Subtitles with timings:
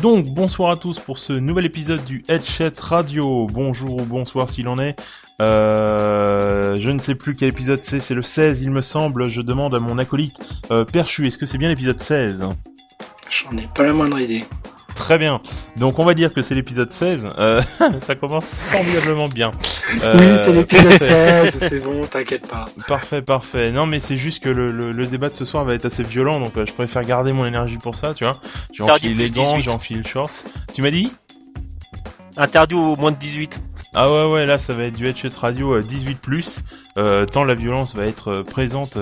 [0.00, 3.46] Donc, bonsoir à tous pour ce nouvel épisode du Headset Radio.
[3.46, 5.00] Bonjour ou bonsoir s'il en est.
[5.40, 9.28] Euh, je ne sais plus quel épisode c'est, c'est le 16 il me semble.
[9.28, 10.36] Je demande à mon acolyte
[10.70, 12.42] euh, Perchu, est-ce que c'est bien l'épisode 16
[13.30, 14.44] J'en ai pas la moindre idée.
[15.02, 15.40] Très bien.
[15.76, 17.24] Donc on va dire que c'est l'épisode 16.
[17.36, 17.60] Euh,
[17.98, 19.50] ça commence formidablement bien.
[20.04, 22.66] Euh, oui, c'est l'épisode 16, c'est bon, t'inquiète pas.
[22.86, 23.72] Parfait, parfait.
[23.72, 26.04] Non, mais c'est juste que le, le, le débat de ce soir va être assez
[26.04, 28.38] violent, donc euh, je préfère garder mon énergie pour ça, tu vois.
[28.78, 29.64] Enfilé les plus gants, 18.
[29.64, 30.32] j'ai enfilé le short.
[30.72, 31.10] Tu m'as dit?
[32.36, 33.60] Interdit au moins de 18.
[33.94, 36.60] Ah ouais, ouais, là ça va être du headshot radio euh, 18+,
[36.96, 38.96] euh, tant la violence va être présente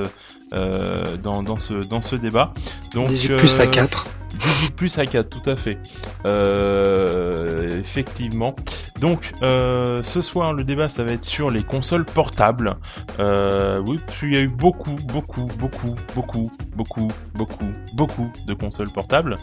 [0.52, 2.54] dans, dans, ce, dans ce débat.
[2.94, 4.06] Donc, 18 plus à euh, 4.
[4.40, 5.78] 18 plus à 4, tout à fait.
[6.24, 8.54] Euh, effectivement.
[9.00, 12.74] Donc, euh, ce soir, le débat, ça va être sur les consoles portables.
[13.18, 17.64] Euh, oui, parce qu'il y a eu beaucoup, beaucoup, beaucoup, beaucoup, beaucoup, beaucoup,
[17.94, 19.36] beaucoup de consoles portables.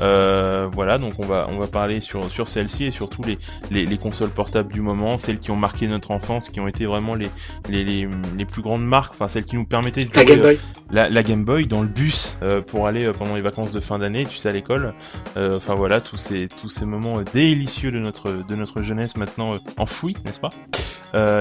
[0.00, 3.38] Euh, voilà, donc on va, on va parler sur, sur celles-ci et surtout les,
[3.70, 6.86] les, les consoles portables du moment, celles qui ont marqué notre enfance, qui ont été
[6.86, 7.28] vraiment les,
[7.68, 10.40] les, les, les plus grandes marques, enfin celles qui nous permettaient de La jouer, Game
[10.42, 10.60] Boy.
[10.90, 12.38] la, la Game Boy dans le bus
[12.68, 14.94] pour aller pendant les vacances de fin d'année, tu à l'école.
[15.36, 19.16] Euh, Enfin voilà, tous ces tous ces moments euh, délicieux de notre de notre jeunesse
[19.16, 20.50] maintenant euh, enfouis, n'est-ce pas?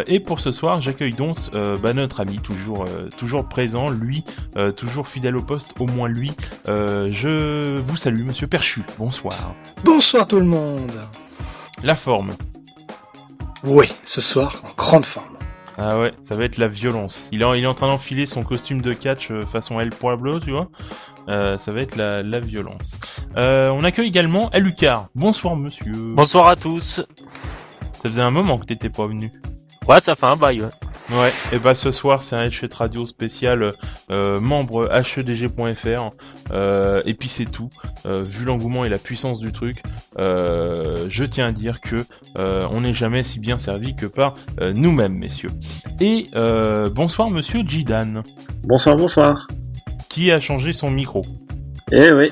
[0.06, 1.38] Et pour ce soir, j'accueille donc
[1.82, 2.84] bah, notre ami toujours
[3.18, 4.26] toujours présent, lui
[4.76, 6.34] toujours fidèle au poste, au moins lui.
[6.66, 8.84] Je vous salue, Monsieur Perchu.
[8.98, 9.54] Bonsoir.
[9.86, 10.92] Bonsoir tout le monde.
[11.84, 12.32] La forme.
[13.64, 15.38] Oui, ce soir, en grande forme.
[15.78, 17.30] Ah ouais, ça va être la violence.
[17.32, 20.52] Il est, il est en train d'enfiler son costume de catch façon El Pueblo, tu
[20.52, 20.68] vois?
[21.30, 23.00] Euh, ça va être la, la violence.
[23.38, 25.08] Euh, on accueille également Alucard.
[25.16, 25.92] Bonsoir monsieur.
[26.16, 27.02] Bonsoir à tous.
[28.04, 29.32] Ça faisait un moment que t'étais pas venu.
[29.88, 30.62] Ouais, ça fait un bail.
[30.62, 30.70] ouais.
[31.12, 33.74] Ouais, et bah ce soir c'est un headshot radio spécial
[34.12, 36.12] euh, membre hedg.fr
[36.54, 37.70] euh, et puis c'est tout.
[38.06, 39.84] Euh, vu l'engouement et la puissance du truc,
[40.20, 41.98] euh, je tiens à dire que
[42.38, 45.50] euh, on n'est jamais si bien servi que par euh, nous-mêmes, messieurs.
[46.00, 48.22] Et euh, bonsoir Monsieur Jidan,
[48.64, 49.48] Bonsoir, bonsoir.
[50.10, 51.24] Qui a changé son micro.
[51.92, 52.32] Eh oui,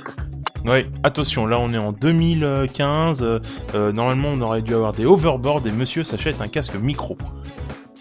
[0.65, 3.21] Ouais, attention, là on est en 2015.
[3.23, 3.39] euh,
[3.75, 7.17] euh, normalement on aurait dû avoir des overboards et Monsieur s'achète un casque micro.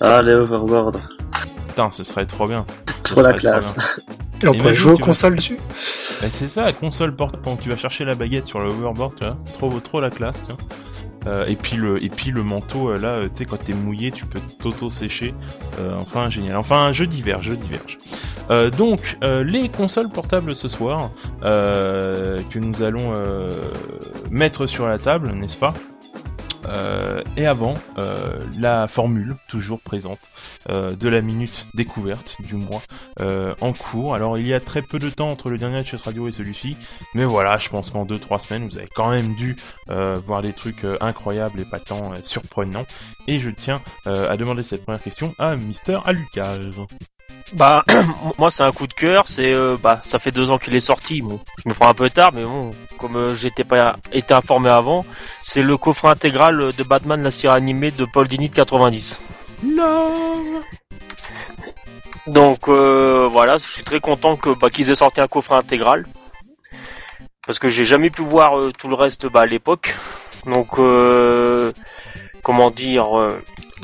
[0.01, 1.01] ah les overboard,
[1.69, 2.67] Putain, ce serait trop bien.
[3.07, 4.01] Ce trop la classe.
[4.43, 5.59] Et on pourrait jouer aux vas- consoles dessus
[6.21, 8.77] Bah, c'est ça, la console portable quand tu vas chercher la baguette sur le tu
[8.77, 10.59] vois, trop trop la classe, tu vois.
[11.27, 14.25] Euh, et puis le et puis le manteau là, tu sais quand t'es mouillé, tu
[14.27, 15.35] peux t'auto sécher.
[15.81, 16.57] Euh, enfin génial.
[16.57, 17.99] Enfin je diverge, je diverge.
[18.51, 21.11] Euh, donc euh, les consoles portables ce soir
[21.43, 23.51] euh, que nous allons euh,
[24.31, 25.75] mettre sur la table, n'est-ce pas?
[27.39, 27.73] Et avant
[28.59, 30.19] la formule toujours présente
[30.69, 32.83] de la minute découverte du mois
[33.21, 34.15] euh, en cours.
[34.15, 36.77] Alors il y a très peu de temps entre le dernier Chat Radio et celui-ci,
[37.15, 39.57] mais voilà, je pense qu'en 2-3 semaines, vous avez quand même dû
[39.89, 42.85] euh, voir des trucs incroyables, épatants, euh, surprenants.
[43.29, 46.59] Et je tiens à demander cette première question à Mister Alucard.
[47.53, 47.83] Bah,
[48.39, 49.28] moi c'est un coup de cœur.
[49.28, 51.22] C'est euh, bah, ça fait deux ans qu'il est sorti.
[51.22, 54.71] Bon, je me prends un peu tard, mais bon, comme euh, j'étais pas été informé
[54.71, 55.05] avant,
[55.43, 59.56] c'est le coffret intégral de Batman la série animée de Paul Dini de 90.
[59.65, 60.61] Non
[62.27, 66.06] Donc euh, voilà, je suis très content que bah, qu'ils aient sorti un coffret intégral
[67.47, 69.94] parce que j'ai jamais pu voir tout le reste bah, à l'époque.
[70.44, 71.72] Donc euh,
[72.43, 73.09] comment dire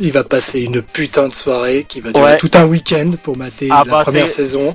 [0.01, 2.37] Il va passer une putain de soirée qui va durer Ouais.
[2.39, 4.75] tout un week-end pour mater Ah la bah, première saison.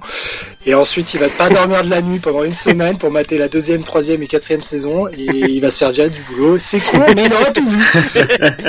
[0.65, 3.47] Et ensuite, il va pas dormir de la nuit pendant une semaine pour mater la
[3.49, 5.07] deuxième, troisième et quatrième saison.
[5.09, 6.57] Et il va se faire virer du boulot.
[6.57, 7.83] C'est cool, mais il aura tout vu.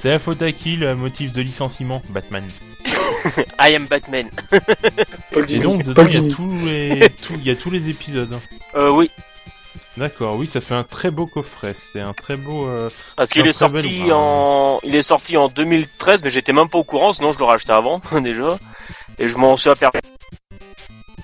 [0.00, 2.44] C'est la faute à qui le motif de licenciement Batman.
[3.60, 4.26] I am Batman.
[5.32, 7.88] Paul Et donc dedans Paul il y a tous les tout- y a tous les
[7.88, 8.32] épisodes.
[8.76, 9.10] Euh, oui,
[9.98, 11.74] D'accord, oui, ça fait un très beau coffret.
[11.92, 12.66] C'est un très beau.
[12.66, 16.68] euh, parce qu'il est bel sorti en il est sorti en 2013, mais j'étais même
[16.68, 18.56] pas au courant, sinon je l'aurais acheté avant déjà.
[19.18, 19.98] Et je m'en suis aperçu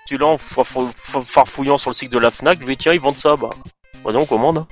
[0.07, 0.91] celui-là en farfou-
[1.25, 2.59] farfouillant sur le site de la Fnac.
[2.61, 3.51] Je me dis tiens ils vendent ça, bah
[4.05, 4.59] vas-y on commande.
[4.59, 4.67] hein.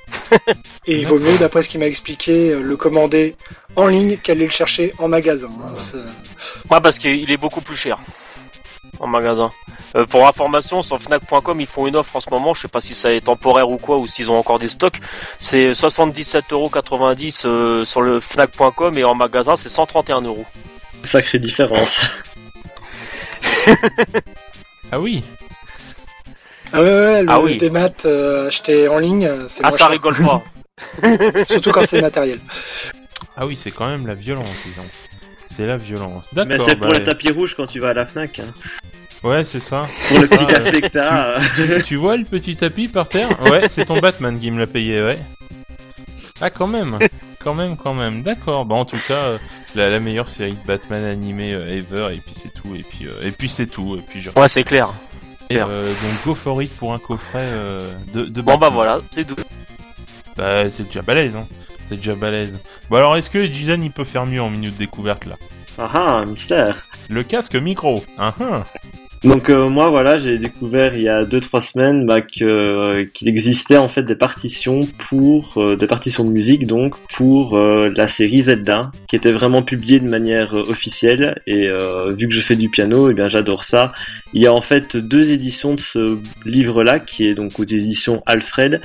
[0.87, 3.37] Et il vaut mieux, d'après ce qu'il m'a expliqué, euh, le commander
[3.77, 5.49] en ligne qu'aller le chercher en magasin.
[6.71, 7.99] Ouais, parce qu'il est beaucoup plus cher
[9.01, 9.51] en magasin.
[9.97, 12.55] Euh, pour information, sur Fnac.com, ils font une offre en ce moment.
[12.55, 15.01] Je sais pas si ça est temporaire ou quoi, ou s'ils ont encore des stocks.
[15.39, 20.45] C'est 77,90€ euh, sur le Fnac.com et en magasin, c'est 131 euros.
[21.05, 22.01] Sacrée différence.
[24.95, 25.25] Ah oui.
[26.73, 27.57] Ah ouais, ouais, le Ah oui.
[27.57, 29.89] démat euh, acheté en ligne, euh, c'est Ah, ça cher.
[29.89, 30.43] rigole pas.
[31.49, 32.39] Surtout quand c'est matériel.
[33.35, 34.87] Ah oui, c'est quand même la violence, disons.
[35.55, 36.29] C'est la violence.
[36.35, 38.39] Mais c'est pour bah, les tapis rouges quand tu vas à la Fnac.
[38.41, 38.45] hein.
[39.23, 39.87] Ouais, c'est ça.
[40.09, 41.39] Pour le petit Ah, café que t'as.
[41.79, 43.29] tu, tu vois le petit tapis par terre?
[43.43, 45.19] Ouais, c'est ton Batman qui me l'a payé, ouais.
[46.41, 46.99] Ah, quand même.
[47.39, 48.23] Quand même, quand même.
[48.23, 48.65] D'accord.
[48.65, 49.39] Bah, en tout cas, euh,
[49.77, 53.07] la, la meilleure série de Batman animée euh, ever, et puis c'est tout, et puis,
[53.07, 54.31] euh, et puis c'est tout, et puis je...
[54.31, 54.93] Ouais, c'est clair.
[55.53, 59.27] Euh, donc go for it pour un coffret euh, de, de Bon bah voilà, c'est
[59.27, 59.37] tout.
[60.37, 61.47] Bah, c'est déjà balèze, hein.
[61.93, 62.59] C'est déjà balèze.
[62.89, 65.37] Bon alors, est-ce que Jizen il peut faire mieux en minute découverte là?
[65.77, 66.89] Ah ah, mystère.
[67.11, 68.03] Le casque micro.
[68.17, 68.63] Ah ah.
[69.25, 73.77] Donc euh, moi voilà, j'ai découvert il y a 2-3 semaines bah, euh, qu'il existait
[73.77, 74.81] en fait des partitions
[75.11, 80.01] pour euh, des partitions de musique donc pour la série Zelda qui était vraiment publiée
[80.01, 81.69] de manière officielle et
[82.09, 83.93] vu que je fais du piano et bien j'adore ça.
[84.33, 87.65] Il y a en fait deux éditions de ce livre là qui est donc aux
[87.65, 88.81] éditions Alfred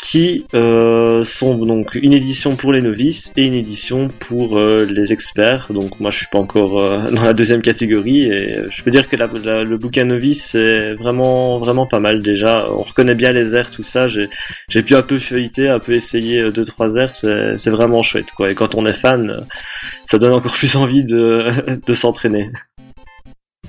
[0.00, 5.12] qui euh, sont donc une édition pour les novices et une édition pour euh, les
[5.12, 5.72] experts.
[5.72, 9.08] Donc moi je suis pas encore euh, dans la deuxième catégorie et je peux dire
[9.08, 12.66] que le bouquin novice c'est vraiment vraiment pas mal déjà.
[12.70, 14.08] On reconnaît bien les airs tout ça.
[14.08, 17.14] J'ai pu un peu feuilleter, un peu essayer deux trois airs.
[17.14, 18.50] C'est vraiment chouette quoi.
[18.50, 19.46] Et quand on est fan,
[20.06, 22.50] ça donne encore plus envie de de s'entraîner.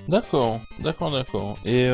[0.07, 1.57] D'accord, d'accord, d'accord.
[1.65, 1.89] Et.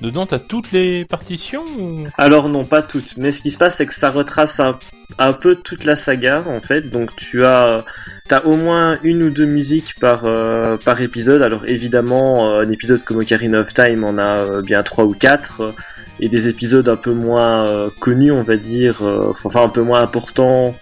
[0.00, 2.06] Dedans, t'as toutes les partitions ou...
[2.18, 3.16] Alors non, pas toutes.
[3.16, 6.60] Mais ce qui se passe, c'est que ça retrace un, peu toute la saga, en
[6.60, 6.90] fait.
[6.90, 7.84] Donc tu as,
[8.28, 11.42] t'as au moins une ou deux musiques par euh, par épisode.
[11.42, 15.14] Alors évidemment, euh, un épisode comme Ocarina of Time en a euh, bien trois ou
[15.14, 15.60] quatre.
[15.60, 15.72] euh,
[16.20, 19.02] et des épisodes un peu moins connus, on va dire,
[19.42, 20.76] enfin un peu moins importants.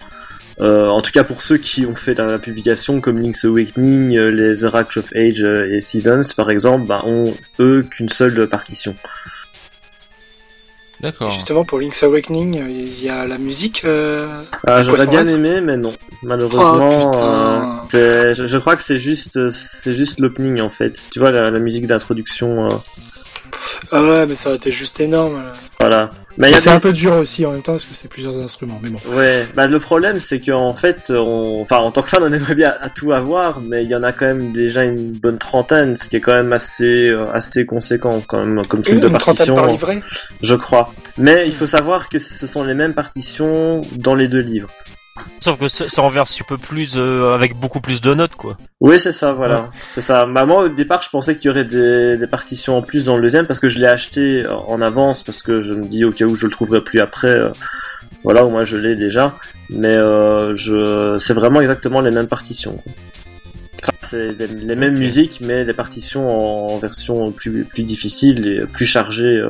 [0.61, 4.15] Euh, en tout cas pour ceux qui ont fait la, la publication, comme Link's Awakening,
[4.17, 8.47] euh, les Oracle of Age euh, et Seasons par exemple, bah, ont eux qu'une seule
[8.47, 8.95] partition.
[11.01, 11.31] D'accord.
[11.31, 13.81] justement, pour Link's Awakening, il y a la musique.
[13.83, 15.91] euh, Ah, j'aurais bien aimé, mais non.
[16.21, 20.97] Malheureusement, Oh, euh, je, je crois que c'est juste, c'est juste l'opening en fait.
[21.11, 22.75] Tu vois la, la musique d'introduction, euh,
[23.91, 25.41] Ah ouais, mais ça aurait été juste énorme.
[25.41, 25.53] là.
[25.79, 26.09] voilà.
[26.41, 28.79] A c'est un peu dur aussi en même temps parce que c'est plusieurs instruments.
[28.81, 28.99] Mais bon.
[29.15, 31.61] Ouais, bah le problème c'est qu'en fait, on...
[31.61, 34.01] enfin en tant que fan on aimerait bien à tout avoir, mais il y en
[34.03, 37.65] a quand même déjà une bonne trentaine, ce qui est quand même assez euh, assez
[37.65, 40.01] conséquent quand même comme truc Une, de une trentaine par livret.
[40.41, 40.91] je crois.
[41.17, 44.69] Mais il faut savoir que ce sont les mêmes partitions dans les deux livres.
[45.39, 48.57] Sauf que ça en un peu plus euh, avec beaucoup plus de notes quoi.
[48.81, 49.69] Oui, c'est ça, voilà.
[49.87, 50.25] C'est ça.
[50.25, 53.21] Moi, au départ, je pensais qu'il y aurait des, des partitions en plus dans le
[53.21, 56.25] deuxième parce que je l'ai acheté en avance parce que je me dis au cas
[56.25, 57.27] où je le trouverai plus après.
[57.27, 57.49] euh,
[58.23, 59.35] voilà, au moins je l'ai déjà.
[59.69, 62.81] Mais euh, je, c'est vraiment exactement les mêmes partitions.
[64.01, 68.65] C'est les, les mêmes musiques, mais les partitions en, en version plus, plus difficile et
[68.65, 69.43] plus chargée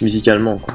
[0.00, 0.56] musicalement.
[0.58, 0.74] Quoi.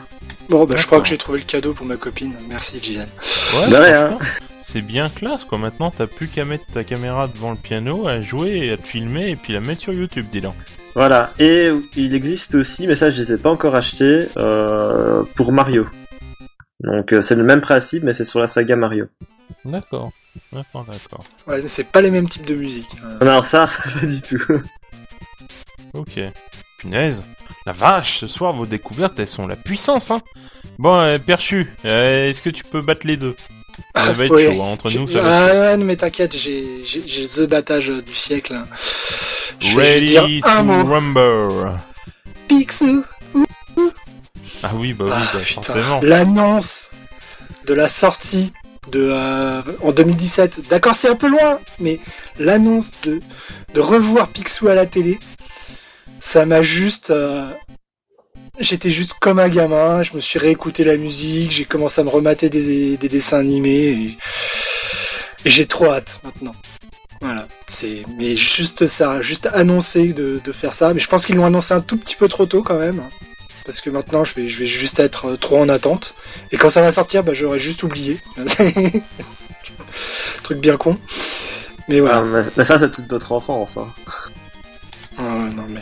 [0.50, 2.34] Bon, bah, je crois que j'ai trouvé le cadeau pour ma copine.
[2.50, 3.08] Merci, Jizen.
[3.56, 4.08] Ouais, De rien.
[4.12, 4.28] franchement,
[4.64, 5.58] C'est bien classe quoi.
[5.58, 8.86] Maintenant, t'as plus qu'à mettre ta caméra devant le piano, à jouer, et à te
[8.88, 10.56] filmer, et puis la mettre sur YouTube, dis donc.
[10.96, 11.32] Voilà.
[11.40, 15.86] Et il existe aussi, mais ça, je les ai pas encore achetés, euh, pour Mario.
[16.82, 19.06] Donc euh, c'est le même principe, mais c'est sur la saga Mario.
[19.66, 20.12] D'accord.
[20.54, 21.24] D'accord, d'accord.
[21.48, 22.90] Ouais, mais c'est pas les mêmes types de musique.
[23.04, 23.70] Euh, Alors ça,
[24.00, 24.42] pas du tout.
[25.94, 26.20] Ok.
[26.78, 27.22] Punaise.
[27.66, 30.22] La vache, ce soir, vos découvertes, elles sont la puissance, hein.
[30.80, 33.36] Bon, euh, Perchu, euh, est-ce que tu peux battre les deux?
[33.96, 37.42] Ça va être chaud, hein, entre nous, ça va être Ah mais t'inquiète, j'ai the
[37.48, 38.54] battage du siècle.
[38.54, 38.66] hein.
[39.60, 40.84] Je Ready dire un to mot.
[40.86, 41.78] rumble.
[42.48, 43.04] Picsou.
[44.64, 46.00] Ah oui, bah oui, Ah, bah, forcément.
[46.02, 46.90] L'annonce
[47.66, 48.52] de la sortie
[48.92, 50.68] de euh, en 2017.
[50.70, 52.00] D'accord, c'est un peu loin, mais
[52.40, 53.20] l'annonce de
[53.74, 55.20] de revoir Picsou à la télé,
[56.20, 57.50] ça m'a juste euh,
[58.60, 62.10] J'étais juste comme un gamin, je me suis réécouté la musique, j'ai commencé à me
[62.10, 64.18] remater des, des dessins animés et,
[65.46, 66.56] et j'ai trop hâte maintenant.
[67.22, 71.46] Voilà, c'est mais juste ça, juste annoncé de, faire ça, mais je pense qu'ils l'ont
[71.46, 73.04] annoncé un tout petit peu trop tôt quand même,
[73.66, 76.16] parce que maintenant je vais je vais juste être trop en attente
[76.52, 78.20] et quand ça va sortir, bah j'aurais juste oublié.
[80.44, 80.98] Truc bien con.
[81.88, 82.24] Mais voilà.
[82.26, 83.78] Ah, mais ça, c'est toute notre enfance.
[83.78, 83.88] Hein.
[85.18, 85.82] Ah non mais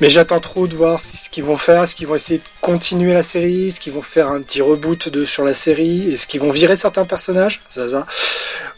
[0.00, 3.12] mais j'attends trop de voir ce qu'ils vont faire, est-ce qu'ils vont essayer de continuer
[3.14, 6.40] la série, est-ce qu'ils vont faire un petit reboot de sur la série, est-ce qu'ils
[6.40, 8.06] vont virer certains personnages, ça.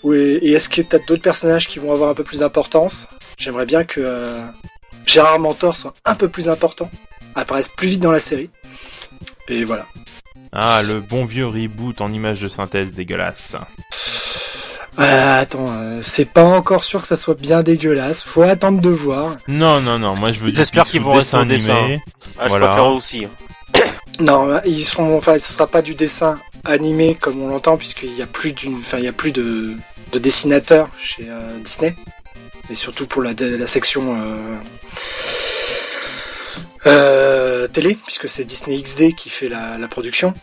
[0.02, 3.09] Oui, et est-ce que t'as d'autres personnages qui vont avoir un peu plus d'importance?
[3.38, 4.45] J'aimerais bien que euh,
[5.07, 6.90] Gérard Mentor soit un peu plus important,
[7.35, 8.50] apparaisse plus vite dans la série.
[9.49, 9.87] Et voilà.
[10.52, 13.52] Ah, le bon vieux reboot en image de synthèse dégueulasse.
[14.99, 18.91] Euh, attends, euh, c'est pas encore sûr que ça soit bien dégueulasse, faut attendre de
[18.91, 19.37] voir.
[19.49, 21.75] Non, non, non, moi je veux dire J'espère qu'ils vont rester au dessin.
[21.77, 22.01] animé.
[22.39, 22.67] Ah, je Voilà.
[22.69, 23.25] préfère aussi.
[23.25, 23.31] hein.
[24.21, 28.23] Non, ils seront, enfin, ce sera pas du dessin animé comme on l'entend, puisqu'il y
[28.23, 29.73] a plus d'une, enfin, il y a plus de,
[30.13, 31.97] de dessinateurs chez euh, Disney,
[32.71, 34.55] et surtout pour la, la section euh,
[36.87, 40.35] Euh, télé, puisque c'est Disney XD qui fait la, la production.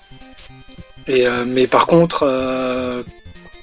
[1.07, 3.03] Et, euh, mais par contre, euh,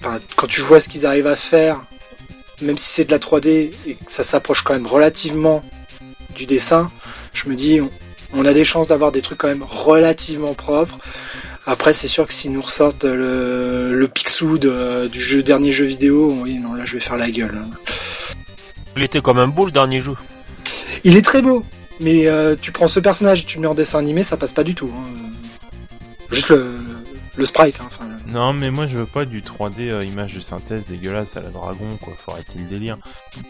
[0.01, 1.81] enfin, quand tu vois ce qu'ils arrivent à faire,
[2.63, 5.63] même si c'est de la 3D et que ça s'approche quand même relativement
[6.35, 6.91] du dessin,
[7.35, 7.91] je me dis, on,
[8.35, 10.99] on a des chances d'avoir des trucs quand même relativement propres.
[11.67, 15.85] Après, c'est sûr que s'ils nous ressortent le, le Picsou de- du jeu, dernier jeu
[15.85, 17.63] vidéo, oui, non, là, je vais faire la gueule.
[18.97, 20.15] Il était quand même beau le dernier jeu.
[21.05, 21.65] Il est très beau,
[22.01, 24.53] mais euh, tu prends ce personnage et tu le mets en dessin animé, ça passe
[24.53, 24.91] pas du tout.
[24.95, 25.05] hein.
[26.31, 26.67] Juste le,
[27.37, 27.79] le sprite.
[27.81, 31.37] hein, enfin, Non, mais moi je veux pas du 3D euh, image de synthèse dégueulasse
[31.37, 32.13] à la dragon, quoi.
[32.25, 32.99] Faut arrêter le délire.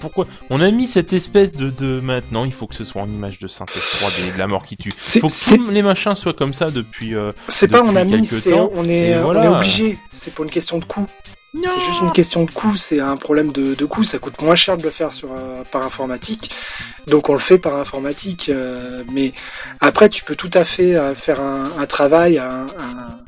[0.00, 0.26] Pourquoi?
[0.50, 3.38] On a mis cette espèce de, de maintenant, il faut que ce soit en image
[3.40, 4.92] de synthèse 3D, de la mort qui tue.
[5.00, 7.14] C'est- Faut que tous les machins soient comme ça depuis.
[7.16, 9.98] euh, C'est pas on a mis, c'est on est, on obligé.
[10.12, 11.06] C'est pas une question de coût.
[11.64, 12.76] C'est juste une question de coût.
[12.76, 14.04] C'est un problème de, de coût.
[14.04, 16.50] Ça coûte moins cher de le faire sur euh, par informatique,
[17.08, 18.48] donc on le fait par informatique.
[18.48, 19.32] euh, mais
[19.80, 22.38] après, tu peux tout à fait euh, faire un, un travail.
[22.38, 23.18] un- un-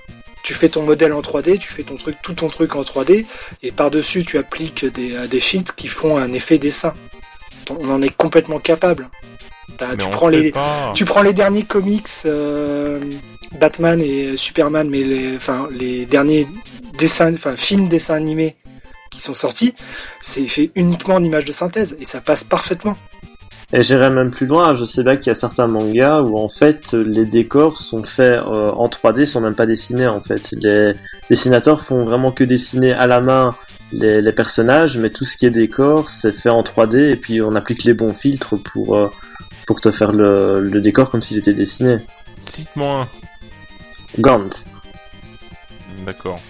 [0.43, 3.27] tu fais ton modèle en 3D, tu fais ton truc, tout ton truc en 3D,
[3.63, 6.95] et par dessus, tu appliques des, euh, des filtres qui font un effet dessin.
[7.79, 9.09] On en est complètement capable.
[9.99, 10.93] Tu prends les, pas.
[10.95, 13.01] tu prends les derniers comics euh,
[13.59, 16.47] Batman et Superman, mais les, enfin, les derniers
[16.99, 18.57] dessins, enfin, films dessins animés
[19.11, 19.75] qui sont sortis,
[20.21, 22.97] c'est fait uniquement en image de synthèse et ça passe parfaitement.
[23.73, 26.49] Et j'irais même plus loin, je sais bien qu'il y a certains mangas où en
[26.49, 30.51] fait les décors sont faits euh, en 3D, sont même pas dessinés en fait.
[30.61, 30.93] Les
[31.29, 33.55] dessinateurs font vraiment que dessiner à la main
[33.93, 37.41] les, les personnages, mais tout ce qui est décor c'est fait en 3D et puis
[37.43, 39.09] on applique les bons filtres pour, euh,
[39.69, 41.99] pour te faire le, le décor comme s'il était dessiné.
[42.49, 43.09] Cite-moi un.
[44.21, 44.67] Gantz.
[46.05, 46.41] D'accord.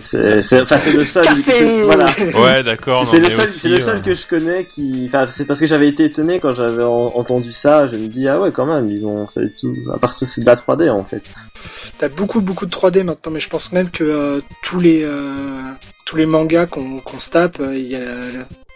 [0.00, 1.24] C'est c'est- enfin, c'est le seul.
[1.24, 2.06] Cassé Voilà.
[2.34, 3.06] Ouais, d'accord.
[3.10, 5.44] C'est non, le seul, aussi, c'est le seul euh, que je connais qui, enfin, c'est
[5.44, 7.86] parce que j'avais été étonné quand j'avais en- entendu ça.
[7.88, 9.76] Je me dis ah ouais quand même, ils ont fait tout.
[9.94, 11.22] À partir c'est de la 3D en fait.
[11.98, 15.60] T'as beaucoup beaucoup de 3D maintenant, mais je pense même que euh, tous les euh,
[16.04, 18.00] tous les mangas qu'on qu'on se tape, euh, il y a,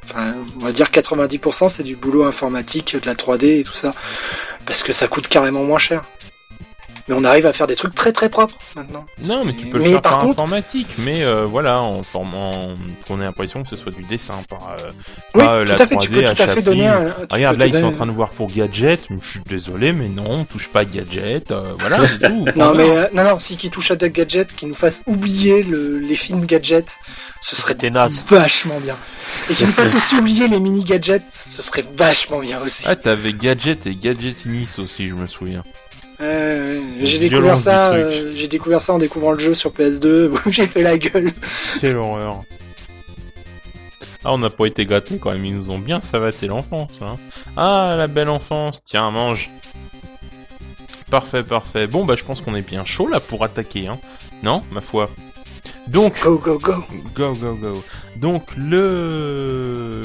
[0.04, 3.92] enfin, on va dire 90% c'est du boulot informatique, de la 3D et tout ça,
[4.66, 6.02] parce que ça coûte carrément moins cher.
[7.08, 9.04] Mais on arrive à faire des trucs très très propres maintenant.
[9.24, 12.70] Non, mais tu peux le faire par par, contre- informatique, mais euh, voilà, en formant,
[13.06, 14.88] qu'on ait l'impression que ce soit du dessin, par, euh,
[15.34, 15.96] Oui, pas, tout la à fait.
[15.98, 17.14] Tu 3D peux tout à fait donner un.
[17.30, 19.04] Regarde, là, ils sont en train de voir pour Gadget.
[19.22, 21.52] Je suis désolé, mais non, on touche pas à Gadget.
[21.52, 22.44] euh, voilà, c'est tout.
[22.56, 25.98] Non mais euh, non non, si qui touche à Gadget, qui nous fasse oublier le,
[26.00, 26.96] les films gadgets,
[27.40, 28.22] ce serait naze.
[28.28, 28.96] vachement bien.
[29.50, 32.84] Et qui nous fasse aussi oublier les mini gadgets, ce serait vachement bien aussi.
[32.86, 35.62] Ah, t'avais Gadget et Gadgetinis aussi, je me souviens.
[36.20, 40.50] Euh, j'ai découvert ça, euh, j'ai découvert ça en découvrant le jeu sur PS2 où
[40.50, 41.32] j'ai fait la gueule.
[41.80, 42.42] Quelle horreur.
[44.24, 46.92] Ah, on n'a pas été gâtés quand même, ils nous ont bien savaté l'enfance.
[47.00, 47.16] Hein.
[47.56, 49.50] Ah, la belle enfance, tiens, mange.
[51.10, 51.86] Parfait, parfait.
[51.86, 53.98] Bon, bah, je pense qu'on est bien chaud là pour attaquer, hein.
[54.42, 55.08] Non, ma foi.
[55.88, 56.84] Donc, Go go go.
[57.14, 57.82] Go, go, go.
[58.16, 60.00] Donc, le...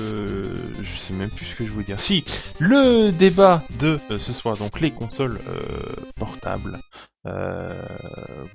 [0.82, 2.00] Je sais même plus ce que je voulais dire.
[2.00, 2.24] Si,
[2.60, 6.80] le débat de euh, ce soir, donc les consoles euh, portables.
[7.28, 7.74] Euh,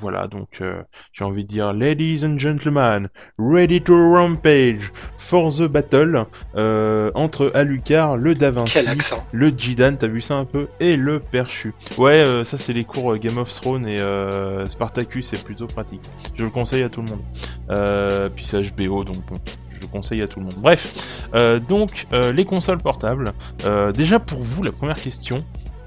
[0.00, 0.82] voilà, donc euh,
[1.12, 3.08] j'ai envie de dire, ladies and gentlemen,
[3.38, 6.24] ready to rampage for the battle
[6.56, 9.18] euh, entre Alucard, le Da Vinci, Quel accent.
[9.32, 11.74] le Jidan, t'as vu ça un peu, et le Perchu.
[11.96, 16.02] Ouais, euh, ça c'est les cours Game of Thrones et euh, Spartacus, c'est plutôt pratique.
[16.34, 17.22] Je le conseille à tout le monde.
[17.70, 19.36] Euh, puis c'est HBO, donc bon,
[19.70, 20.56] je le conseille à tout le monde.
[20.58, 20.94] Bref,
[21.34, 23.30] euh, donc euh, les consoles portables.
[23.64, 25.44] Euh, déjà pour vous, la première question.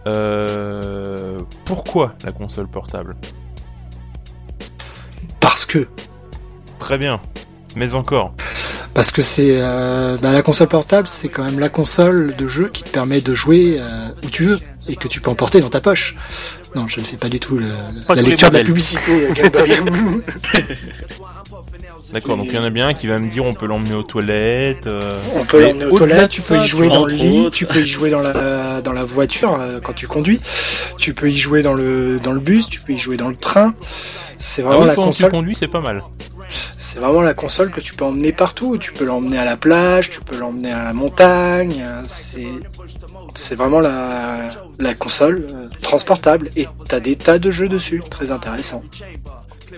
[0.09, 3.15] Euh, pourquoi la console portable?
[5.39, 5.87] Parce que
[6.79, 7.19] Très bien.
[7.75, 8.33] Mais encore.
[8.95, 12.69] parce que c'est euh, bah, la console portable, c'est quand même la console de jeu
[12.73, 15.69] qui te permet de jouer euh, où tu veux et que tu peux emporter dans
[15.69, 16.15] ta poche.
[16.75, 17.67] Non, je ne fais pas du tout le-
[18.15, 19.27] la lecture de la publicité.
[22.13, 23.93] D'accord, donc il y en a bien un qui va me dire on peut l'emmener
[23.95, 24.87] aux toilettes.
[24.87, 27.81] euh, On peut l'emmener aux toilettes, tu peux y jouer dans le lit, tu peux
[27.81, 30.39] y jouer dans la dans la voiture euh, quand tu conduis,
[30.97, 33.35] tu peux y jouer dans le dans le bus, tu peux y jouer dans le
[33.35, 33.73] train.
[34.37, 35.31] C'est Ah vraiment oui, la console.
[35.31, 36.01] conduis, c'est pas mal.
[36.77, 38.77] C'est vraiment la console que tu peux emmener partout.
[38.79, 41.85] Tu peux l'emmener à la plage, tu peux l'emmener à la montagne.
[42.07, 42.47] C'est
[43.35, 44.45] c'est vraiment la
[44.79, 48.81] la console euh, transportable et t'as des tas de jeux dessus, très intéressant.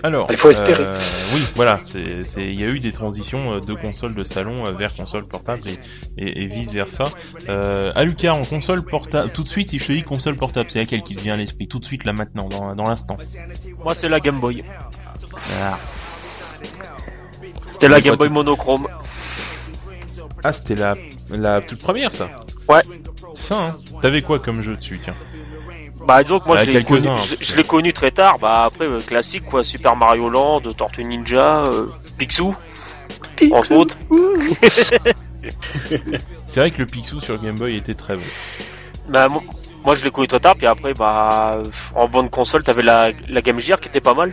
[0.02, 0.84] Alors, Il faut espérer.
[0.84, 0.98] euh,
[1.34, 4.94] oui, voilà, il y a eu des transitions euh, de consoles de salon euh, vers
[4.94, 5.78] console portable et,
[6.18, 7.04] et, et vice versa.
[7.48, 10.78] Euh, Alucard en console portable, tout de suite, si je te dis console portable, c'est
[10.78, 13.16] laquelle qui te vient à l'esprit tout de suite là maintenant, dans, dans l'instant.
[13.84, 14.62] Moi, c'est la Game Boy.
[15.62, 15.76] Ah,
[17.70, 18.88] C'était la Game Boy monochrome.
[20.44, 20.96] Ah, c'était la,
[21.30, 22.28] la toute première ça.
[22.68, 22.82] Ouais.
[23.34, 23.76] ça, hein.
[24.00, 25.14] T'avais quoi comme jeu dessus, tiens?
[26.06, 27.08] Bah disons que moi Bah, je l'ai connu,
[27.40, 27.62] je, hein.
[27.66, 28.38] connu très tard.
[28.38, 31.86] Bah après euh, classique quoi, Super Mario Land, Tortue Ninja, euh,
[32.18, 32.54] Picsou,
[33.52, 33.96] entre autres.
[36.48, 38.22] C'est vrai que le Picsou sur Game Boy était très bon.
[39.08, 39.42] Bah mo-
[39.84, 40.54] moi je l'ai connu très tard.
[40.56, 41.62] Puis après bah
[41.94, 44.32] en bonne console t'avais la, la Game Gear qui était pas mal.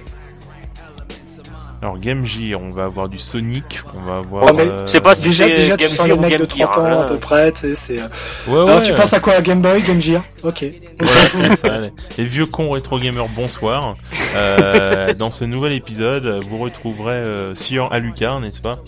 [1.81, 4.43] Alors Game Gear, on va avoir du Sonic, on va avoir...
[4.49, 6.39] Oh, mais euh, c'est pas si Déjà, c'est déjà tu Game sens les mecs Game
[6.41, 7.01] de 30 Gear, ans hein.
[7.01, 7.99] à peu près, tu sais, c'est...
[8.01, 8.07] euh,
[8.49, 10.65] Ouais, Alors ouais, tu penses à quoi Game Boy, Game Gear Ok.
[10.99, 13.95] Voilà, c'est ça, les- les vieux cons rétro gamers, bonsoir.
[14.35, 18.79] Euh, dans ce nouvel épisode, vous retrouverez euh, Sieur Alucard, n'est-ce pas?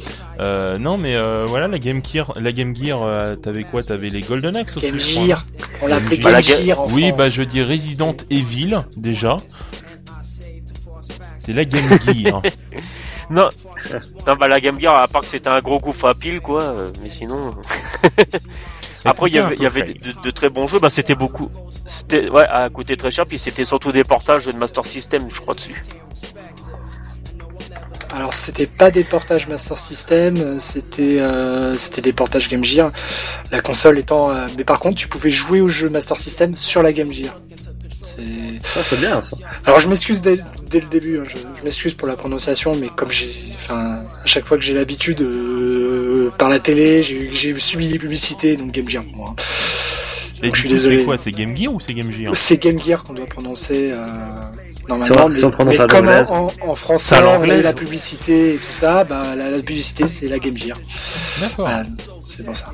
[0.41, 3.81] Euh, Non, mais euh, voilà, la Game Gear, la Game Gear, euh, t'avais quoi?
[3.83, 5.19] T'avais les Golden Axe aussi Game je.
[5.27, 5.45] Gear.
[5.81, 6.62] On l'appelait Game Game Gear.
[6.62, 7.17] Gear en Oui, France.
[7.17, 9.38] bah je dis Resident Evil déjà.
[11.43, 12.41] C'est la Game Gear.
[13.29, 13.48] Non,
[14.27, 16.63] non bah la Game Gear à part que c'était un gros gouffre à pile quoi,
[16.63, 17.51] euh, mais sinon.
[19.05, 21.15] Après il y avait, il y avait de, de- de très bons jeux, bah c'était
[21.15, 21.50] beaucoup,
[21.86, 25.39] c'était ouais à coûter très cher puis c'était surtout des portages de Master System je
[25.39, 25.81] crois dessus.
[28.13, 32.89] Alors c'était pas des portages Master System, c'était euh, c'était des portages Game Gear.
[33.51, 36.83] La console étant, euh, mais par contre tu pouvais jouer au jeu Master System sur
[36.83, 37.39] la Game Gear.
[38.01, 38.22] C'est.
[38.63, 39.38] Ça, c'est bien, ça.
[39.65, 40.39] Alors je m'excuse dès,
[40.70, 44.25] dès le début, hein, je, je m'excuse pour la prononciation, mais comme j'ai, enfin, à
[44.25, 48.72] chaque fois que j'ai l'habitude euh, par la télé, j'ai j'ai subi les publicités, donc
[48.72, 49.36] Game Gear pour moi.
[50.41, 51.00] Et Donc, je suis désolé.
[51.00, 53.91] C'est quoi C'est Game Gear ou c'est Game Gear C'est Game Gear qu'on doit prononcer
[53.91, 54.03] euh,
[54.89, 58.55] normalement, mais, si on prononce mais à comme en, en, français, à on la publicité
[58.55, 60.79] et tout ça, bah la, la publicité c'est la Game Gear.
[61.39, 61.65] D'accord.
[61.65, 61.84] Voilà,
[62.25, 62.72] c'est pour ça.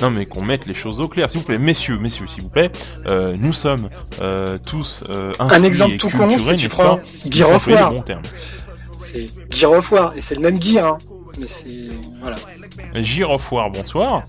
[0.00, 2.48] Non mais qu'on mette les choses au clair, s'il vous plaît, messieurs, messieurs, s'il vous
[2.48, 2.70] plaît.
[3.06, 3.88] Euh, nous sommes
[4.20, 7.00] euh, tous euh, Un exemple tout con, si tu prends
[8.02, 8.22] terme.
[9.00, 9.26] c'est
[9.92, 10.98] War et c'est le même Gear, hein.
[11.38, 12.36] mais c'est voilà.
[13.50, 14.24] War, bonsoir.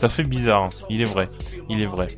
[0.00, 0.68] Ça fait bizarre, hein.
[0.88, 1.28] il est vrai,
[1.68, 2.08] il est vrai.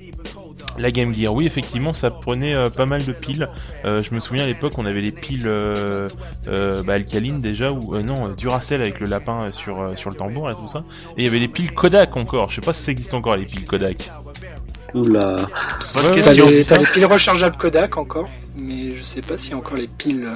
[0.78, 3.48] La Game Gear, oui, effectivement, ça prenait euh, pas mal de piles.
[3.84, 6.08] Euh, je me souviens à l'époque, on avait les piles euh,
[6.48, 10.16] euh, bah, alcalines déjà, ou euh, non, Duracell avec le lapin sur euh, sur le
[10.16, 10.84] tambour et tout ça.
[11.16, 12.50] Et il y avait les piles Kodak encore.
[12.50, 14.10] Je sais pas si ça existe encore les piles Kodak.
[14.94, 15.36] Oula.
[15.80, 19.76] T'as les, les piles rechargeables Kodak encore, mais je sais pas s'il y a encore
[19.76, 20.28] les piles.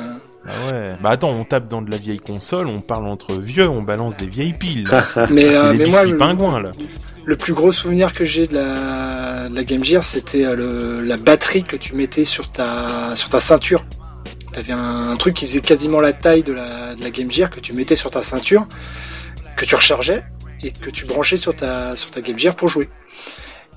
[0.49, 0.95] Euh, Ah ouais.
[1.03, 4.17] Bah attends, on tape dans de la vieille console, on parle entre vieux, on balance
[4.17, 4.85] des vieilles piles.
[5.31, 6.71] Mais, euh, des mais moi, le, pingouins là.
[7.25, 11.01] le plus gros souvenir que j'ai de la, de la Game Gear, c'était euh, le,
[11.03, 13.85] la batterie que tu mettais sur ta, sur ta ceinture.
[14.53, 17.51] T'avais un, un truc qui faisait quasiment la taille de la, de la Game Gear
[17.51, 18.67] que tu mettais sur ta ceinture,
[19.57, 20.23] que tu rechargeais
[20.63, 22.89] et que tu branchais sur ta, sur ta Game Gear pour jouer.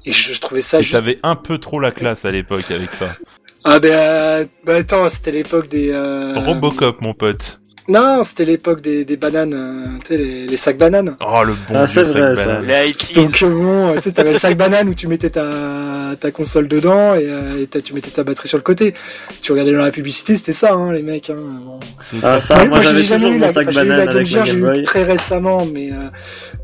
[0.05, 0.93] Et je trouvais ça Et juste.
[0.95, 3.17] t'avais un peu trop la classe à l'époque avec ça.
[3.63, 5.89] Ah ben, euh, bah attends, c'était l'époque des.
[5.91, 7.58] euh, Robocop, mon pote.
[7.89, 11.15] Non, c'était l'époque des, des bananes, euh, tu sais, les, les sacs bananes.
[11.19, 12.45] Oh le bon Ah, vieux sac vrai, ça.
[12.45, 12.65] banane.
[12.67, 13.15] Les 80s.
[13.15, 16.67] Donc euh, bon, tu sais, t'avais le sac banane où tu mettais ta, ta console
[16.67, 18.93] dedans et, euh, et tu mettais ta batterie sur le côté.
[19.41, 21.32] Tu regardais dans la publicité, c'était ça, hein, les mecs.
[21.32, 21.80] Hein, bon.
[22.21, 22.56] Ah, ça.
[22.56, 24.25] ça, Ouais, moi, j'ai j'avais jamais eu mon la, sac j'ai eu la banane Game
[24.25, 26.10] Gear, j'ai eu très récemment, mais euh,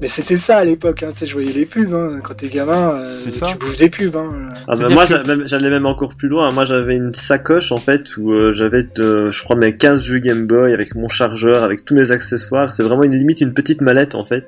[0.02, 1.04] mais c'était ça à l'époque.
[1.04, 1.94] Hein, tu sais, je voyais les pubs.
[1.94, 3.46] Hein, quand t'es gamin, euh, ça.
[3.48, 4.16] tu bouffes des pubs.
[4.16, 4.30] Hein.
[4.68, 6.50] Ah bah, moi j'allais même encore plus loin.
[6.54, 10.20] Moi j'avais une sacoche en fait où euh, j'avais euh, je crois mes 15 jeux
[10.20, 12.71] Game Boy avec mon chargeur, avec tous mes accessoires.
[12.73, 14.45] C'est vraiment une limite une petite mallette en fait.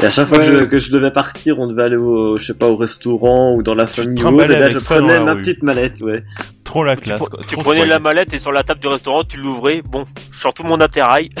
[0.00, 0.58] Et à chaque fois que, Ouais.
[0.60, 3.62] je, que je devais partir, on devait aller au je sais pas au restaurant ou
[3.62, 5.38] dans la famille ou autre, trimballais et avec je prenais la ma rue.
[5.38, 6.22] petite mallette, ouais.
[6.64, 7.20] Trop la classe.
[7.20, 7.40] quoi.
[7.46, 9.82] tu prenais la mallette et sur la table du restaurant tu l'ouvrais.
[9.82, 11.28] Bon, je sors tout mon attirail.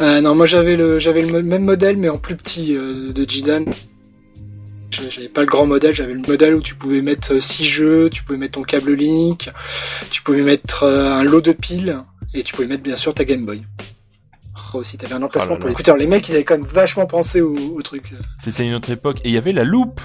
[0.00, 3.28] Euh, non, moi j'avais le j'avais le même modèle, mais en plus petit euh, de
[3.28, 3.64] Jidan.
[5.10, 8.22] J'avais pas le grand modèle, j'avais le modèle où tu pouvais mettre 6 jeux, tu
[8.24, 9.50] pouvais mettre ton câble Link,
[10.10, 11.98] tu pouvais mettre euh, un lot de piles,
[12.34, 13.62] et tu pouvais mettre bien sûr ta Game Boy.
[14.74, 15.70] Oh, aussi, t'avais un emplacement Oh là pour là.
[15.70, 15.96] les écouteurs.
[15.96, 18.12] Les mecs, ils avaient quand même vachement pensé au, au truc.
[18.42, 19.18] C'était une autre époque.
[19.24, 20.00] Et il y avait la loupe.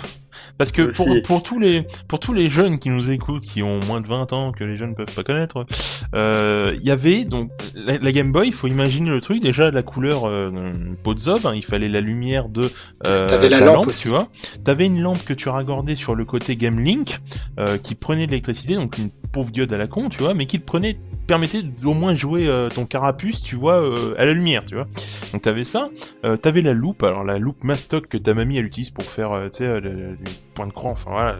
[0.58, 3.80] Parce que pour, pour tous les pour tous les jeunes qui nous écoutent, qui ont
[3.88, 5.66] moins de 20 ans, que les jeunes peuvent pas connaître,
[6.14, 8.50] euh, il y avait donc la, la Game Boy.
[8.50, 10.72] Il faut imaginer le truc déjà la couleur euh,
[11.04, 11.40] peau de zob.
[11.46, 12.62] hein, il fallait la lumière de
[13.08, 14.04] euh, T'avais la lampe lampe, aussi.
[14.04, 14.28] tu vois.
[14.64, 17.20] T'avais une lampe que tu raccordais sur le côté Game Link
[17.60, 20.46] euh, qui prenait de l'électricité, donc une pauvre diode à la con, tu vois, mais
[20.46, 24.34] qui te prenait permettait d'au moins jouer euh, ton carapuce, tu vois, euh, à la
[24.34, 24.88] lumière, tu vois.
[25.34, 25.90] Donc t'avais ça,
[26.24, 29.32] euh, t'avais la loupe, alors la loupe mastoc que ta mamie elle utilise pour faire,
[29.52, 30.18] tu sais, le
[30.54, 31.38] point de croix, enfin voilà,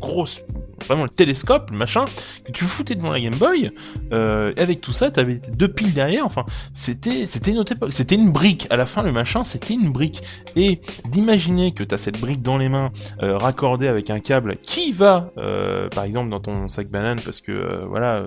[0.00, 0.40] grosse,
[0.86, 2.04] vraiment le télescope, le machin,
[2.44, 3.70] que tu foutais devant la Game Boy.
[4.12, 6.26] Euh, et avec tout ça, t'avais deux piles derrière.
[6.26, 7.92] Enfin, c'était, c'était une autre époque.
[7.92, 8.66] C'était une brique.
[8.70, 10.22] À la fin, le machin, c'était une brique.
[10.54, 12.90] Et d'imaginer que t'as cette brique dans les mains,
[13.22, 17.40] euh, raccordée avec un câble qui va, euh, par exemple, dans ton sac banane, parce
[17.40, 18.24] que euh, voilà,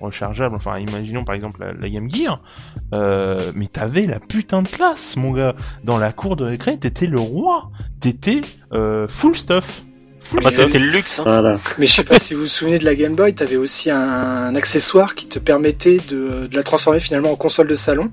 [0.00, 0.56] rechargeable.
[0.56, 2.40] Enfin, imaginons par exemple la, la Game Gear.
[3.54, 5.54] Mais t'avais la putain de classe, mon gars.
[5.84, 7.70] Dans la cour de récré, t'étais le roi.
[8.00, 8.40] T'étais
[9.08, 9.84] full stuff.
[10.32, 11.18] Ah bah, c'était le luxe.
[11.20, 11.24] Hein.
[11.26, 11.58] Voilà.
[11.78, 13.98] Mais je sais pas si vous vous souvenez de la Game Boy, t'avais aussi un,
[13.98, 18.10] un accessoire qui te permettait de, de la transformer finalement en console de salon,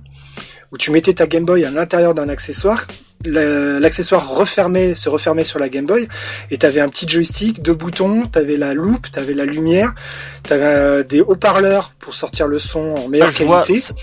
[0.71, 2.85] où tu mettais ta Game Boy à l'intérieur d'un accessoire,
[3.25, 6.07] l'accessoire refermait, se refermait sur la Game Boy,
[6.49, 9.93] et t'avais un petit joystick, deux boutons, t'avais la loupe, t'avais la lumière,
[10.43, 13.93] t'avais des haut-parleurs pour sortir le son en meilleure Ah, vois, qualité.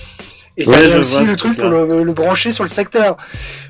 [0.57, 3.17] Et Ouais, t'avais aussi vois, le truc pour le, le brancher sur le secteur.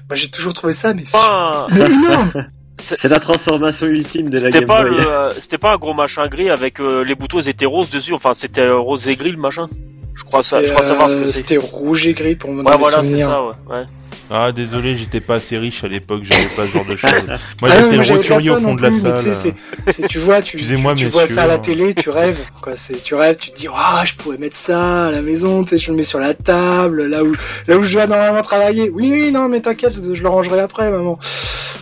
[0.09, 2.33] Moi j'ai toujours trouvé ça, mais, Pas un- mais énorme
[2.79, 4.99] C'est la transformation ultime de la C'était Game pas Boy.
[5.05, 8.15] euh, c'était pas un gros machin gris avec euh, les boutons ils étaient roses dessus.
[8.15, 9.67] Enfin, c'était euh, rose et gris le machin.
[10.15, 10.65] Je crois ça.
[10.65, 11.33] Je crois savoir ce que c'est.
[11.33, 13.27] C'était rouge et gris pour mon Ouais, voilà, c'est souvenir.
[13.29, 13.43] ça.
[13.45, 13.77] Ouais.
[13.79, 13.83] ouais.
[14.31, 17.11] Ah, désolé, j'étais pas assez riche à l'époque, j'avais pas ce genre de choses.
[17.63, 19.55] Moi, Ah j'étais roturier au fond de la plus, mais tu sais, salle.
[19.87, 22.77] c'est- c'est- tu vois, tu, tu, vois ça à la télé, tu rêves, quoi.
[22.77, 25.71] C'est, tu rêves, tu te dis, ah, je pourrais mettre ça à la maison, tu
[25.71, 27.33] sais, je le mets sur la table, là où,
[27.67, 28.91] là où je dois normalement travailler.
[28.91, 31.19] Oui, oui, non, mais t'inquiète, je le rangerai après, maman.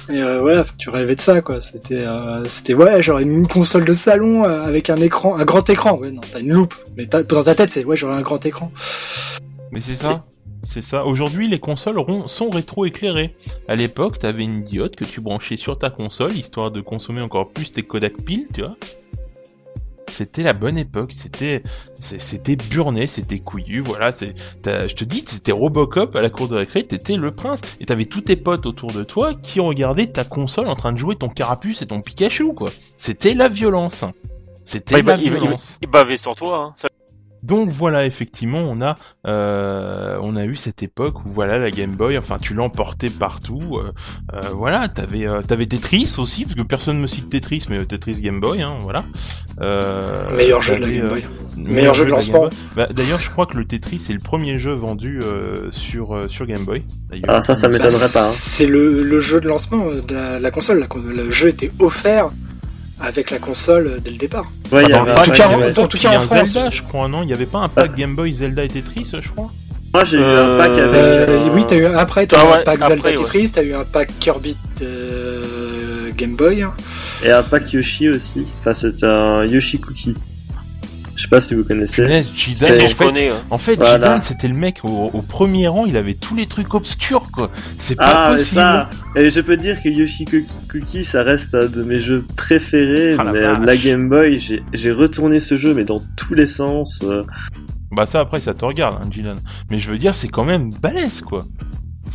[0.08, 1.60] Et euh, voilà, tu rêvais de ça, quoi.
[1.60, 5.68] C'était, euh, c'était ouais, genre une console de salon euh, avec un écran, un grand
[5.68, 5.96] écran.
[5.96, 8.70] Ouais, non, t'as une loupe, mais dans ta tête, c'est ouais, j'aurais un grand écran.
[9.72, 10.24] Mais c'est ça?
[10.68, 11.06] C'est ça.
[11.06, 13.34] Aujourd'hui, les consoles sont rétro-éclairées.
[13.68, 17.48] À l'époque, t'avais une diode que tu branchais sur ta console, histoire de consommer encore
[17.50, 18.76] plus tes Kodak piles, tu vois.
[20.08, 21.62] C'était la bonne époque, c'était
[21.94, 26.86] c'était burné, c'était couillu, voilà, je te dis, c'était Robocop à la cour de récré,
[26.86, 30.68] t'étais le prince et t'avais tous tes potes autour de toi qui regardaient ta console
[30.68, 32.70] en train de jouer ton Carapuce et ton Pikachu quoi.
[32.96, 34.04] C'était la violence.
[34.64, 35.78] C'était Ouais, la il- violence.
[35.82, 36.64] il bavait sur toi.
[36.68, 36.72] Hein.
[36.76, 36.88] Ça-
[37.46, 41.92] Donc voilà, effectivement, on a euh, on a eu cette époque où voilà la Game
[41.92, 43.60] Boy, enfin tu l'emportais partout.
[43.76, 43.92] euh,
[44.34, 47.84] euh, voilà, t'avais euh, t'avais Tetris aussi, parce que personne me cite Tetris, mais euh,
[47.84, 49.04] Tetris Game Boy, hein, voilà.
[49.60, 51.22] Euh, Meilleur jeu de la Game Boy.
[51.56, 52.48] Meilleur jeu de la lancement.
[52.74, 56.28] Bah, D'ailleurs, je crois que le Tetris est le premier jeu vendu euh, sur euh,
[56.28, 56.82] sur Game Boy.
[57.10, 57.24] d'ailleurs.
[57.28, 57.86] Ah, ça, ça m'étonne.
[57.86, 58.30] m'étonnerait pas, hein.
[58.30, 60.86] C'est le, le jeu de lancement de la, la console.
[61.06, 62.30] Le jeu était offert
[63.00, 64.50] avec la console euh, dès le départ.
[64.72, 66.48] Ouais, il y avait en tout pack, cas, en- en tout cas, en France.
[66.48, 69.10] Zelda, je crois, non Il y avait pas un pack Game Boy Zelda et Tetris,
[69.12, 69.50] je crois.
[69.94, 70.84] Moi, j'ai eu Euh, un pack avec.
[70.84, 73.14] Euh, euh, oui, t'as eu après, t'as Ah eu un pack après, Zelda ouais.
[73.16, 76.66] Tetris, t'as eu un pack Kirby euh, Game Boy.
[77.24, 78.44] Et un pack Yoshi aussi.
[78.60, 80.14] Enfin, c'est un Yoshi Cookie.
[81.16, 82.06] Je sais pas si vous connaissez.
[82.66, 83.28] C'était- en je fait, connais.
[83.30, 83.36] hein.
[83.50, 84.16] En fait, Voilà.
[84.16, 87.50] Jidan, c'était le mec au, au premier rang, il avait tous les trucs obscurs, quoi.
[87.78, 88.54] C'est pas Ah, mais possible.
[88.60, 88.90] ça.
[89.16, 90.26] Et je peux dire que Yoshi
[90.70, 93.16] Cookie, ça reste un de mes jeux préférés.
[93.18, 96.46] Ah, la mais la Game Boy, j'ai j'ai retourné ce jeu, mais dans tous les
[96.46, 97.00] sens.
[97.04, 97.22] euh.
[97.92, 99.36] Bah ça, après, ça te regarde, hein, Jidan.
[99.70, 101.44] Mais je veux dire, c'est quand même balèze, quoi.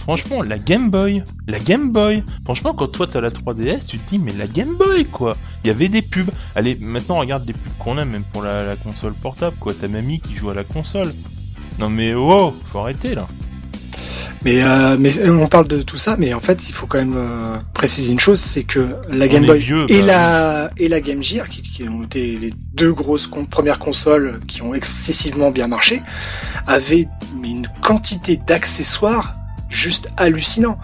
[0.01, 2.23] Franchement, la Game Boy, la Game Boy.
[2.43, 5.37] Franchement, quand toi t'as la 3DS, tu te dis, mais la Game Boy, quoi.
[5.63, 6.29] Il y avait des pubs.
[6.55, 9.73] Allez, maintenant, regarde les pubs qu'on a, même pour la, la console portable, quoi.
[9.79, 11.11] T'as mamie qui joue à la console.
[11.79, 13.27] Non mais, wow, faut arrêter, là.
[14.43, 17.13] Mais, euh, mais on parle de tout ça, mais en fait, il faut quand même
[17.15, 20.99] euh, préciser une chose, c'est que la Game Boy vieux, et bah, la et la
[20.99, 25.51] Game Gear, qui, qui ont été les deux grosses con- premières consoles qui ont excessivement
[25.51, 26.01] bien marché,
[26.65, 27.07] avaient
[27.43, 29.35] une quantité d'accessoires
[29.71, 30.77] juste hallucinant.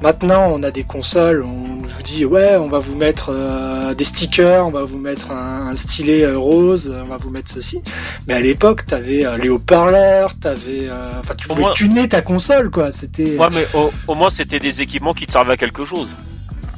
[0.00, 4.02] Maintenant, on a des consoles, on nous dit ouais, on va vous mettre euh, des
[4.02, 7.80] stickers, on va vous mettre un, un stylet euh, rose, on va vous mettre ceci.
[8.26, 12.70] Mais à l'époque, t'avais euh, les haut-parleurs, t'avais, euh, enfin, tu pouvais tuner ta console,
[12.70, 12.90] quoi.
[12.90, 13.36] C'était.
[13.36, 16.08] Ouais, mais au, au moins c'était des équipements qui te servaient à quelque chose.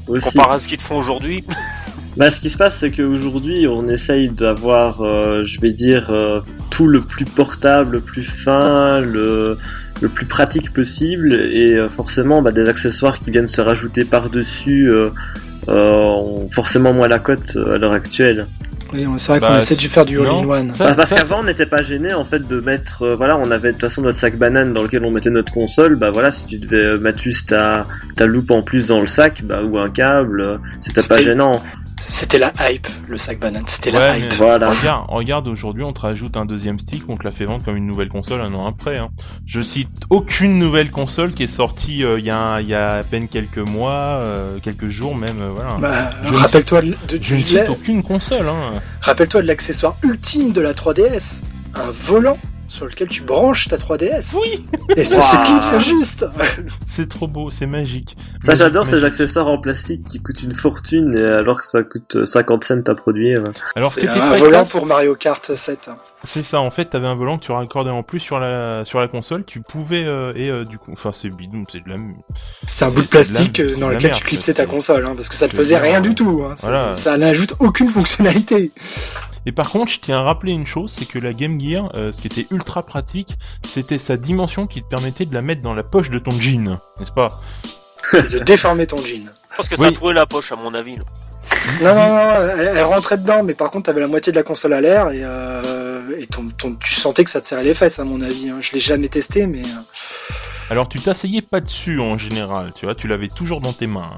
[0.07, 0.31] Aussi.
[0.31, 1.45] Comparé à ce qu'ils te font aujourd'hui.
[2.17, 6.41] Bah, ce qui se passe, c'est qu'aujourd'hui, on essaye d'avoir, euh, je vais dire, euh,
[6.71, 9.59] tout le plus portable, le plus fin, le,
[10.03, 14.89] le plus pratique possible, et euh, forcément, bah, des accessoires qui viennent se rajouter par-dessus
[14.91, 15.09] euh,
[15.69, 18.47] euh, ont forcément moins la cote à l'heure actuelle.
[18.93, 20.39] Oui, c'est vrai qu'on Bah, essaie de faire du non.
[20.41, 20.73] all-in-one.
[20.79, 23.69] Bah, parce qu'avant, on n'était pas gêné en fait de mettre, euh, voilà, on avait
[23.69, 25.97] de toute façon notre sac banane dans lequel on mettait notre console.
[25.97, 29.43] Bah voilà, si tu devais mettre juste ta, ta loupe en plus dans le sac,
[29.45, 31.61] bah ou un câble, c'était pas gênant.
[32.07, 33.63] C'était la hype, le sac banane.
[33.67, 34.33] C'était la Ouais, hype.
[34.35, 34.69] Voilà.
[34.71, 37.77] regarde, regarde aujourd'hui, on te rajoute un deuxième stick, on te la fait vendre comme
[37.77, 38.99] une nouvelle console un an après.
[38.99, 39.09] Hein.
[39.47, 42.75] Je cite aucune nouvelle console qui est sortie euh, il y, a un- il y
[42.75, 45.41] a à peine quelques mois, euh, quelques jours même.
[45.41, 45.77] euh, voilà.
[45.81, 48.49] Bah, Je- rappelle-toi de, de- Je ne cite aucune console.
[48.49, 48.81] Hein.
[49.01, 51.41] rappelle-toi de l'accessoire ultime de la 3DS,
[51.75, 52.37] un volant
[52.75, 54.37] sur lequel tu branches ta 3DS.
[54.37, 56.27] Oui Et ça se clipse juste.
[56.87, 58.17] C'est trop beau, c'est magique.
[58.43, 61.83] Ça, Magique, j'adore ces accessoires en plastique qui coûtent une fortune, et alors que ça
[61.83, 63.45] coûte euh, 50 cents à produire.
[63.77, 65.91] Alors, C'est un volant pour Mario Kart 7.
[66.25, 68.99] C'est ça, en fait, t'avais un volant que tu raccordais en plus sur la, sur
[69.01, 71.97] la console, tu pouvais, euh, et euh, du coup, enfin, c'est bidon, c'est de la...
[72.67, 75.05] C'est un bout de de plastique la- euh, dans lequel merde, tu clipsais ta console,
[75.07, 76.45] hein, parce que ça veux faisait rien euh, du tout.
[76.45, 76.57] Hein.
[76.57, 76.95] Ça- voilà.
[76.95, 78.73] Ça n'ajoute aucune fonctionnalité.
[79.47, 82.13] Et par contre, je tiens à rappeler une chose, c'est que la Game Gear, euh,
[82.13, 85.75] ce qui était ultra pratique, c'était sa dimension qui te permettait de la mettre dans
[85.75, 87.29] la poche de ton jean, n'est-ce pas?
[88.13, 89.29] De déformer ton jean.
[89.51, 89.81] Je pense que Oui.
[89.83, 90.97] ça a trouvé la poche, à mon avis.
[90.97, 91.03] là.
[91.83, 94.43] Non, non, non, elle, elle rentrait dedans, mais par contre, t'avais la moitié de la
[94.43, 97.75] console à l'air et, euh, et ton, ton- tu sentais que ça te serrait les
[97.75, 98.51] fesses, à mon avis.
[98.51, 98.57] hein.
[98.61, 100.33] Je l'ai jamais testé, mais euh,
[100.71, 104.11] Alors, tu t'asseyais pas dessus en général, tu vois, tu l'avais toujours dans tes mains,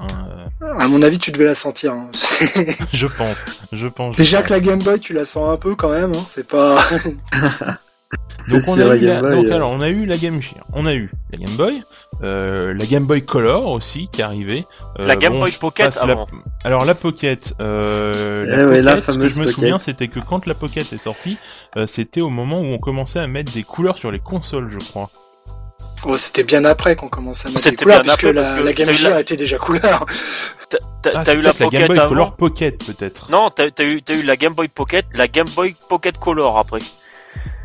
[0.61, 1.93] hein, à mon avis, tu devais la sentir.
[1.93, 2.09] hein.
[2.93, 3.37] je pense,
[3.71, 4.13] je pense.
[4.13, 4.47] je Déjà pense.
[4.47, 6.13] que la Game Boy, tu la sens un peu quand même.
[6.13, 6.23] Hein.
[6.25, 6.77] C'est pas.
[8.49, 9.55] Donc C'est on a, la eu la, Game Boy, donc, euh.
[9.55, 11.83] alors, on a eu la Game Gear, on a eu la Game Boy,
[12.23, 14.65] euh, la Game Boy Color aussi qui est arrivée.
[14.99, 16.25] Euh, La Game bon, Boy Pocket la- avant.
[16.63, 19.53] Alors la Pocket, euh, Eh la, ouais, Pocket, la ce que je me Pocket.
[19.53, 21.37] souviens, c'était que quand la Pocket est sortie,
[21.75, 24.79] euh, c'était au moment où on commençait à mettre des couleurs sur les consoles, je
[24.79, 25.09] crois.
[26.05, 28.53] Oh, c'était bien après qu'on commençait à mettre des couleurs, bien puisque après, la, parce
[28.57, 30.05] que la Game la- était déjà couleur.
[30.69, 30.77] T'as-
[31.25, 32.09] Ah, eu la Game Boy avant.
[32.09, 33.29] Color Pocket peut-être.
[33.31, 36.57] Non, t'as t'as eu, t'as eu la Game Boy Pocket, la Game Boy Pocket Color
[36.57, 36.79] après.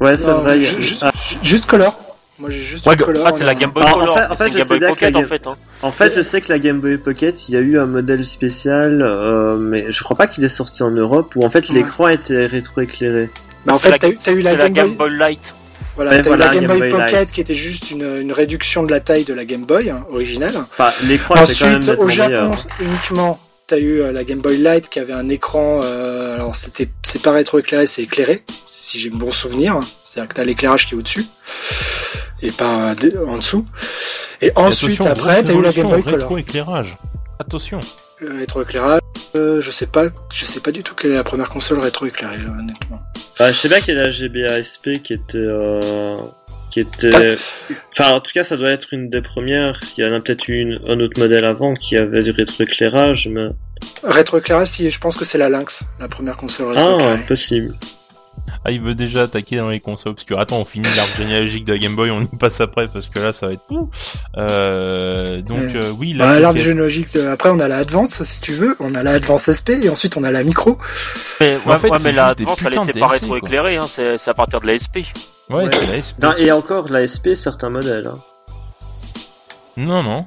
[0.03, 0.57] Ouais, c'est vrai.
[0.59, 1.13] il y a- ju- ju- Ah,
[1.43, 1.97] Juste color.
[2.39, 3.25] Moi, j'ai juste Ouais, color.
[3.27, 4.79] ah, c'est la en- Game Boy Ah, en fait- en fait, c'est je Game sais
[4.79, 5.47] Boy Pocket la en Game- fait.
[5.47, 5.57] Hein.
[5.83, 8.25] En fait, je sais que la Game Boy Pocket, il y a eu un modèle
[8.25, 11.77] spécial, euh, mais je crois pas qu'il est sorti en Europe, où en fait Ouais.
[11.77, 13.31] l'écran était rétroéclairé.
[13.65, 15.11] Bah, en C'est fait, t'as eu, eu c'est la Game, Boy.
[15.17, 15.55] Light.
[15.95, 17.33] Voilà, t'as eu la Game, Game Boy, Boy Pocket Light.
[17.33, 20.55] qui était juste une, une réduction de la taille de la Game Boy hein, originale.
[20.73, 22.67] Enfin, l'écran était quand même Ensuite, au Japon meilleur.
[22.81, 23.39] uniquement,
[23.69, 25.81] t'as eu euh, la Game Boy Light qui avait un écran.
[25.85, 28.43] euh, alors c'était, c'est pas rétroéclairé, c'est éclairé,
[28.93, 29.81] si j'ai un bon souvenir.
[30.05, 31.27] C'est-à-dire que t'as l'éclairage qui est au-dessus
[32.43, 32.95] et pas
[33.27, 33.67] en dessous.
[34.41, 36.19] Et ensuite, après, grosse t'as eu la Game Boy Color.
[36.19, 36.99] rétroéclairage.
[37.39, 37.81] Attention.
[38.19, 39.01] Le rétroéclairage,
[39.35, 42.37] euh, je sais pas, je sais pas du tout quelle est la première console rétroéclairée,
[42.37, 43.01] euh, honnêtement.
[43.39, 46.17] Bah, je sais bien qu'il y a la GBA SP qui était, euh,
[46.71, 47.37] qui était,
[47.93, 49.81] enfin, en tout cas, ça doit être une des premières.
[49.97, 53.29] Il y en a peut-être eu une, un autre modèle avant qui avait du rétroéclairage,
[53.29, 53.49] mais,
[54.05, 57.27] Rétroéclairage, si, je pense que c'est la Lynx, la première console ah, rétroéclairée.
[57.27, 57.75] possible.
[58.65, 60.39] Ah, il veut déjà attaquer dans les consoles obscures.
[60.39, 63.19] Attends, on finit l'arbre généalogique de la Game Boy, on y passe après parce que
[63.19, 63.91] là, ça va être tout.
[64.37, 65.77] Euh, donc Ouais.
[65.77, 68.77] euh, oui, la Bah, l'arbre généalogique, euh, après on a la Advance si tu veux,
[68.81, 70.79] on a la Advance SP et ensuite on a la Micro.
[71.41, 73.87] Mais, en ouais, fait, ouais, c'est mais la Advance, elle de était pas rétroéclairée, hein,
[73.89, 75.03] c'est à partir de la SP.
[75.51, 75.71] Ouais, Ouais.
[75.73, 76.23] c'est la SP.
[76.23, 78.19] Non, et encore, la SP, certains modèles, hein.
[79.77, 80.27] Non, non.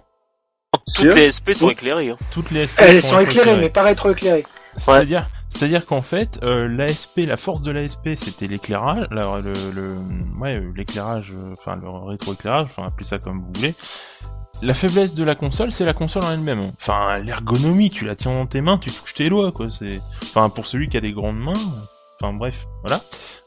[0.96, 2.10] Toutes les SP sont éclairées.
[2.10, 2.16] hein.
[2.34, 3.58] Toutes les SP Elles sont éclairées rétroéclairées.
[3.62, 4.46] mais pas rétroéclairées.
[4.78, 9.96] C'est-à-dire, c'est-à-dire qu'en fait, euh, l'ASP, la force de l'ASP, c'était l'éclairage, la- le, le,
[10.46, 13.74] euh, l'éclairage, euh, enfin le rétroéclairage, enfin appelez ça comme vous voulez.
[14.64, 16.72] La faiblesse de la console, c'est la console en elle-même.
[16.82, 19.70] Enfin, l'ergonomie, tu la tiens dans tes mains, tu touches tes doigts, quoi.
[19.70, 21.54] C'est, enfin, pour celui qui a des grandes mains.
[22.22, 23.02] Enfin bref, voilà.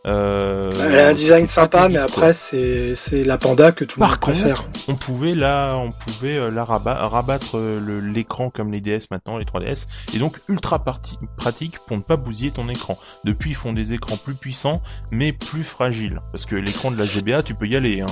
[0.09, 4.07] Euh, Elle a un design sympa mais après c'est c'est la panda que tout le
[4.07, 4.65] monde préfère.
[4.89, 9.37] on pouvait là, on pouvait euh, rabat- rabattre euh, le- l'écran comme les DS maintenant,
[9.37, 12.99] les 3DS, et donc ultra parti- pratique pour ne pas bousiller ton écran.
[13.25, 17.05] Depuis, ils font des écrans plus puissants, mais plus fragiles, parce que l'écran de la
[17.05, 18.01] GBA, tu peux y aller.
[18.01, 18.07] Hein.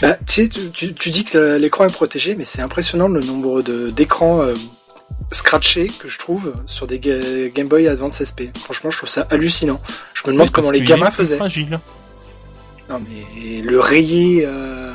[0.00, 3.20] Bah, tu sais, tu, tu, tu dis que l'écran est protégé mais c'est impressionnant le
[3.20, 4.54] nombre de d'écrans euh,
[5.30, 8.52] scratchés que je trouve sur des Ga- Game Boy Advance SP.
[8.64, 9.80] Franchement, je trouve ça hallucinant.
[10.14, 11.36] Je me demande comment les gamins faisaient.
[11.36, 11.78] Fragile.
[12.90, 14.92] Non mais le rayer, euh,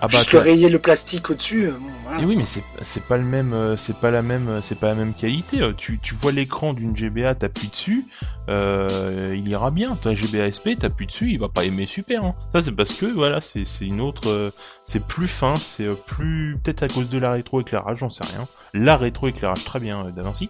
[0.00, 1.64] Ah bah, juste le rayer le plastique au-dessus.
[1.66, 2.20] euh, bon, voilà.
[2.22, 4.94] Et oui, mais c'est pas le même, euh, c'est pas la même, c'est pas la
[4.94, 5.60] même qualité.
[5.76, 8.04] Tu, tu vois l'écran d'une GBA, t'appuies dessus,
[8.48, 9.96] euh, il ira bien.
[9.96, 12.22] Ta GBA SP, t'appuies dessus, il va pas aimer super.
[12.24, 12.34] Hein.
[12.52, 14.52] Ça c'est parce que voilà, c'est c'est une autre,
[14.88, 18.46] c'est plus fin, c'est euh, plus peut-être à cause de la rétroéclairage, j'en sais rien.
[18.72, 20.48] La rétroéclairage, très bien, euh, Da Vinci.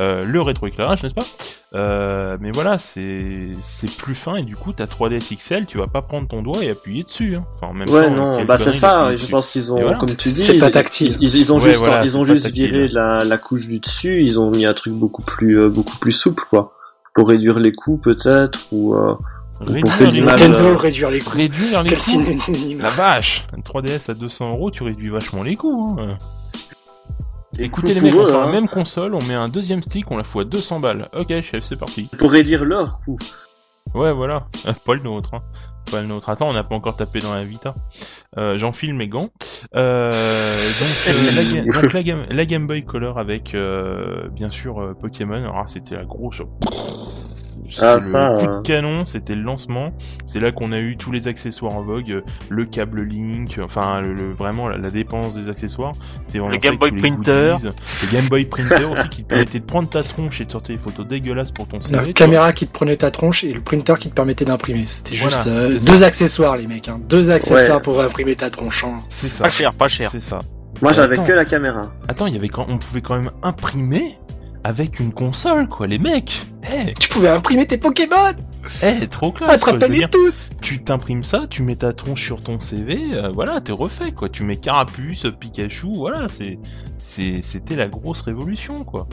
[0.00, 1.26] Euh, le rétroéclairage, n'est-ce pas?
[1.74, 5.86] Euh, Mais voilà, c'est c'est plus fin et du coup, ta 3DS XL, tu vas
[5.86, 7.36] pas prendre ton doigt et appuyer dessus.
[7.36, 7.44] Hein.
[7.56, 9.30] Enfin, en même Ouais, temps, non, bah c'est ça, je dessus.
[9.30, 9.98] pense qu'ils ont, voilà.
[9.98, 11.16] comme tu dis, C'est pas ils- tactile.
[11.20, 12.70] Ils, ils ont Ouais, juste, voilà, ils ont juste tactile.
[12.70, 15.98] viré la, la couche du dessus, ils ont mis un truc beaucoup plus, euh, beaucoup
[15.98, 16.72] plus souple, quoi.
[17.14, 19.14] Pour réduire les coûts, peut-être, ou, euh,
[19.66, 20.48] Réduire que les l'image, coûts.
[20.48, 21.30] Nintendo euh, réduire les coûts.
[21.36, 22.52] Réduire les coûts.
[22.78, 25.96] La vache Une 3DS à 200 euros, tu réduis vachement les coûts.
[25.98, 26.16] Hein.
[27.58, 28.50] Écoutez les mecs, on la hein.
[28.52, 31.08] même console, on met un deuxième stick, on la fout à 200 balles.
[31.16, 32.08] Ok chef, c'est parti.
[32.18, 33.16] Pour réduire leur coût.
[33.94, 35.34] Ouais voilà, Euh, pas le nôtre.
[35.34, 35.42] Hein.
[35.90, 36.28] Pas le nôtre.
[36.30, 37.74] Attends, on n'a pas encore tapé dans la Vita.
[38.38, 39.28] Euh, J'enfile mes gants.
[39.76, 44.50] Euh, donc, euh, la, Ga- donc la, Game, la Game Boy Color avec euh, bien
[44.50, 45.36] sûr euh, Pokémon.
[45.36, 46.38] Alors là, c'était la grosse.
[47.80, 49.92] Ah, le coup de canon, c'était le lancement.
[50.26, 54.14] C'est là qu'on a eu tous les accessoires en vogue, le câble Link, enfin le,
[54.14, 55.92] le- vraiment la, la dépense des accessoires.
[56.28, 57.56] Vraiment Le Game Boy Printer.
[57.60, 57.74] goodies.
[58.02, 60.76] le Game Boy Printer aussi qui te permettait de prendre ta tronche et de sortir
[60.76, 61.98] des photos dégueulasses pour ton La CV.
[62.04, 62.12] vois.
[62.12, 64.84] caméra qui te prenait ta tronche et le printer qui te permettait d'imprimer.
[64.86, 66.88] C'était Voilà, juste euh, deux accessoires, les mecs.
[66.88, 67.00] Hein.
[67.08, 67.82] Deux accessoires Ouais.
[67.82, 68.84] pour imprimer ta tronche.
[68.84, 68.98] hein.
[69.10, 69.44] C'est ça.
[69.44, 70.10] Pas cher, pas cher.
[70.10, 70.38] C'est ça.
[70.82, 71.80] Moi, j'avais que la caméra.
[72.08, 74.18] Attends, il y avait quand on pouvait quand même imprimer
[74.64, 76.40] avec une console quoi, les mecs.
[76.72, 78.32] Eh, Tu pouvais imprimer tes Pokémon
[78.82, 79.50] eh, trop classe.
[79.98, 80.10] dire.
[80.10, 84.12] tous tu t'imprimes ça, tu mets ta tronche sur ton CV, euh, voilà, t'es refait
[84.12, 84.30] quoi.
[84.30, 86.58] Tu mets Carapuce, Pikachu, voilà, c'est,
[87.42, 89.06] c'était la grosse révolution quoi.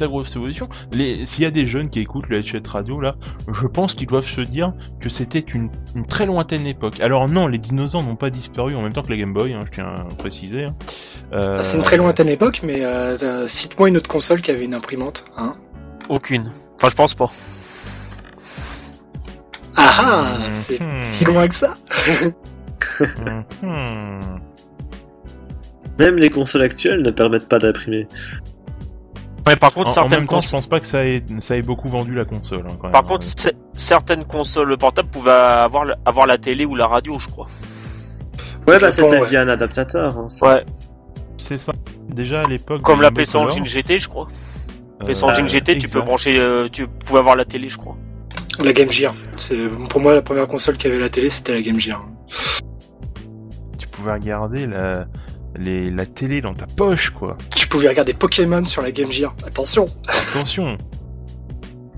[0.00, 0.68] La grosse révolution.
[0.92, 3.14] Les, s'il y a des jeunes qui écoutent le Headshot Radio là,
[3.52, 7.00] je pense qu'ils doivent se dire que c'était une, une très lointaine époque.
[7.00, 9.60] Alors non, les dinosaures n'ont pas disparu en même temps que la Game Boy, hein,
[9.66, 10.64] je tiens à préciser.
[10.64, 10.74] hein.
[11.32, 14.64] Euh, C'est une très lointaine époque, mais euh, euh, cite-moi une autre console qui avait
[14.64, 15.26] une imprimante.
[15.36, 15.54] Hein
[16.08, 16.50] Aucune.
[16.76, 17.28] Enfin, je pense pas.
[19.76, 20.50] ah ah Mhm.
[20.50, 21.74] C'est si loin que ça
[23.62, 24.20] mhm.
[25.98, 28.06] Même les consoles actuelles ne permettent pas d'imprimer.
[29.46, 30.60] Ouais, par contre, En, en certaines même temps, je consoles.
[30.60, 32.64] pense pas que ça ait, ça ait beaucoup vendu la console.
[32.68, 33.10] hein, quand Par même.
[33.12, 37.46] contre, c- certaines consoles portables pouvaient avoir, avoir la télé ou la radio, je crois.
[38.66, 39.28] Ouais, bah c'était ouais.
[39.28, 40.16] via un adaptateur.
[40.16, 40.54] hein, ça.
[40.54, 40.64] Ouais.
[41.36, 41.72] c'est ça.
[42.08, 42.80] Déjà à l'époque.
[42.82, 44.28] Comme la PC Engine GT, je crois.
[45.02, 47.96] euh, PC Engine GT, tu peux brancher, euh, tu pouvais avoir la télé, je crois.
[48.62, 49.14] La Game Gear.
[49.36, 52.02] C'est pour moi la première console qui avait la télé, c'était la Game Gear.
[53.78, 55.06] tu pouvais regarder la,
[55.56, 57.36] les, la télé dans ta poche, quoi.
[57.56, 59.34] Tu pouvais regarder Pokémon sur la Game Gear.
[59.46, 59.84] Attention.
[60.08, 60.76] Attention.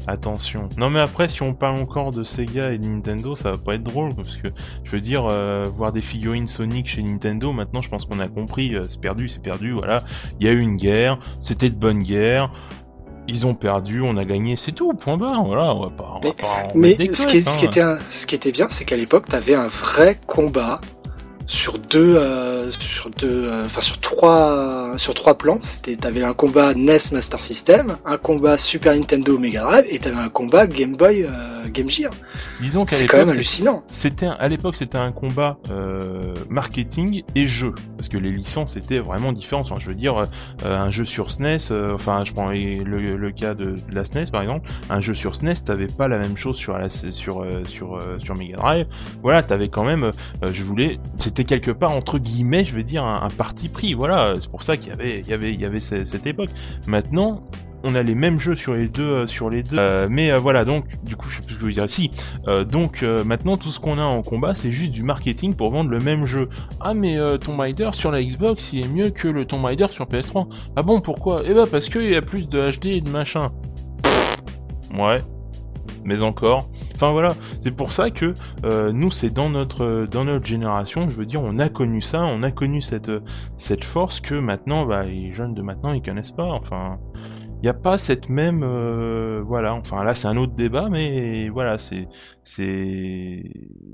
[0.09, 0.69] Attention.
[0.79, 3.75] Non mais après, si on parle encore de Sega et de Nintendo, ça va pas
[3.75, 4.47] être drôle parce que
[4.85, 8.29] je veux dire, euh, voir des figurines Sonic chez Nintendo, maintenant je pense qu'on a
[8.29, 9.73] compris, euh, c'est perdu, c'est perdu.
[9.73, 10.05] Voilà,
[10.39, 12.53] il y a eu une guerre, c'était de bonne guerre.
[13.29, 15.43] Ils ont perdu, on a gagné, c'est tout, point barre.
[15.45, 16.13] Voilà, on va pas.
[16.15, 17.63] On va Mais- pas en Mais des ce qui, ce, hein.
[17.65, 20.81] était un- ce qui était bien, c'est qu'à l'époque, t'avais un vrai combat
[21.47, 25.59] sur deux, euh, sur deux, euh, enfin sur trois, sur trois plans.
[25.63, 30.17] C'était, t'avais un combat NES Master System, un combat Super Nintendo Mega Drive, et t'avais
[30.17, 32.11] un combat Game Boy euh, Game Gear.
[32.61, 33.83] Disons qu'à C'est quand même hallucinant.
[33.87, 38.99] C'était à l'époque c'était un combat euh, marketing et jeu parce que les licences étaient
[38.99, 39.69] vraiment différentes.
[39.71, 40.19] Enfin, je veux dire
[40.65, 44.05] euh, un jeu sur SNES, euh, enfin je prends le, le cas de, de la
[44.05, 47.43] SNES par exemple, un jeu sur SNES t'avais pas la même chose sur la sur
[47.43, 48.87] euh, sur euh, sur Mega Drive.
[49.23, 50.11] Voilà, t'avais quand même, euh,
[50.53, 53.95] je voulais, c'était quelque part entre guillemets, je veux dire un, parti pris.
[53.95, 56.51] Voilà, c'est pour ça qu'il y avait il y avait cette époque.
[56.87, 57.43] Maintenant
[57.89, 59.79] on a les mêmes jeux sur les deux, euh, sur les deux.
[59.79, 61.89] Euh, mais euh, voilà, donc du coup, je sais plus ce que je veux dire.
[61.89, 62.11] Si,
[62.71, 65.99] donc maintenant tout ce qu'on a en combat, c'est juste du marketing pour vendre le
[65.99, 66.49] même jeu.
[66.81, 70.07] Ah mais Tomb Raider sur la Xbox, il est mieux que le Tomb Raider sur
[70.07, 70.49] PS3.
[70.77, 71.43] Ah bon, pourquoi?
[71.45, 73.49] Eh bah parce qu'il y a plus de HD et de machin.
[74.97, 75.17] Ouais,
[76.05, 76.69] mais encore.
[76.97, 77.29] Enfin voilà,
[77.61, 78.33] c'est pour ça que
[78.65, 82.23] euh, nous, c'est dans notre dans notre génération, je veux dire, on a connu ça,
[82.25, 83.13] on a connu cette
[83.59, 86.45] cette force que maintenant, bah, les jeunes de maintenant, ils connaissent pas.
[86.45, 86.99] Enfin,
[87.59, 89.75] il n'y a pas cette même euh, voilà.
[89.75, 92.07] Enfin là c'est un autre débat mais voilà c'est
[92.45, 93.43] c'est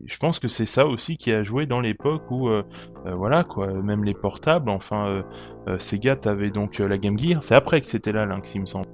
[0.06, 2.64] je pense que c'est ça aussi qui a joué dans l'époque où euh,
[3.06, 5.22] euh, voilà quoi même les portables enfin euh,
[5.68, 7.42] euh, Sega t'avais donc euh, la Game Gear.
[7.42, 8.86] C'est après que c'était là Lynx il me semble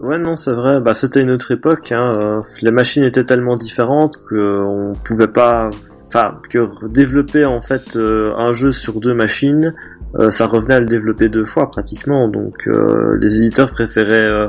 [0.00, 0.80] Ouais, non, c'est vrai.
[0.80, 1.92] Bah, c'était une autre époque.
[1.92, 2.12] Hein.
[2.16, 5.68] euh, Les machines étaient tellement différentes que on pouvait pas.
[6.06, 9.74] Enfin, que développer en fait euh, un jeu sur deux machines,
[10.18, 12.26] euh, ça revenait à le développer deux fois pratiquement.
[12.28, 14.48] Donc, euh, les éditeurs préféraient euh,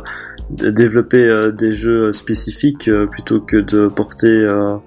[0.50, 4.78] développer euh, des jeux spécifiques euh, plutôt que de porter euh,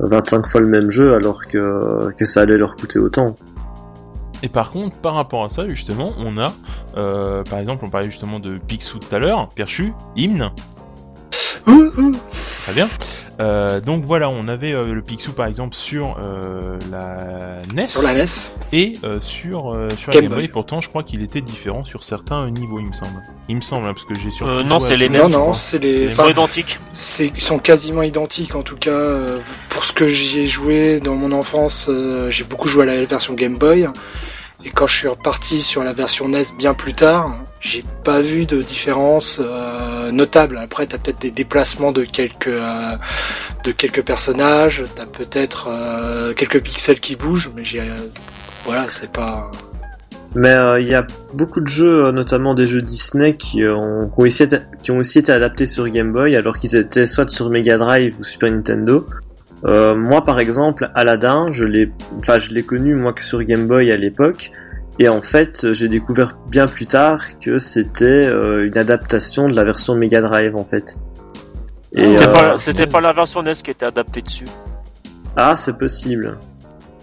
[0.00, 3.36] 25 fois le même jeu, alors que que ça allait leur coûter autant.
[4.42, 6.48] Et par contre, par rapport à ça, justement, on a,
[6.96, 10.50] euh, par exemple, on parlait justement de Picsou tout à l'heure, Perchu, Hymne,
[11.66, 12.16] Ouh, ouh.
[12.64, 12.88] très bien.
[13.42, 18.02] Euh, donc voilà, on avait euh, le Picsou par exemple sur euh, la NES Sur
[18.02, 18.24] la NES.
[18.72, 20.38] et euh, sur, euh, sur la Game Boy.
[20.42, 20.48] Boy.
[20.48, 23.20] Pourtant, je crois qu'il était différent sur certains niveaux, il me semble.
[23.48, 24.46] Il me semble, hein, parce que j'ai sur.
[24.46, 25.54] Euh, non, c'est les Non, mêmes, non, crois.
[25.54, 26.04] c'est les.
[26.04, 26.78] Ils sont identiques.
[26.92, 28.90] c'est ils sont quasiment identiques en tout cas.
[28.90, 32.86] euh, Pour ce que j'y ai joué dans mon enfance, euh, j'ai beaucoup joué à
[32.86, 33.88] la version Game Boy.
[34.64, 38.46] Et quand je suis reparti sur la version NES bien plus tard, j'ai pas vu
[38.46, 40.56] de différence euh, notable.
[40.58, 42.96] Après, t'as peut-être des déplacements de quelques euh,
[43.64, 47.82] de quelques personnages, t'as peut-être euh, quelques pixels qui bougent, mais j'ai
[48.64, 49.50] voilà, c'est pas.
[50.36, 54.48] Mais il y a beaucoup de jeux, notamment des jeux Disney, qui, ont, aussi
[54.82, 58.16] qui ont aussi été adaptés sur Game Boy, alors qu'ils étaient soit sur Mega Drive
[58.18, 59.04] ou Super Nintendo.
[59.64, 63.66] Euh, moi, par exemple, Aladdin, je l'ai, enfin, je l'ai connu moi que sur Game
[63.66, 64.50] Boy à l'époque,
[64.98, 69.64] et en fait, j'ai découvert bien plus tard que c'était euh, une adaptation de la
[69.64, 70.96] version Mega Drive, en fait.
[71.94, 74.46] Et, C'était euh, pas, c'était pas la version NES qui était adaptée dessus.
[75.36, 76.38] Ah, c'est possible.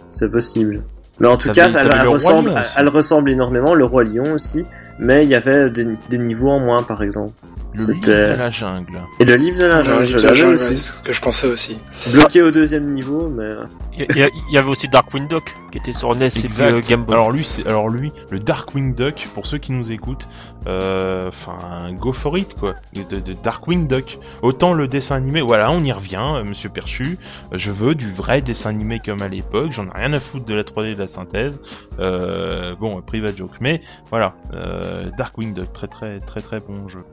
[0.09, 0.83] C'est possible.
[1.19, 4.63] Mais en tout cas, elle, ressemble, Lion elle ressemble énormément, le roi lion aussi,
[4.99, 7.33] mais il y avait des, des niveaux en moins, par exemple.
[7.75, 8.99] Le livre de la jungle.
[9.19, 10.91] Et le livre de la jungle, je l'avais Jungle, aussi.
[11.03, 11.79] que je pensais aussi.
[12.11, 13.49] Bloqué au deuxième niveau, mais...
[13.97, 17.13] Il y, avait aussi Darkwing Duck qui était sur NES et puis euh, Game Boy.
[17.15, 20.25] Alors lui, alors lui, le Darkwing Duck, pour ceux qui nous écoutent,
[20.67, 24.17] euh, enfin, go for it quoi, de, de Darkwing Duck.
[24.41, 27.17] Autant le dessin animé, voilà, on y revient, euh, Monsieur Perchu.
[27.53, 29.73] euh, Je veux du vrai dessin animé comme à l'époque.
[29.73, 31.59] J'en ai rien à foutre de la 3D de la synthèse.
[31.99, 37.03] Euh, bon, private joke, mais voilà, euh, Darkwing Duck, très très très très bon jeu.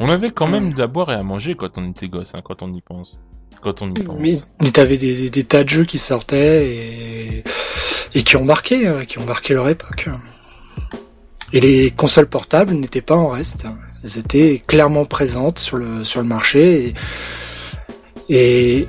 [0.00, 2.42] On avait quand même de à boire et à manger quand on était gosse, hein,
[2.44, 3.22] quand on y pense.
[3.62, 4.18] Quand on y pense.
[4.18, 7.44] Mais, mais t'avais des, des, des tas de jeux qui sortaient et,
[8.14, 10.08] et qui ont marqué, euh, qui ont marqué leur époque.
[11.52, 13.66] Et les consoles portables n'étaient pas en reste.
[14.02, 16.94] Elles étaient clairement présentes sur le, sur le marché et,
[18.28, 18.88] et,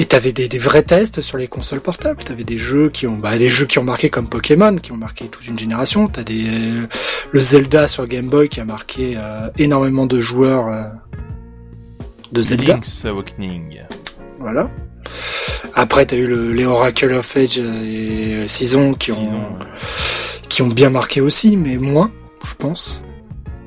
[0.00, 2.24] et t'avais des, des vrais tests sur les consoles portables.
[2.24, 4.96] T'avais des jeux qui ont, bah, des jeux qui ont marqué comme Pokémon, qui ont
[4.96, 6.08] marqué toute une génération.
[6.08, 6.86] T'as des, euh,
[7.32, 10.84] le Zelda sur Game Boy qui a marqué euh, énormément de joueurs euh,
[12.32, 12.76] de Zelda.
[12.76, 13.80] Link's Awakening.
[14.38, 14.70] Voilà.
[15.74, 19.64] Après, t'as eu le, les Oracle of Age et Season qui ont, euh,
[20.48, 22.10] qui ont bien marqué aussi, mais moins,
[22.48, 23.02] je pense.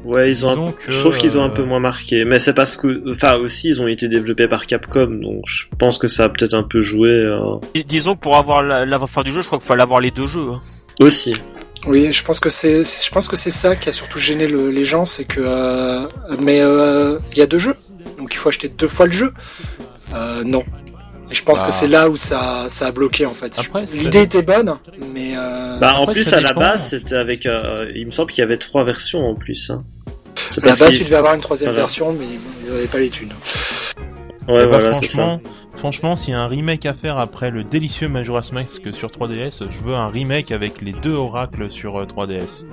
[0.04, 2.26] Ouais, ils ont un- que, je trouve qu'ils ont un euh, peu moins marqué.
[2.26, 3.04] Mais c'est parce que...
[3.12, 6.54] Enfin, aussi, ils ont été développés par Capcom, donc je pense que ça a peut-être
[6.54, 7.10] un peu joué...
[7.10, 9.84] euh, Dis- Disons que pour avoir la, la fin du jeu, je crois qu'il fallait
[9.84, 10.48] avoir les deux jeux.
[10.52, 10.60] hein.
[11.02, 11.36] Aussi.
[11.88, 14.70] Oui, je pense que c'est, je pense que c'est ça qui a surtout gêné le-
[14.70, 16.08] les gens, c'est que, euh,
[16.42, 17.76] mais euh, il y a deux jeux,
[18.18, 19.34] donc il faut acheter deux fois le jeu.
[20.14, 20.64] Euh, non.
[21.32, 21.68] Et je pense Bah.
[21.68, 23.58] que c'est là où ça, ça a bloqué en fait.
[23.94, 24.76] L'idée était bonne,
[25.14, 27.46] mais euh, Bah, en Après, plus, à la base, c'était avec...
[27.46, 29.70] euh, il me semble qu'il y avait trois versions, en plus.
[29.70, 29.84] Hein.
[30.50, 31.84] C'est à la base tu devais avoir une troisième Voilà.
[31.84, 33.34] version, mais bon, ils n'avaient pas les thunes.
[34.48, 34.92] Ouais, Bah, ça.
[34.94, 35.42] franchement,
[35.78, 39.64] franchement, s'il y a un remake à faire après le délicieux Majora's Mask sur 3DS,
[39.72, 42.66] je veux un remake avec les deux oracles sur euh, 3DS.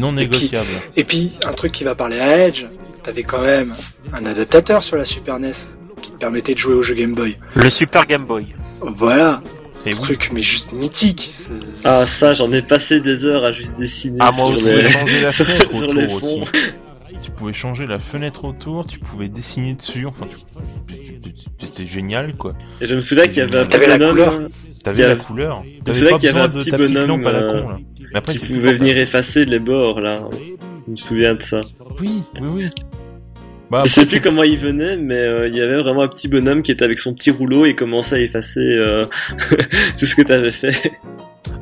[0.00, 0.68] Non Et puis- négociable.
[0.96, 2.64] Et puis, un truc qui va parler à Edge,
[3.02, 3.74] t'avais quand même
[4.12, 5.52] un adaptateur sur la Super NES
[6.02, 7.36] qui te permettait de jouer au jeu Game Boy.
[7.54, 8.46] Le Super Game Boy.
[8.80, 9.42] Voilà,
[9.86, 11.30] Et oui, truc, mais juste mythique.
[11.84, 15.30] Ah, ça, j'en ai passé des heures à juste dessiner Ah, moi sur aussi, les-
[15.30, 16.40] sur- aussi.
[17.24, 20.94] Tu pouvais changer la fenêtre autour, tu pouvais dessiner dessus, enfin, tu-
[21.58, 22.52] c'était génial quoi.
[22.82, 24.48] Et je me souviens qu'il y avait un T'avais la bonhomme couleur.
[24.84, 25.62] T'avais Il y la a- couleur.
[25.92, 27.78] souviens pas qu'il y avait un petit bonhomme, euh, con là.
[28.12, 30.20] Mais après, qui c'est pouvait venir effacer les bords, là.
[30.86, 31.62] Je me souviens de ça.
[31.98, 32.68] Oui, oui, oui.
[33.70, 36.28] Bah, Je sais plus comment il venait, mais euh, il y avait vraiment un petit
[36.28, 39.02] bonhomme qui était avec son petit rouleau et commençait à effacer euh,
[39.98, 40.92] tout ce que t'avais fait.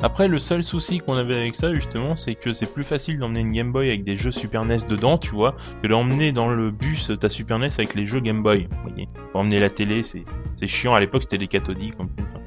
[0.03, 3.39] Après, le seul souci qu'on avait avec ça, justement, c'est que c'est plus facile d'emmener
[3.39, 6.71] une Game Boy avec des jeux Super NES dedans, tu vois, que d'emmener dans le
[6.71, 8.67] bus ta Super NES avec les jeux Game Boy.
[8.69, 10.25] Vous voyez, pour emmener la télé, c'est
[10.57, 10.93] c'est chiant.
[10.93, 12.25] À l'époque, c'était des cathodiques en plus.
[12.29, 12.41] Enfin,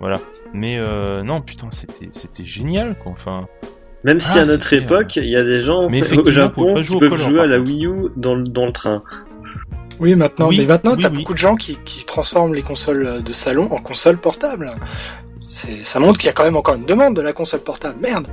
[0.00, 0.16] Voilà.
[0.54, 3.12] Mais euh, non, putain, c'était c'était génial, quoi.
[3.12, 3.46] Enfin,
[4.04, 6.82] Même si Ah, à notre c'était, époque, il y a des gens Mais au Japon
[6.82, 7.60] qui peuvent color, jouer à la.
[7.60, 9.02] Wii U dans le, dans le train.
[10.00, 11.18] Oui, maintenant, Oui, mais maintenant, oui, t'as oui.
[11.18, 14.72] beaucoup de gens qui, qui transforment les consoles de salon en consoles portables.
[15.52, 17.98] Ça montre qu'il y a quand même encore une demande de la console portable.
[18.00, 18.26] Merde.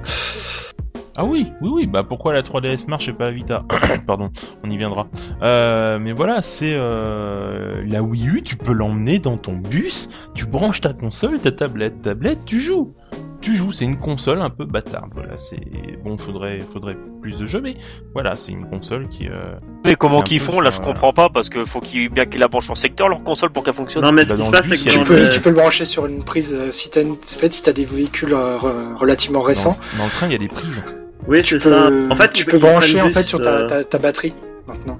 [1.17, 1.85] ah oui, oui, oui.
[1.85, 3.65] Bah pourquoi la 3DS marche et pas Vita
[4.07, 4.31] Pardon,
[4.63, 5.07] on y viendra.
[5.41, 8.41] Euh, mais voilà, c'est euh, la Wii U.
[8.43, 10.09] Tu peux l'emmener dans ton bus.
[10.33, 12.93] Tu branches ta console, ta tablette, tablette, tu joues.
[13.41, 15.11] Tu joues, c'est une console un peu bâtarde.
[15.13, 15.57] Voilà, c'est
[16.03, 16.17] bon.
[16.17, 17.75] Faudrait, faudrait plus de jeux, mais
[18.13, 19.27] voilà, c'est une console qui.
[19.29, 19.55] Euh...
[19.85, 22.41] Mais comment qu'ils font là, je euh, comprends pas parce que faut qu'ils bien qu'ils
[22.41, 24.03] la branchent en secteur leur console pour qu'elle fonctionne.
[24.03, 25.49] Non, mais Bah, ce qui dans se passe, c'est que Tu peux, le- tu peux
[25.51, 28.33] le brancher sur une prise euh, si t'as une, en fait, si t'as des véhicules
[28.33, 29.77] euh, re- relativement récents.
[29.93, 30.83] Dans, dans le train, il y a des prises.
[31.27, 31.87] Oui, c'est ça.
[32.11, 34.33] En fait, tu peux brancher en fait sur ta, euh, ta, ta batterie
[34.67, 34.99] maintenant.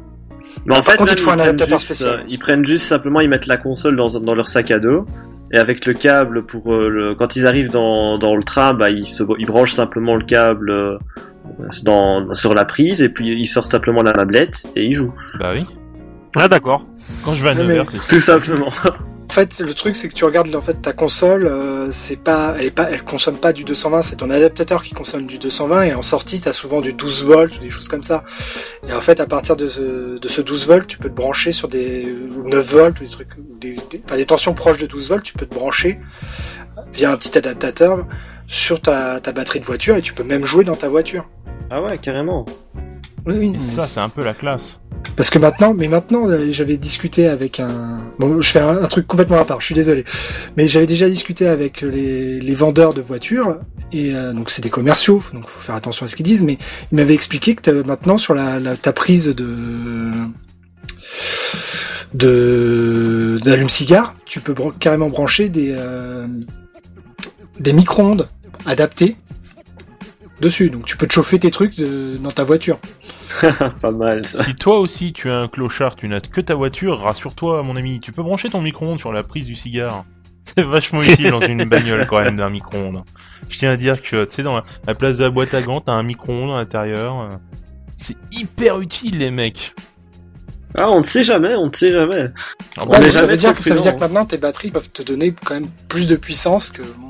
[0.70, 2.20] Mais en fait, contre, il même, te faut un ils prennent adaptateur juste, spécial.
[2.20, 5.05] euh, Ils prennent juste simplement, ils mettent la console dans, dans leur sac à dos.
[5.51, 8.91] Et avec le câble pour euh, le, quand ils arrivent dans, dans le train, bah
[8.91, 10.97] ils se ils branchent simplement le câble euh,
[11.84, 15.13] dans sur la prise et puis ils sortent simplement la tablette et ils jouent.
[15.39, 15.65] Bah oui.
[16.36, 16.86] Ah d'accord.
[17.26, 18.70] Quand je vais à Non, 9h, mais- c'est Tout simplement.
[19.30, 22.55] En fait, le truc, c'est que tu regardes en fait ta console, euh, c'est pas,
[22.57, 25.84] elle est pas, elle consomme pas du 220, c'est ton adaptateur qui consomme du 220
[25.84, 28.23] et en sortie, t'as souvent du 12 volts ou des choses comme ça.
[28.88, 31.51] Et en fait, à partir de ce, de ce 12 volts, tu peux te brancher
[31.51, 33.30] sur des ou 9 volts ou des trucs,
[33.61, 35.99] des, tensions proches de 12 volts, tu peux te brancher
[36.91, 38.07] via un petit adaptateur
[38.47, 41.30] sur ta, ta batterie de voiture et tu peux même jouer dans ta voiture.
[41.69, 42.47] Ah ouais, carrément.
[43.26, 43.53] Oui, oui.
[43.55, 44.80] Et ça, c'est un peu la classe.
[45.15, 47.99] Parce que maintenant, mais maintenant, euh, j'avais discuté avec un.
[48.20, 49.61] Bon, je fais un, un truc complètement à part.
[49.61, 50.03] Je suis désolé,
[50.57, 53.57] mais j'avais déjà discuté avec les, les vendeurs de voitures
[53.91, 56.43] et euh, donc c'est des commerciaux, donc faut faire attention à ce qu'ils disent.
[56.43, 56.57] Mais
[56.91, 60.11] ils m'avaient expliqué que maintenant sur la, la ta prise de
[62.13, 66.28] de d'allume-cigare, tu peux bran- carrément brancher des euh,
[67.59, 68.28] des micro-ondes
[68.65, 69.15] adaptés
[70.40, 70.70] dessus.
[70.70, 72.80] Donc tu peux te chauffer tes trucs de- dans ta voiture.
[73.82, 74.44] Pas mal ça.
[74.44, 78.00] Si toi aussi tu es un clochard, tu n'as que ta voiture, rassure-toi mon ami,
[78.00, 80.06] tu peux brancher ton micro-ondes sur la prise du cigare.
[80.58, 83.04] C'est vachement utile dans une bagnole quand même d'un micro-ondes.
[83.50, 85.62] Je tiens à dire que tu sais dans la, la place de la boîte à
[85.62, 87.20] gants, t'as un micro-ondes à l'intérieur.
[87.22, 87.28] euh,
[87.98, 89.74] C'est hyper utile les mecs.
[90.78, 92.26] Ah, on ne sait jamais, on ne sait jamais.
[92.78, 94.00] Ah On bon, Ouais, est mais ça jamais veut dire que ça veut dire que
[94.00, 97.09] maintenant tes batteries peuvent te donner quand même plus de puissance que bon,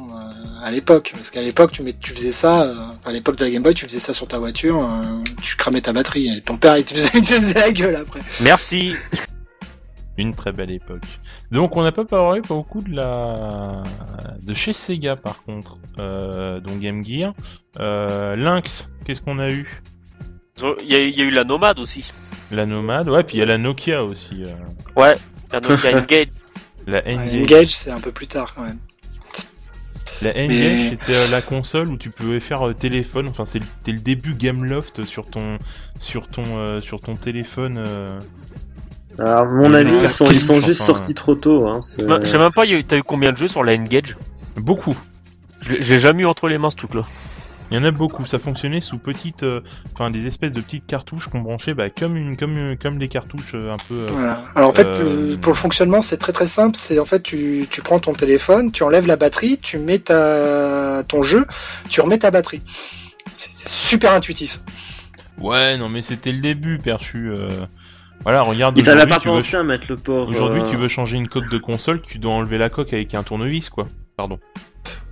[0.64, 1.12] à l'époque.
[1.16, 1.84] Parce qu'à l'époque tu,
[2.14, 4.80] faisais ça, euh, à l'époque de la Game Boy, tu faisais ça sur ta voiture,
[4.82, 6.30] euh, tu cramais ta batterie.
[6.38, 8.20] Et ton père il te faisait, il te faisait la gueule après.
[8.41, 8.93] Merci.
[10.18, 11.03] Une très belle époque.
[11.51, 13.84] Donc on n'a pas parlé beaucoup de la
[14.41, 15.78] de chez Sega par contre.
[15.97, 17.34] Euh, donc Game Gear,
[17.80, 19.82] euh, Lynx, qu'est-ce qu'on a eu?
[20.84, 22.03] Il y, a, il y a eu la nomade aussi.
[22.51, 24.43] La Nomade, ouais, puis il y a la Nokia aussi.
[24.43, 24.53] euh,
[24.95, 25.14] Ouais.
[25.53, 26.28] La Nokia Engage.
[26.88, 27.41] la Ouais, N-Gage.
[27.41, 28.80] Engage c'est un peu plus tard quand même.
[30.22, 33.28] La N-Gage, Mais- c'était la console où tu pouvais faire euh, téléphone.
[33.30, 35.57] Enfin, c'est le- c'était le début Gameloft sur ton
[35.99, 37.76] sur ton euh, sur ton téléphone.
[37.78, 38.20] euh.
[39.17, 41.67] Alors, à mon avis, ils sont, ils juste sortis trop tôt.
[41.67, 44.15] Hein, c'est- Bah, Je sais même pas, t'as eu combien de jeux sur la Engage
[44.57, 44.97] Beaucoup.
[45.61, 47.01] J'ai jamais eu entre les mains ce truc-là.
[47.72, 48.26] Il y en a beaucoup.
[48.26, 49.61] Ça fonctionnait sous petites, euh,
[49.93, 53.07] enfin des espèces de petites cartouches qu'on branchait, bah, comme une comme une- comme des
[53.07, 53.93] cartouches euh, un peu.
[53.93, 54.41] euh, Voilà.
[54.55, 56.76] Alors en fait, Euh, pour le fonctionnement, c'est très très simple.
[56.76, 61.03] C'est en fait, tu, tu prends ton téléphone, tu enlèves la batterie, tu mets ta,
[61.07, 61.45] ton jeu,
[61.89, 62.61] tu remets ta batterie.
[63.34, 64.59] C'est super intuitif.
[65.38, 67.30] Ouais, non, mais c'était le début, perchu.
[67.30, 67.47] euh.
[68.24, 68.76] Voilà, regarde.
[68.84, 70.28] T'avaient aujourd'hui, pas veux pensé à mettre le port.
[70.28, 73.15] Aujourd'hui, euh, tu veux changer une coque de console, tu dois enlever la coque avec
[73.15, 73.86] un tournevis, quoi.
[74.17, 74.39] Pardon.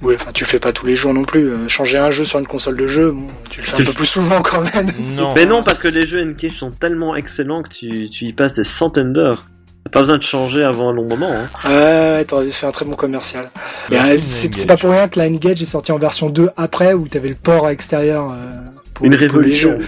[0.02, 1.50] Oui, enfin, tu le fais pas tous les jours non plus.
[1.52, 3.94] Euh, changer un jeu sur une console de jeu, bon, tu le fais un peu
[3.94, 4.92] plus souvent quand même.
[5.18, 5.34] Non.
[5.36, 8.54] Mais non, parce que les jeux N-Cage sont tellement excellents que tu, tu y passes
[8.54, 9.46] des centaines d'heures.
[9.86, 11.32] T'as pas besoin de changer avant un long moment.
[11.32, 11.48] Hein.
[11.70, 13.50] Ouais, t'aurais fait un très bon commercial.
[13.90, 16.50] Mais, Bah, euh, c'est pas pour rien que la N-Gage est sortie en version 2
[16.58, 18.30] après, où t'avais le port extérieur.
[18.32, 18.50] euh,
[19.02, 19.78] Une révolution.
[19.80, 19.86] jeux.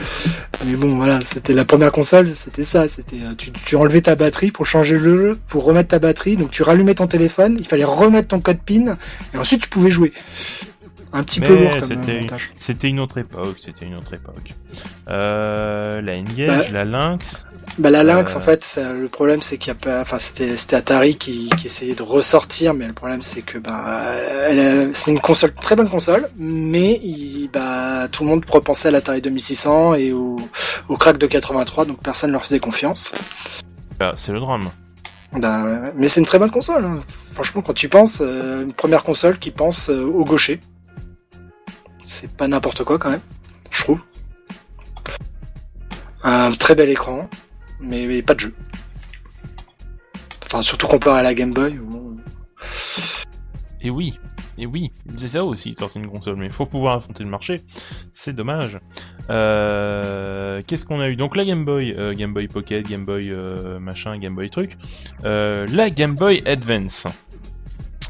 [0.65, 2.87] Mais bon, voilà, c'était la première console, c'était ça.
[2.87, 6.35] C'était euh, tu, tu enlevais ta batterie pour changer le jeu, pour remettre ta batterie.
[6.37, 8.97] Donc tu rallumais ton téléphone, il fallait remettre ton code PIN,
[9.33, 10.13] et ensuite tu pouvais jouer.
[11.11, 12.51] Un petit peu lourd comme c'était- euh, montage.
[12.57, 14.51] C'était une autre époque, c'était une autre époque.
[15.09, 16.71] Euh, la N-Gage, Bah.
[16.71, 17.45] la Lynx.
[17.77, 18.37] Bah la Lynx, Euh.
[18.37, 21.49] en fait, ça- le problème c'est qu'il y a pas, enfin c'était c'était Atari qui,
[21.57, 24.03] qui essayait de ressortir, mais le problème c'est que bah
[24.49, 28.91] elle c'est une console très bonne console, mais il, bah tout le monde repensait à
[28.91, 30.37] l'Atari 2600 et au,
[30.89, 33.13] au crack de 83, donc personne leur faisait confiance.
[33.99, 34.69] Ah, c'est le drame.
[35.33, 35.91] Bah, ouais.
[35.95, 36.83] mais c'est une très bonne console.
[36.83, 36.99] hein.
[37.07, 40.59] Franchement, quand tu penses, euh, une première console qui pense euh, au gaucher,
[42.09, 43.21] c'est pas n'importe quoi quand même,
[43.69, 44.01] je trouve.
[46.23, 47.29] Un très bel écran,
[47.79, 48.53] mais, pas de jeu.
[50.45, 51.77] Enfin, surtout comparé à la Game Boy.
[51.77, 52.19] où-
[53.81, 54.19] Et oui,
[54.57, 57.61] et oui, c'est ça aussi, sortir une console, mais il faut pouvoir affronter le marché.
[58.11, 58.79] C'est dommage.
[59.29, 61.15] Euh, Qu'est-ce qu'on a eu?
[61.15, 64.77] Donc la Game Boy, euh, Game Boy Pocket, Game Boy euh, machin, Game Boy truc.
[65.23, 67.05] La Game Boy Advance.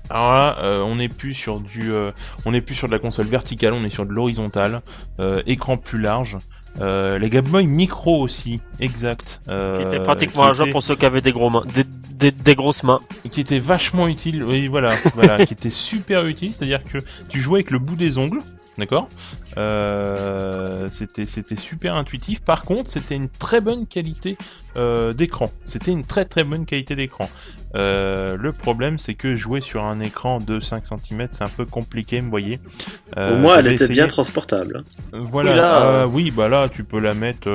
[0.09, 2.11] Alors là, euh, on n'est plus sur du, euh,
[2.45, 4.81] on n'est plus sur de la console verticale, on est sur de l'horizontale,
[5.19, 6.37] euh, écran plus large.
[6.81, 9.41] Euh, la Game Boy Micro aussi, exact.
[9.49, 11.83] Euh, C'était pratiquement qui un jeu était- pour ceux qui avaient des, gros mains, des,
[12.11, 13.01] des, des grosses mains.
[13.31, 17.59] qui était vachement utile, oui voilà, voilà, qui était super utile, c'est-à-dire que tu jouais
[17.59, 18.39] avec le bout des ongles,
[18.79, 19.07] d'accord
[19.57, 22.41] euh, C'était super intuitif.
[22.41, 24.37] Par contre, c'était une très bonne qualité
[24.77, 25.45] euh, d'écran.
[25.65, 27.29] C'était une très très bonne qualité d'écran.
[27.75, 31.65] Euh, le problème, c'est que jouer sur un écran de 5 cm, c'est un peu
[31.65, 32.59] compliqué, vous voyez.
[33.17, 34.83] Au moins, elle était bien transportable.
[35.13, 37.49] voilà, Oui, là, ah, oui, bah là, tu peux la mettre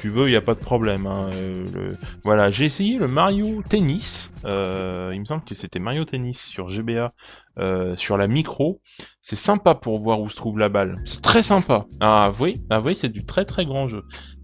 [0.00, 1.06] tu veux, il y a pas de problème.
[1.06, 4.32] hein, le- Voilà, j'ai essayé le Mario Tennis.
[4.44, 7.12] il me semble que c'était Mario Tennis sur GBA,
[7.58, 8.80] euh, sur la micro.
[9.20, 10.94] C'est sympa pour voir où se trouve la balle.
[11.04, 11.86] C'est très sympa.
[12.00, 14.02] Ah oui, ah oui, c'est du très très grand jeu,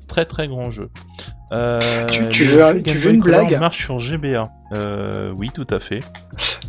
[0.09, 0.91] très très grand jeu.
[1.53, 1.79] Euh,
[2.31, 4.43] Tu- veux- tu une blague marche sur GBA.
[4.75, 6.01] Euh, oui, tout à fait.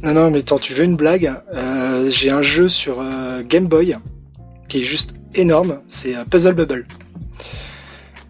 [0.04, 1.34] Non, non, mais attends, tu veux une blague
[2.10, 3.02] J'ai un jeu sur
[3.48, 3.96] Game Boy
[4.70, 5.82] qui est juste énorme.
[5.88, 6.86] C'est Puzzle Bubble,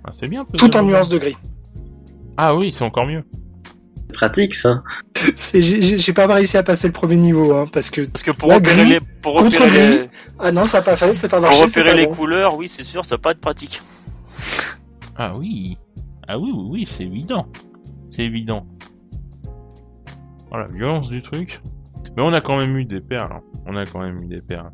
[0.06, 0.46] Ah, c'est bien.
[0.58, 1.36] tout en nuances de gris.
[2.38, 3.24] Ah oui, c'est encore mieux.
[4.14, 4.82] Pratique, ça.
[5.36, 8.56] J'ai pas réussi à passer le premier niveau, hein, parce que Parce que pour La
[8.56, 11.48] repérer grille les, pour repérer les, ah non, ça a pas fait, c'est pas pour
[11.48, 12.16] marché, c'est repérer pas les bon.
[12.16, 13.82] couleurs, oui, c'est sûr, ça va pas être pratique.
[15.18, 15.78] Ah oui,
[16.28, 17.48] ah oui, oui, oui, c'est évident.
[18.12, 18.66] C'est évident.
[20.52, 21.60] Oh la violence du truc.
[22.16, 23.34] Mais on a quand même eu des perles.
[23.34, 23.42] hein.
[23.66, 24.72] On a quand même eu des perles.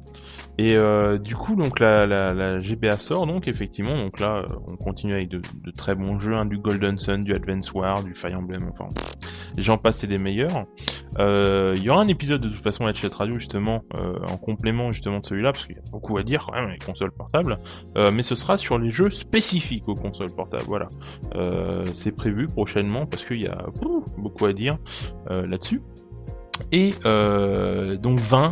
[0.58, 3.96] Et euh, du coup, donc la, la, la, GBA sort donc effectivement.
[3.96, 7.24] Donc là, euh, on continue avec de, de très bons jeux, hein, du Golden Sun,
[7.24, 8.62] du Advance War, du Fire Emblem.
[8.72, 8.88] Enfin,
[9.58, 10.66] j'en passe et des meilleurs.
[11.20, 14.38] Euh, il y aura un épisode de toute façon à Chat Radio justement euh, en
[14.38, 17.12] complément justement de celui-là parce qu'il y a beaucoup à dire quand même les consoles
[17.12, 17.58] portables.
[18.14, 20.64] mais ce sera sur les jeux spécifiques aux consoles portables.
[20.68, 20.90] Voilà,
[21.94, 23.66] c'est prévu prochainement parce qu'il y a
[24.18, 24.78] beaucoup à dire
[25.30, 25.82] là-dessus.
[26.72, 28.48] Et donc 20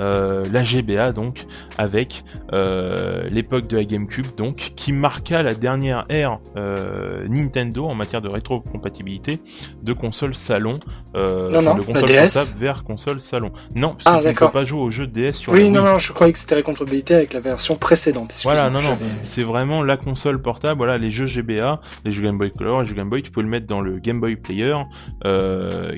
[0.00, 1.44] euh, la GBA donc
[1.76, 7.94] avec euh, l'époque de la GameCube donc qui marqua la dernière ère euh, Nintendo en
[7.94, 9.40] matière de rétrocompatibilité
[9.82, 10.80] de console salon
[11.14, 12.56] non, non, de console DS.
[12.56, 13.52] vers console salon.
[13.76, 15.84] Non, parce ah, tu ne peux pas jouer au jeu DS sur Oui, la non,
[15.84, 18.34] non, je croyais que c'était rétrocompatibilité avec la version précédente.
[18.44, 20.78] Voilà, non, non, c'est vraiment la console portable.
[20.78, 23.42] Voilà, les jeux GBA, les jeux Game Boy Color, les jeux Game Boy, tu peux
[23.42, 24.74] le mettre dans le Game Boy Player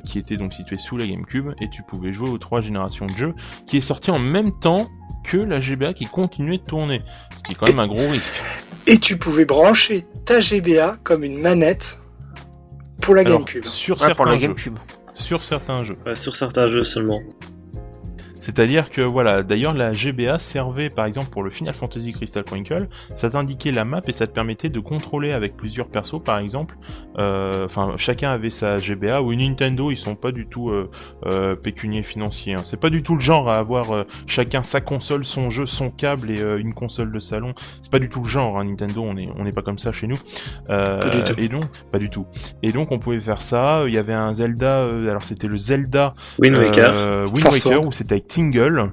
[0.05, 3.17] qui était donc situé sous la GameCube et tu pouvais jouer aux trois générations de
[3.17, 3.35] jeux
[3.69, 4.89] qui est sorti en même temps
[5.25, 6.99] que la GBA qui continuait de tourner,
[7.37, 8.33] ce qui est quand même un gros risque.
[8.87, 12.01] Et tu pouvais brancher ta GBA comme une manette
[13.01, 13.65] pour la GameCube.
[13.65, 14.79] Sur certains la GameCube.
[15.15, 15.97] Sur certains jeux.
[16.15, 17.21] sur certains jeux seulement.
[18.45, 22.89] C'est-à-dire que voilà, d'ailleurs la GBA servait par exemple pour le Final Fantasy Crystal Chronicle,
[23.17, 26.77] ça t'indiquait la map et ça te permettait de contrôler avec plusieurs persos par exemple.
[27.19, 30.91] Euh, enfin, chacun avait sa GBA ou Nintendo, ils sont pas du tout euh,
[31.25, 32.53] euh, pécuniers financiers.
[32.53, 32.63] Hein.
[32.67, 36.31] C'est pas du tout le genre à avoir chacun sa console, son jeu, son câble
[36.31, 37.55] et une console de salon.
[37.81, 38.61] C'est pas du tout le genre.
[38.61, 40.19] Hein, Nintendo, on est on n'est pas comme ça chez nous.
[41.39, 42.27] Et donc pas du tout.
[42.63, 43.85] Et donc on pouvait faire ça.
[43.87, 48.13] Il y avait un Zelda, alors c'était le Zelda Wind Waker, Wind Waker où c'était
[48.13, 48.91] avec Tingle.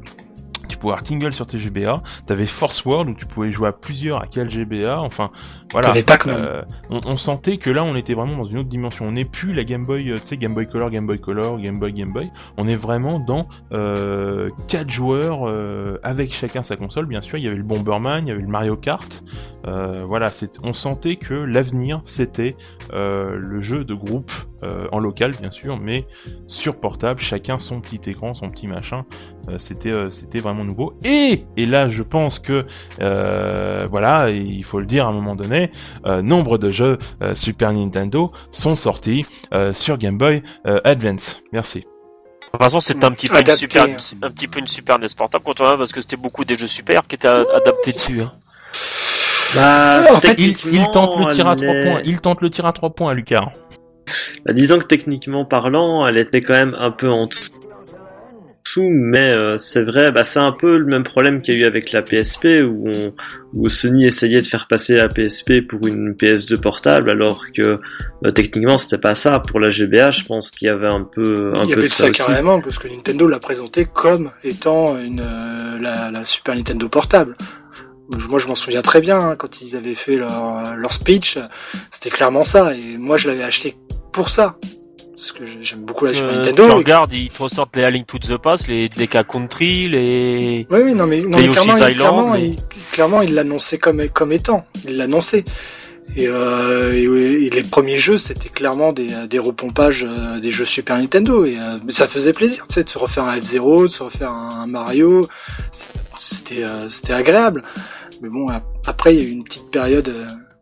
[0.69, 1.95] Tu pouvais avoir Tingle sur tes GBA.
[2.27, 5.01] T'avais Force World où tu pouvais jouer à plusieurs à quel GBA.
[5.01, 5.31] Enfin,
[5.71, 5.93] voilà.
[6.27, 9.05] Euh, on, on, sentait que là, on était vraiment dans une autre dimension.
[9.05, 11.59] On n'est plus la Game Boy, euh, tu sais, Game Boy Color, Game Boy Color,
[11.59, 12.31] Game Boy, Game Boy.
[12.57, 17.07] On est vraiment dans euh, quatre joueurs euh, avec chacun sa console.
[17.07, 19.23] Bien sûr, il y avait le Bomberman, il y avait le Mario Kart.
[19.65, 20.31] Voilà,
[20.63, 22.55] on sentait que l'avenir c'était
[22.91, 24.31] le jeu de groupe
[24.91, 26.05] en local, bien sûr, mais
[26.47, 29.05] sur portable, chacun son petit écran, son petit machin.
[29.57, 30.93] c'était c'était vraiment nouveau.
[31.03, 32.66] Et et là, je pense que
[33.89, 35.72] voilà, il faut le dire à un moment donné
[36.07, 40.43] euh, nombre de jeux euh, Super Nintendo sont sortis euh, sur Game Boy
[40.84, 41.41] Advance.
[41.51, 41.80] Merci.
[41.80, 45.07] De toute façon, c'était un petit peu une super, un petit peu une super NES
[45.16, 48.22] portable quand on parce que c'était beaucoup des jeux super qui étaient adaptés dessus.
[48.22, 48.34] Hein.
[49.55, 50.01] Bah,
[50.38, 52.01] il, tente le tir à 3 points.
[52.05, 53.51] Il tente le tir à 3 points, Lucas.
[54.45, 57.62] Bah, disons que techniquement parlant, elle était quand même un peu en dessous
[58.80, 61.66] mais euh, c'est vrai, bah, c'est un peu le même problème qu'il y a eu
[61.66, 62.89] avec la PSP, où,
[63.54, 67.80] où Sony essayait de faire passer la PSP pour une PS2 portable, alors que
[68.26, 69.39] euh, techniquement c'était pas ça.
[69.39, 71.84] Pour la GBA, je pense qu'il y avait un peu un Il y peu avait
[71.84, 76.56] de ça, carrément, parce que Nintendo l'a présenté comme étant une, euh, la, la, Super
[76.56, 77.36] Nintendo portable.
[78.30, 81.38] Moi, je m'en souviens très bien hein, quand ils avaient fait leur, leur speech,
[81.91, 82.74] c'était clairement ça.
[82.76, 83.78] Et moi, je l'avais acheté
[84.12, 84.57] pour ça
[85.22, 86.66] parce que j'aime beaucoup la Super euh, Nintendo.
[86.68, 90.66] Tu regardes, ils te ressortent les A Link to the Past, les DK Country, les.
[90.70, 92.55] Oui, oui, non mais, non, mais clairement, Island, clairement, il,
[92.91, 95.45] clairement, il l'annonçait comme comme étant, il l'annonçait.
[96.16, 100.97] Et, euh, et, les premiers jeux, c'était clairement des, des repompages euh, des jeux Super
[100.97, 101.45] Nintendo.
[101.45, 104.03] Et euh, mais ça faisait plaisir, tu sais, de se refaire un F-Zero, de se
[104.03, 105.28] refaire un, Mario.
[106.22, 107.63] C'était euh, c'était agréable.
[108.22, 108.47] Mais bon,
[108.86, 110.13] après, il y a eu une petite période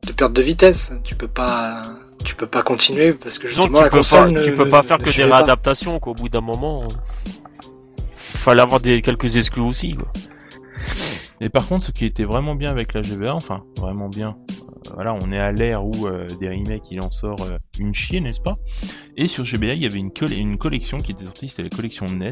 [0.08, 0.94] de perte de vitesse.
[1.04, 1.84] Tu peux pas
[2.24, 5.10] tu peux pas continuer parce que justement la console pas, tu peux pas faire que
[5.10, 6.88] des réadaptations qu'au bout d'un moment
[8.16, 10.08] fallait avoir des quelques exclus aussi quoi.
[11.42, 14.92] Et par contre, ce qui était vraiment bien avec la GBA, enfin vraiment bien, euh,
[14.94, 18.20] voilà, on est à l'ère où euh, des remakes il en sort euh, une chier,
[18.20, 18.58] n'est-ce pas?
[19.16, 22.06] Et sur GBA, il y avait une, une collection qui était sortie, c'était la collection
[22.08, 22.32] NES,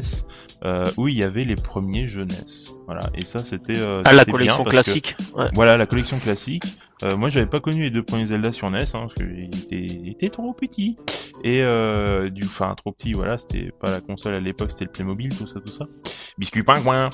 [0.96, 2.74] où il y avait les premiers jeux NES.
[2.86, 3.78] Voilà, et ça c'était.
[4.04, 5.16] ah la collection classique.
[5.54, 6.64] Voilà, la collection classique.
[7.04, 10.30] Euh, moi, j'avais pas connu les deux premiers Zelda sur NES, hein, parce qu'il était,
[10.30, 10.96] trop petit.
[11.44, 14.90] Et euh, du, enfin, trop petit, voilà, c'était pas la console à l'époque, c'était le
[14.90, 15.86] Playmobil, tout ça, tout ça.
[16.38, 17.10] Biscuit pingouin.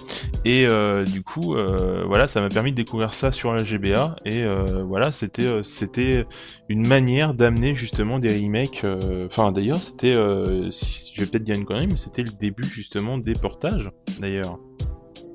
[0.47, 4.17] Et euh, du coup, euh, voilà, ça m'a permis de découvrir ça sur la GBA.
[4.25, 6.25] Et euh, voilà, c'était, euh, c'était
[6.69, 8.87] une manière d'amener justement des remakes.
[9.27, 10.71] Enfin, d'ailleurs, c'était, je
[11.19, 14.59] vais peut-être dire une connerie, mais c'était le début justement des portages, d'ailleurs.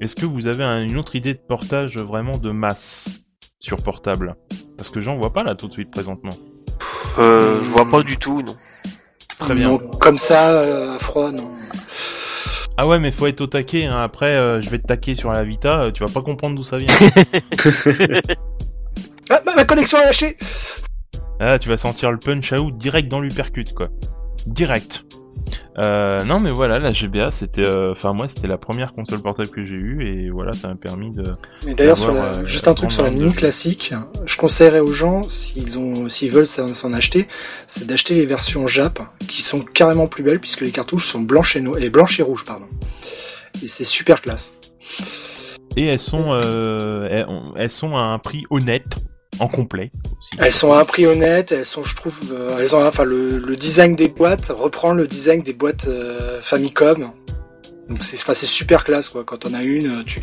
[0.01, 3.28] Est-ce que vous avez une autre idée de portage vraiment de masse?
[3.60, 4.36] Sur portable
[4.78, 6.32] Parce que j'en vois pas là tout de suite présentement.
[7.18, 8.55] Euh, je vois pas du tout, non.
[9.39, 9.78] Très bien.
[9.99, 11.49] comme ça, euh, froid, non.
[12.82, 13.88] Ah ouais, mais faut être au taquet.
[13.88, 14.01] Hein.
[14.01, 15.82] Après, euh, je vais te taquer sur la Vita.
[15.82, 16.88] Euh, tu vas pas comprendre d'où ça vient.
[19.30, 20.38] ah, ma connexion a lâché.
[21.41, 23.89] Ah, tu vas sentir le punch out direct dans l'uppercut, quoi.
[24.45, 25.03] Direct.
[25.77, 29.49] Euh, non, mais voilà, la GBA, c'était, euh, enfin moi, c'était la première console portable
[29.49, 31.23] que j'ai eue et voilà, ça m'a permis de.
[31.65, 33.93] Mais d'ailleurs, sur la- euh, juste un truc sur la mini classique,
[34.25, 37.27] je conseillerais aux gens, s'ils ont, s'ils veulent s'en acheter,
[37.67, 41.55] c'est d'acheter les versions Jap, qui sont carrément plus belles puisque les cartouches sont blanches
[41.55, 42.65] et, no- et blanches et rouges, pardon.
[43.63, 44.55] Et c'est super classe.
[45.77, 47.23] Et elles sont, euh,
[47.55, 48.95] elles sont à un prix honnête,
[49.39, 49.91] en complet.
[50.05, 50.29] aussi.
[50.37, 53.37] Elles sont à un prix honnête, elles sont, je trouve, euh, elles ont, enfin, le,
[53.39, 57.11] le design des boîtes reprend le design des boîtes euh, Famicom.
[57.89, 59.23] Donc c'est, enfin, c'est super classe, quoi.
[59.23, 60.21] Quand on a une, tu,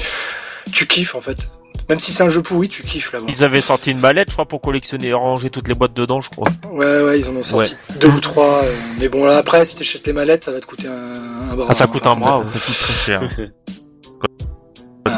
[0.72, 1.48] tu kiffes, en fait.
[1.88, 3.26] Même si c'est un jeu pourri, tu kiffes là-bas.
[3.28, 6.20] Ils avaient sorti une mallette, je crois, pour collectionner et ranger toutes les boîtes dedans,
[6.20, 6.48] je crois.
[6.72, 8.62] Ouais, ouais, ils en ont sorti deux ou trois.
[8.64, 11.54] euh, mais bon, là, après, si t'achètes les mallettes, ça va te coûter un, un
[11.54, 11.66] bras.
[11.70, 12.46] Ah, ça coûte un bras, ouais.
[12.46, 13.28] Ça coûte très cher.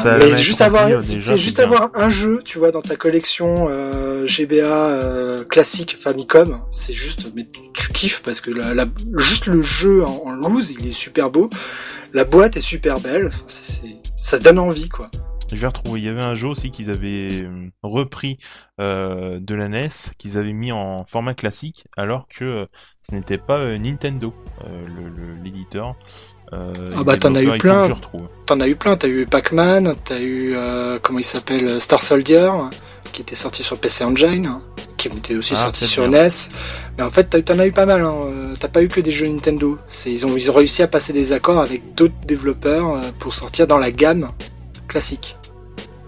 [0.05, 0.87] Ah, la mais juste avoir,
[1.17, 6.61] déjà, juste avoir un jeu, tu vois, dans ta collection euh, GBA euh, classique Famicom,
[6.71, 8.87] c'est juste, mais tu kiffes parce que la, la-
[9.17, 11.49] juste le jeu en, en loose, il est super beau,
[12.13, 13.81] la boîte est super belle, enfin, c'est-
[14.15, 15.09] ça donne envie, quoi.
[15.51, 15.99] Je vais retrouver.
[15.99, 18.37] Il y avait un jeu aussi qu'ils avaient euh, repris
[18.79, 22.65] euh, de la NES, qu'ils avaient mis en format classique, alors que euh,
[23.09, 24.33] ce n'était pas euh, Nintendo,
[25.43, 25.95] l'éditeur.
[26.51, 27.83] Ah bah, t'en as eu plein.
[27.83, 28.27] que je retrouve.
[28.47, 30.55] T'en as eu plein, t'as eu Pac-Man, t'as eu
[31.03, 32.49] comment il s'appelle Star Soldier
[33.13, 34.59] qui était sorti sur PC Engine,
[34.97, 36.23] qui était aussi Ah, sorti sur bien.
[36.23, 36.29] NES.
[36.97, 38.01] Mais en fait, t'en as eu pas mal.
[38.01, 38.53] Hein.
[38.59, 39.77] T'as pas eu que des jeux Nintendo.
[40.07, 43.77] Ils ont ils ont réussi à passer des accords avec d'autres développeurs pour sortir dans
[43.77, 44.29] la gamme
[44.87, 45.35] classique.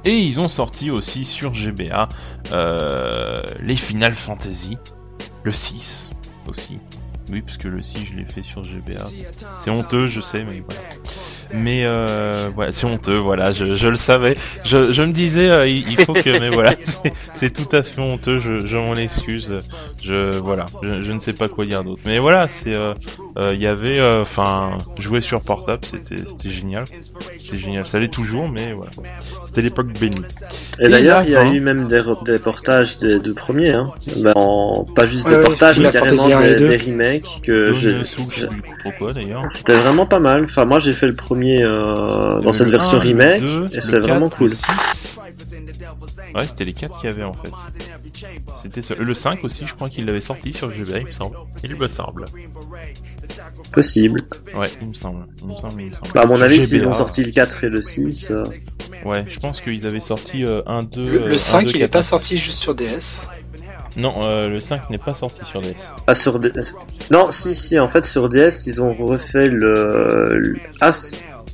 [0.03, 2.09] Et ils ont sorti aussi sur GBA
[2.53, 4.77] euh, les Final Fantasy,
[5.43, 6.09] le 6
[6.47, 6.79] aussi.
[7.31, 9.05] Oui, parce que le 6 je l'ai fait sur GBA.
[9.63, 10.81] C'est honteux, je sais, mais voilà.
[11.53, 14.37] Mais euh, voilà, c'est honteux, voilà, je, je le savais.
[14.65, 17.83] Je, je me disais, euh, il, il faut que, mais voilà, c'est- c'est tout à
[17.83, 18.39] fait honteux.
[18.39, 19.51] Je, je m'en excuse.
[20.03, 22.01] Je voilà, je, je ne sais pas quoi dire d'autre.
[22.05, 22.93] Mais voilà, c'est, euh,
[23.37, 26.85] euh, il y avait, euh, enfin, jouer sur portable, c'était, c'était génial.
[27.43, 27.87] C'était génial.
[27.87, 28.91] Ça l'est toujours, mais voilà,
[29.47, 30.21] c'était l'époque bénie.
[30.79, 33.91] Et Et d'ailleurs, il y a eu même des, des portages des deux premiers, hein.
[34.17, 36.67] Bah, en- pas juste Ouais, des ouais, portages, mais carrément Fantasy 1 et des, 2.
[36.69, 37.93] des remakes que j'ai.
[39.49, 40.43] C'était vraiment pas mal.
[40.45, 43.65] Enfin, moi, j'ai fait le premier euh, dans Le cette version 1, le remake, 2,
[43.77, 44.49] et c'est vraiment 4, cool.
[44.49, 45.17] le 6.
[46.35, 47.51] Ouais, c'était les 4 qu'il y avait en fait.
[48.61, 51.35] C'était ce- le 5 aussi, je crois qu'il l'avait sorti sur GBA, il me semble.
[51.63, 52.25] Il me semble.
[53.71, 54.21] Possible.
[54.55, 55.25] Ouais, il me semble.
[55.41, 56.09] Il me semble, il me semble.
[56.13, 58.43] Bah, à mon Sur avis, s'ils ont sorti le 4 et le 6, euh,
[59.05, 61.01] Ouais, je pense qu'ils avaient sorti euh, 1, 2.
[61.03, 62.09] Le, le 1, 5, 2, il est 4, pas 5.
[62.09, 63.21] sorti juste sur DS.
[63.97, 65.75] Non, euh, le 5 n'est pas sorti sur DS.
[66.07, 66.73] ah, sur DS.
[67.09, 70.37] Non, si, si, en fait, sur DS, ils ont refait le.
[70.37, 70.91] le- Ah,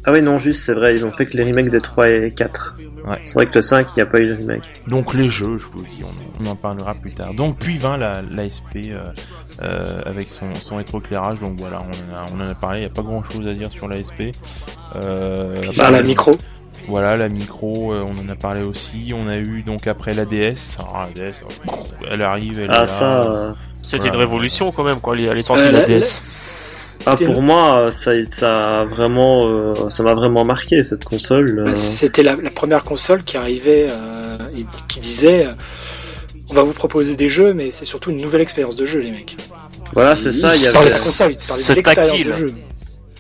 [0.08, 2.32] ah oui, non, juste, c'est vrai, ils ont fait que les remakes des 3 et
[2.36, 2.76] 4.
[3.06, 3.18] Ouais.
[3.26, 4.64] C'est vrai que le 5, il n'y a pas eu de remake.
[4.88, 7.34] Donc les jeux, je vous dis, on, on en parlera plus tard.
[7.34, 9.04] Donc puis vint la l'ASP euh,
[9.62, 11.40] euh, avec son, son rétroéclairage.
[11.40, 12.80] Donc voilà, on en a, on en a parlé.
[12.80, 14.32] Il n'y a pas grand chose à dire sur l'ASP.
[15.04, 16.36] Euh, à Par part la micro.
[16.88, 19.12] Voilà, la micro, euh, on en a parlé aussi.
[19.16, 20.78] On a eu donc après la DS.
[20.80, 21.36] Alors la DS,
[21.68, 21.72] euh,
[22.12, 22.88] elle arrive, elle est Ah, là.
[22.88, 23.22] ça.
[23.22, 23.52] euh,
[23.84, 24.14] C'était Voilà.
[24.16, 26.20] une révolution quand même, quoi, les, les sorties Euh, de la la- DS.
[27.10, 31.64] Ah, pour moi, ça, ça a vraiment, euh, ça m'a vraiment marqué cette console.
[31.66, 31.76] Bah, euh.
[31.76, 35.52] C'était la, la première console qui arrivait euh, et qui disait euh,
[36.50, 39.12] on va vous proposer des jeux, mais c'est surtout une nouvelle expérience de jeu, les
[39.12, 39.38] mecs.
[39.94, 42.34] Voilà, c'est ça, il y de la avait- console, parlaient de tactile.
[42.34, 42.54] jeu.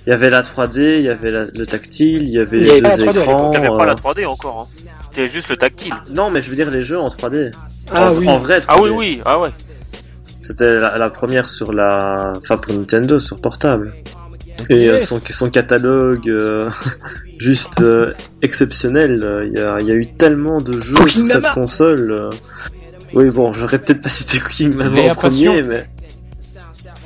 [0.05, 2.63] Il y avait la 3D, il y avait la- le tactile, il y avait Il
[2.63, 3.51] les avait deux la 3D à écrans.
[3.53, 4.61] Il n'y avait pas la 3D encore.
[4.61, 4.83] Hein.
[5.03, 5.93] C'était juste le tactile.
[6.11, 7.51] Non, mais je veux dire les jeux en 3D.
[7.91, 8.27] Ah en, oui.
[8.29, 8.65] En vrai 3D.
[8.69, 9.49] Ah oui, oui, ah ouais.
[10.47, 13.93] C'était la, la première sur la, enfin pour Nintendo sur portable.
[14.69, 16.69] Et euh, son, son catalogue euh,
[17.39, 19.15] juste euh, exceptionnel.
[19.51, 21.53] Il y a, il y a eu tellement de jeux Cooking sur cette Mama.
[21.53, 22.29] console.
[23.13, 25.65] Oui, bon, j'aurais peut-être pas cité Cooking Mama en premier, Passion.
[25.67, 25.89] mais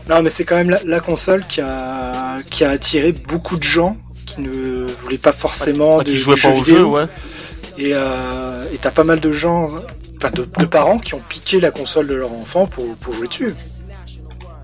[0.09, 3.63] Non, mais c'est quand même la, la console qui a, qui a attiré beaucoup de
[3.63, 6.77] gens qui ne voulaient pas forcément Enfin, de, qui jouaient de pas jeux vidéo.
[6.77, 7.05] jeu, ouais.
[7.77, 9.67] Et euh, et t'as pas mal de gens,
[10.29, 13.53] de, de parents qui ont piqué la console de leur enfant pour, pour jouer dessus.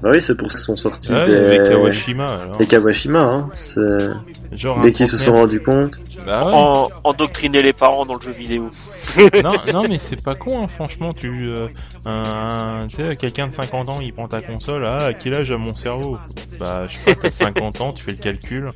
[0.01, 2.57] bah oui, c'est pour qu'ils sont sortis Ouais, des, Kawashima alors.
[2.57, 3.19] des Kawashima.
[3.21, 3.49] Hein.
[3.55, 4.07] C'est-
[4.53, 6.01] Genre Dès qu'ils se sont rendus compte.
[6.25, 6.53] Bah ouais.
[6.55, 8.69] En, endoctriner les parents dans le jeu vidéo.
[9.43, 11.13] non, non, mais c'est pas con, hein, franchement.
[11.13, 11.67] Tu, euh,
[12.05, 14.85] un, tu sais, quelqu'un de 50 ans, il prend ta console.
[14.85, 16.17] Ah, à quel âge a mon cerveau?
[16.57, 18.71] Bah, je sais pas, t'as 50 ans, tu fais le calcul.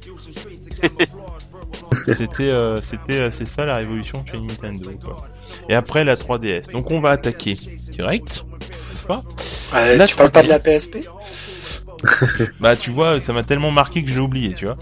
[2.05, 5.17] C'était, euh, c'était, euh, c'est ça la révolution chez Nintendo, quoi.
[5.69, 6.71] Et après la 3DS.
[6.71, 7.53] Donc on va attaquer
[7.91, 9.23] direct, n'est-ce pas?
[9.75, 10.45] Euh, La tu parles pas 3D.
[10.45, 10.97] de la PSP
[12.59, 14.75] Bah, tu vois, ça m'a tellement marqué que j'ai oublié, tu vois.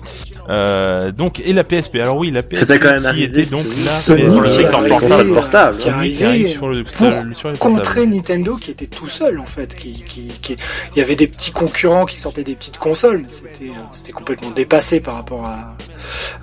[0.50, 1.96] Euh, donc et la PSP.
[1.98, 4.80] Alors oui, la PSP C'était quand même qui était donc la Sony le qui secteur
[4.80, 5.34] arrivait, portable.
[5.34, 5.78] portable.
[5.78, 6.94] qui arrivait sur le, pour
[7.36, 8.06] sur les contrer.
[8.08, 9.76] Nintendo qui était tout seul en fait.
[9.76, 10.56] Qui, qui, qui-
[10.96, 13.20] Il y avait des petits concurrents qui sortaient des petites consoles.
[13.20, 15.76] mais C'était euh, c'était complètement dépassé par rapport à,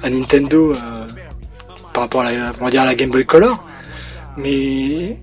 [0.03, 1.07] à Nintendo, euh,
[1.95, 3.65] par rapport à la, on va dire à la Game Boy Color.
[4.37, 5.19] Mais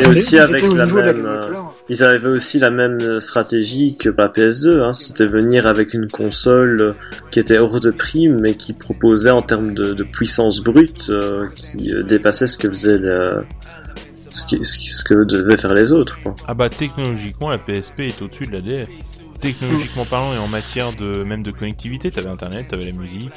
[0.00, 1.48] Et aussi ils avec la la même, euh.
[1.88, 4.92] Ils avaient aussi la même euh, stratégie que la PS2, hein.
[4.92, 6.92] c'était venir avec une console euh,
[7.30, 11.46] qui était hors de prix, mais qui proposait en termes de, de puissance brute, euh,
[11.54, 13.44] qui dépassait ce que faisait le-
[14.30, 16.18] ce, qui- ce qui- ce que devaient faire les autres.
[16.22, 16.34] Quoi.
[16.48, 18.86] Ah bah technologiquement la PSP est au-dessus de la DS.
[19.40, 23.30] Technologiquement parlant et en matière de même de connectivité, t'avais internet, t'avais la musique,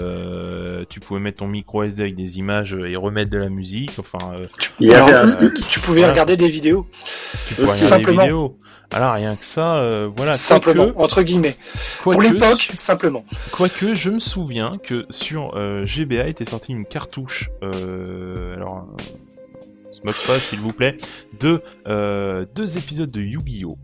[0.00, 3.92] euh, tu pouvais mettre ton micro SD avec des images et remettre de la musique,
[3.98, 4.46] enfin euh,
[4.80, 5.52] Il y Alors, avait un stick.
[5.68, 6.12] tu pouvais Voilà.
[6.12, 6.86] regarder des vidéos
[7.48, 8.22] tu pouvais regarder des Simplement.
[8.22, 8.56] vidéos.
[8.92, 10.34] Alors rien que ça, euh, voilà.
[10.34, 11.56] simplement entre guillemets.
[12.02, 13.24] Pour l'époque, simplement.
[13.50, 19.02] Quoique, je me souviens que sur euh, GBA était sortie une cartouche, euh, alors, euh,
[19.88, 20.96] on se moque pas s'il vous plaît,
[21.40, 23.76] de euh, deux épisodes de Yu-Gi-Oh!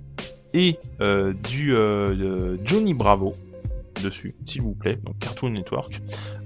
[0.53, 3.31] et euh, du euh, de Johnny Bravo
[4.03, 6.01] dessus, s'il vous plaît, donc Cartoon Network.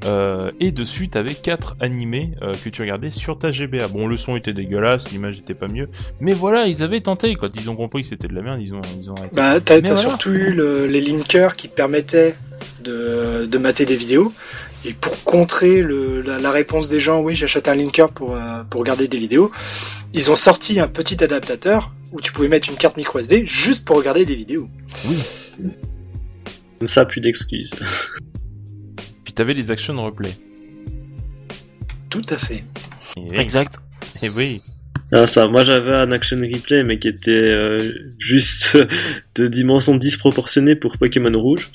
[0.04, 3.88] Euh, et dessus, t'avais quatre animés euh, que tu regardais sur ta GBA.
[3.88, 5.88] Bon, le son était dégueulasse, l'image était pas mieux,
[6.20, 7.34] mais voilà, ils avaient tenté.
[7.36, 9.14] Quand ils ont compris que c'était de la merde, ils ont, ils ont.
[9.32, 9.96] Bah, t'as voilà.
[9.96, 12.34] surtout eu le- les linkers qui permettaient
[12.82, 14.32] de, de mater des vidéos.
[14.86, 18.62] Et pour contrer le, la, la réponse des gens, oui, j'achète un linker pour, euh,
[18.68, 19.50] pour regarder des vidéos,
[20.12, 23.86] ils ont sorti un petit adaptateur où tu pouvais mettre une carte micro SD juste
[23.86, 24.68] pour regarder des vidéos.
[25.06, 25.16] Oui.
[26.78, 27.72] Comme ça, plus d'excuses.
[29.24, 30.30] Puis t'avais les action replay.
[32.10, 32.64] Tout à fait.
[33.16, 33.76] Et, Exact.
[34.22, 34.60] et oui.
[35.12, 37.78] Ah, ça, moi j'avais un action replay, mais qui était euh,
[38.18, 38.76] juste
[39.34, 41.70] de dimension disproportionnée pour Pokémon Rouge.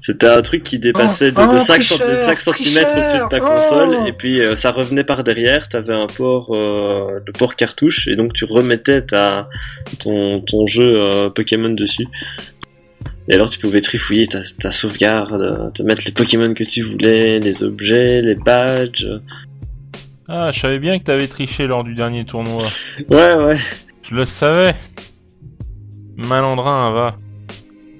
[0.00, 3.38] C'était un truc qui dépassait Oh, de, de oh, 5, tricheur, cm au-dessus de ta
[3.38, 4.06] console, oh.
[4.06, 8.16] et puis euh, ça revenait par derrière, t'avais un port, euh, le port cartouche, et
[8.16, 9.48] donc tu remettais ta,
[9.98, 12.06] ton, ton jeu euh, Pokémon dessus.
[13.30, 16.82] Et alors tu pouvais trifouiller ta, ta sauvegarde, euh, te mettre les Pokémon que tu
[16.82, 19.06] voulais, les objets, les badges.
[20.28, 22.64] Ah, je savais bien que t'avais triché lors du dernier tournoi.
[23.08, 23.56] Ouais, ouais.
[24.08, 24.74] Je le savais.
[26.16, 27.16] Malandrin, va.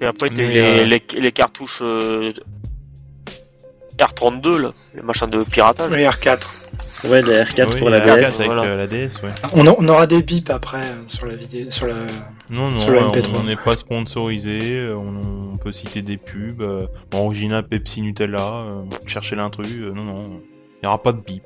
[0.00, 2.32] Et après, t'as eu les, euh, les, les cartouches euh,
[3.98, 5.90] R32, là, les machins de piratage.
[5.92, 7.08] Oui, R4.
[7.08, 8.40] Ouais, les R4 Oui, pour la R4 DS.
[8.40, 8.62] avec voilà.
[8.64, 9.30] euh, la DS, ouais.
[9.54, 11.94] On, a- on aura des bips après euh, sur la vidéo, sur la.
[12.50, 13.40] Non, non, Sur le MP3.
[13.40, 18.66] on n'est pas sponsorisé, euh, on, on peut citer des pubs, euh, original Pepsi Nutella,
[18.70, 20.40] euh, chercher l'intrus, euh, non, non,
[20.74, 21.44] il n'y aura pas de bip.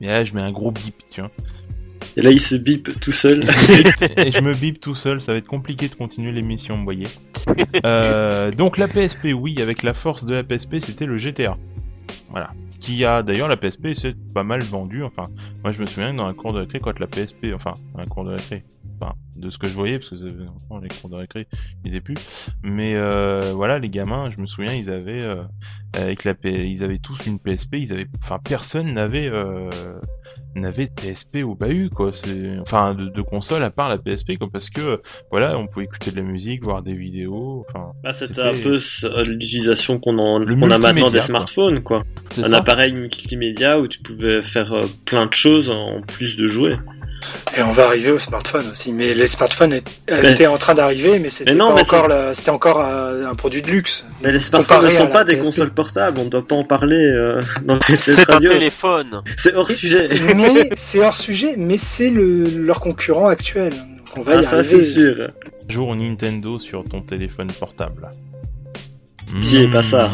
[0.00, 1.30] Mais là, je mets un gros bip, tu vois.
[2.16, 3.44] Et là, il se bip tout seul.
[4.16, 7.06] et je me bip tout seul, ça va être compliqué de continuer l'émission, vous voyez.
[8.56, 11.56] Donc la PSP, oui, avec la force de la PSP, c'était le GTA.
[12.30, 12.50] Voilà.
[12.80, 15.02] Qui a d'ailleurs la PSP, c'est pas mal vendu.
[15.02, 15.22] Enfin,
[15.62, 18.06] moi je me souviens dans la cour de récré, quand la PSP, enfin, dans la
[18.06, 18.64] cour de récré,
[19.00, 20.16] enfin, de ce que je voyais, parce que
[20.82, 21.46] les cours de récré,
[21.84, 22.16] ils étaient plus.
[22.62, 25.42] Mais euh, voilà, les gamins, je me souviens, ils avaient euh,
[25.94, 26.68] avec la P...
[26.68, 29.70] ils avaient tous une PSP, ils avaient, enfin, personne n'avait euh,
[30.54, 34.38] n'avait de PSP au bahut quoi c'est enfin de, de console à part la PSP
[34.38, 35.00] quoi parce que
[35.30, 38.78] voilà on pouvait écouter de la musique voir des vidéos enfin Bah, c'était un peu
[39.04, 41.22] euh, l'utilisation qu'on en- a maintenant des quoi.
[41.22, 42.02] smartphones, quoi.
[42.30, 46.48] c'est Un appareil multimédia où tu pouvais faire euh, plein de choses en plus de
[46.48, 46.74] jouer.
[47.56, 48.92] Et on va arriver au smartphone aussi.
[48.92, 53.26] Mais les smartphones Mais- étaient en train d'arriver, mais c'était encore, la- c'était encore euh,
[53.26, 54.04] un produit de luxe.
[54.22, 55.44] Mais les smartphones ne sont pas des PSP.
[55.46, 59.22] consoles portables, on ne doit pas en parler euh, dans le PC C'est un téléphone.
[59.36, 60.08] C'est hors sujet.
[60.36, 63.72] mais c'est hors sujet, mais c'est le, leur concurrent actuel.
[63.72, 64.82] Donc on va Ah, y ça arriver.
[64.84, 65.26] c'est sûr.
[65.68, 68.08] jour Nintendo sur ton téléphone portable
[69.36, 69.72] Pitié, Mmh.
[69.72, 70.10] pas ça.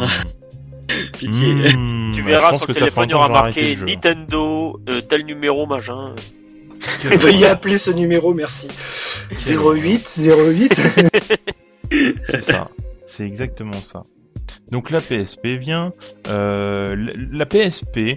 [1.17, 1.53] Pitié.
[1.53, 2.11] Mmh.
[2.13, 3.75] Tu verras sur le téléphone, il y aura marqué.
[3.77, 6.13] Nintendo, euh, tel numéro, machin.
[7.19, 8.67] Veuillez appeler ce numéro, merci.
[9.31, 10.19] 08
[10.49, 10.81] 08.
[12.25, 12.69] C'est ça.
[13.05, 14.03] C'est exactement ça.
[14.71, 15.91] Donc la PSP vient.
[16.27, 18.13] Euh, la, la PSP,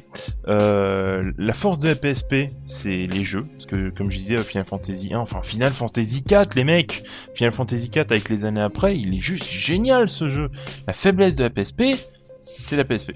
[0.48, 3.42] euh, la force de la PSP, c'est les jeux.
[3.42, 7.02] Parce que comme je disais, Final Fantasy 1, enfin Final Fantasy 4, les mecs,
[7.34, 10.50] Final Fantasy 4 avec les années après, il est juste génial ce jeu.
[10.86, 11.94] La faiblesse de la PSP,
[12.40, 13.12] c'est la PSP.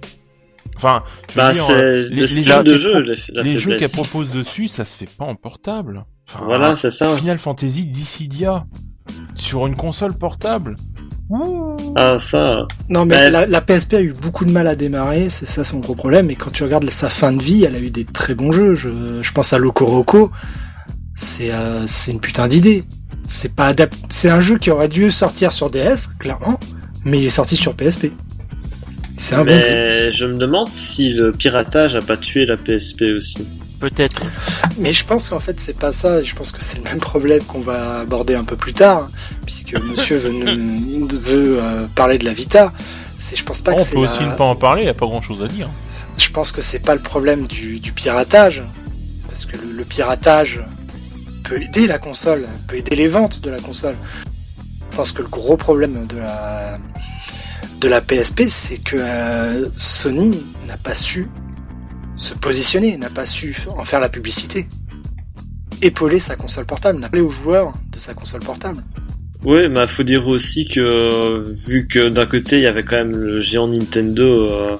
[0.77, 3.59] Enfin, je veux Bah, dire, c'est le style de qu'elle jeu, pro- la, la les
[3.59, 6.05] jeux qu'elle propose dessus, ça se fait pas en portable.
[6.29, 7.17] Enfin, Voilà, c'est ça.
[7.17, 8.65] Final Fantasy Dissidia
[9.35, 10.75] sur une console portable.
[11.31, 11.77] Ouh.
[11.97, 12.67] Ah, ça.
[12.89, 13.31] Non, mais Ouais.
[13.31, 16.31] la, la PSP a eu beaucoup de mal à démarrer, c'est ça son gros problème.
[16.31, 18.75] Et quand tu regardes sa fin de vie, elle a eu des très bons jeux.
[18.75, 20.31] Je, je pense à Loco Roco.
[21.15, 22.85] C'est euh, c'est une putain d'idée.
[23.27, 26.59] C'est pas adap- C'est un jeu qui aurait dû sortir sur DS, clairement.
[27.05, 28.13] mais il est sorti sur PSP.
[29.23, 29.57] C'est un bon jeu.
[29.69, 33.47] Mais je me demande si le piratage a pas tué la PSP aussi.
[33.79, 34.21] Peut-être.
[34.79, 37.41] Mais je pense qu'en fait c'est pas ça, je pense que c'est le même problème
[37.45, 39.09] qu'on va aborder un peu plus tard,
[39.45, 42.73] puisque monsieur veut, nous- veut, euh, parler de la Vita.
[43.17, 44.89] C'est, je pense pas on que peut c'est aussi la- ne pas en parler, y
[44.89, 45.69] a pas grand chose à dire.
[46.19, 48.65] Je pense que c'est pas le problème du, du piratage,
[49.29, 50.61] parce que le, le piratage
[51.45, 53.95] peut aider la console, peut aider les ventes de la console.
[54.91, 56.79] Je pense que le gros problème de la
[57.83, 60.31] de la PSP, c'est que euh, Sony
[60.69, 61.27] n'a pas su
[62.17, 64.69] se positionner, n'a pas su en faire la publicité,
[65.83, 68.79] épauler sa console portable, n'a pas aux joueurs de sa console portable.
[69.45, 73.17] Oui, mais faut dire aussi que vu que d'un côté il y avait quand même
[73.17, 74.77] le géant Nintendo euh,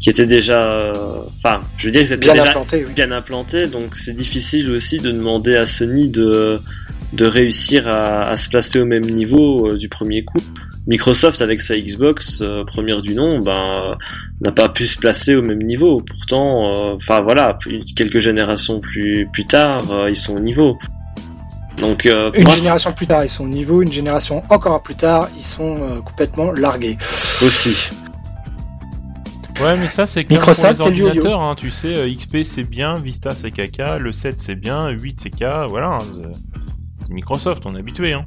[0.00, 0.92] qui était déjà, euh,
[1.38, 2.92] enfin, je veux dire, c'était Bien déjà implanté, oui.
[2.92, 6.58] bien implanté, donc c'est difficile aussi de demander à Sony de
[7.12, 10.40] de réussir à, à se placer au même niveau euh, du premier coup.
[10.86, 13.96] Microsoft avec sa Xbox euh, première du nom, ben
[14.40, 16.00] n'a pas pu se placer au même niveau.
[16.00, 17.58] Pourtant, euh, enfin voilà,
[17.96, 20.78] quelques générations plus plus tard, euh, ils sont au niveau.
[21.78, 24.94] Donc euh, Une moi, génération plus tard, ils sont au niveau, une génération encore plus
[24.94, 26.96] tard, ils sont euh, complètement largués.
[27.42, 27.90] aussi.
[29.60, 32.68] Ouais, mais ça, c'est comme Microsoft, pour c'est les le hein, tu sais, XP c'est
[32.68, 35.98] bien, Vista c'est caca, le 7 c'est bien, 8 c'est K, voilà.
[36.00, 36.30] hein,
[37.08, 38.12] Microsoft, on est habitué.
[38.12, 38.26] Hein.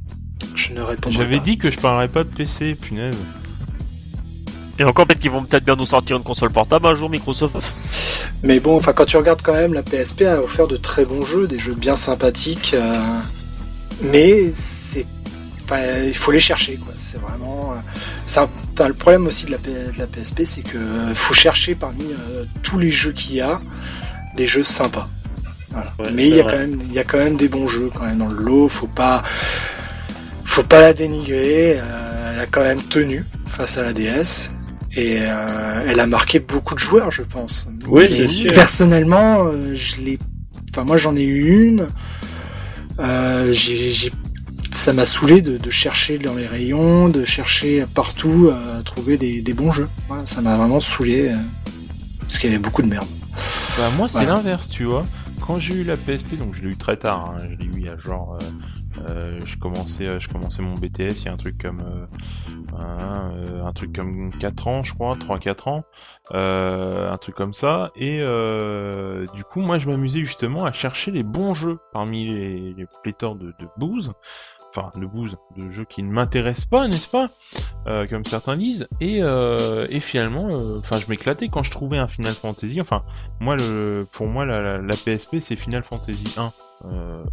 [0.60, 1.44] Je ne J'avais pas.
[1.44, 3.24] dit que je parlerais pas de PC, punaise.
[4.78, 7.56] Et encore peut-être qu'ils vont peut-être bien nous sortir une console portable un jour, Microsoft.
[8.44, 11.24] Mais bon, enfin, quand tu regardes quand même, la PSP a offert de très bons
[11.26, 12.72] jeux, des jeux bien sympathiques.
[12.74, 12.96] euh,
[14.02, 15.06] mais c'est,
[15.66, 16.94] enfin, il faut les chercher, quoi.
[16.96, 17.74] C'est vraiment.
[17.74, 17.80] euh,
[18.26, 21.14] c'est un- enfin, le problème aussi de la, P- de la PSP, c'est que euh,
[21.14, 23.60] faut chercher parmi euh, tous les jeux qu'il y a
[24.36, 25.10] des jeux sympas.
[25.72, 25.94] Voilà.
[26.00, 26.54] Ouais, mais il y a vrai.
[26.54, 28.70] quand même, il y a quand même des bons jeux quand même dans le lot.
[28.70, 29.24] Faut pas,
[30.60, 31.80] faut pas la dénigrer.
[31.80, 34.52] euh, elle a quand même tenu face à la DS.
[34.96, 37.70] Et euh, elle a marqué beaucoup de joueurs, je pense.
[37.88, 38.52] Oui, c'est sûr.
[38.54, 40.18] Personnellement, euh, je l'ai.
[40.72, 41.88] Enfin, moi, j'en ai eu une.
[43.00, 44.12] Euh, j'ai, j'ai-
[44.72, 49.42] Ça m'a saoulé de, de chercher dans les rayons, de chercher partout à trouver des,
[49.42, 49.88] des bons jeux.
[50.08, 51.30] Voilà, ça m'a vraiment saoulé.
[51.30, 51.36] euh,
[52.22, 53.08] parce qu'il y avait beaucoup de merde.
[53.78, 54.34] Bah, moi, c'est Voilà.
[54.36, 55.04] l'inverse, tu vois.
[55.46, 57.72] Quand j'ai eu la PSP, donc je l'ai eu très tard, hein, je l'ai eu
[57.78, 58.38] il y a genre.
[58.42, 58.46] euh,
[59.10, 61.82] euh, je, commençais, euh, je commençais mon BTS il y a un truc comme.
[61.82, 62.06] euh,
[62.78, 65.84] un, euh, truc comme 4 ans, je crois, 3-4 ans.
[66.34, 67.92] euh, un truc comme ça.
[67.96, 68.20] Et
[69.34, 73.54] du coup, moi, je m'amusais justement à chercher les bons jeux parmi les, pléthores de,
[73.60, 73.68] de.
[74.80, 77.30] Enfin, de bouse, de jeux qui ne m'intéressent pas, n'est-ce pas
[77.88, 78.88] Euh, Comme certains disent.
[79.02, 82.80] Et, euh, et finalement, euh, enfin, je m'éclatais quand je trouvais un Final Fantasy.
[82.82, 83.04] Enfin,
[83.40, 86.52] moi, le, pour moi, la, la, la PSP, c'est Final Fantasy 1
[86.86, 87.24] euh,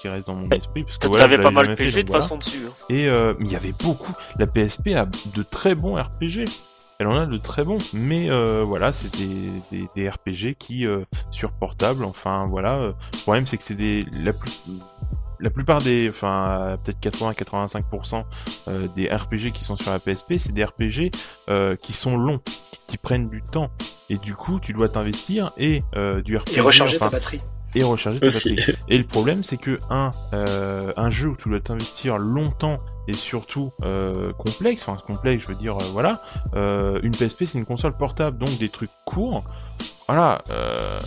[0.00, 0.84] qui reste dans mon esprit.
[0.84, 2.22] Parce que voilà, T'avais je pas mal fait, PG de voilà.
[2.22, 2.66] façon dessus.
[2.68, 2.72] hein.
[2.90, 4.12] Et euh, mais il y avait beaucoup.
[4.38, 6.44] La PSP a de très bons RPG.
[6.98, 10.84] Elle en a de très bons, mais euh, voilà, c'est des, des, des RPG qui
[11.30, 12.04] sur portable.
[12.04, 14.60] Enfin voilà, le problème c'est que c'est des la plus
[15.40, 18.24] la plupart des, enfin peut-être 80-85%
[18.68, 21.10] euh, des RPG qui sont sur la PSP, c'est des RPG
[21.48, 22.40] euh, qui sont longs,
[22.88, 23.70] qui prennent du temps,
[24.08, 27.40] et du coup tu dois t'investir et euh, du RPG Et recharger enfin, ta batterie.
[27.74, 28.54] et recharger ta Aussi.
[28.56, 28.76] batterie.
[28.88, 32.76] Et le problème, c'est que un, euh, un jeu où tu dois t'investir longtemps
[33.08, 36.22] et surtout euh, complexe, enfin complexe, je veux dire, euh, voilà,
[36.54, 39.44] euh, une PSP c'est une console portable, donc des trucs courts.
[40.12, 40.98] Voilà, euh,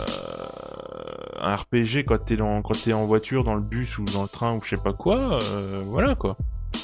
[1.42, 4.28] un RPG quand t'es dans, quand t'es en voiture, dans le bus ou dans le
[4.28, 5.18] train ou je sais pas quoi,
[5.52, 6.36] euh, voilà quoi.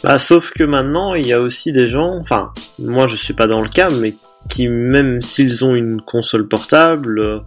[0.05, 3.47] Bah, sauf que maintenant, il y a aussi des gens, enfin, moi je suis pas
[3.47, 4.15] dans le cas, mais
[4.51, 7.43] qui, même s'ils ont une console portable,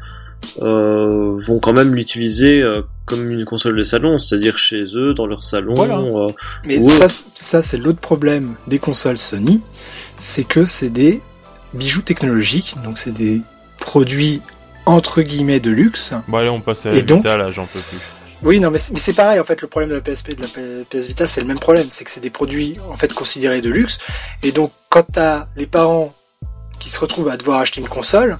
[0.61, 5.28] euh, vont quand même l'utiliser euh, comme une console de salon, c'est-à-dire chez eux, dans
[5.28, 5.76] leur salon.
[5.76, 5.99] Voilà.
[5.99, 6.30] euh,
[6.65, 6.84] Mais Ouais.
[6.84, 9.61] ça, ça c'est l'autre problème des consoles Sony,
[10.17, 11.21] c'est que c'est des
[11.76, 13.41] bijoux technologiques, donc c'est des
[13.80, 14.41] produits
[14.86, 16.13] entre guillemets de luxe.
[16.27, 17.99] Bon allez, on passe à Et la donc Vita, là, j'en peux plus.
[18.43, 20.47] Oui, non, mais c'est pareil, en fait, le problème de la PSP et de la
[20.47, 23.69] PS Vita, c'est le même problème, c'est que c'est des produits, en fait, considérés de
[23.69, 23.99] luxe,
[24.41, 26.13] et donc, quand t'as les parents
[26.79, 28.38] qui se retrouvent à devoir acheter une console,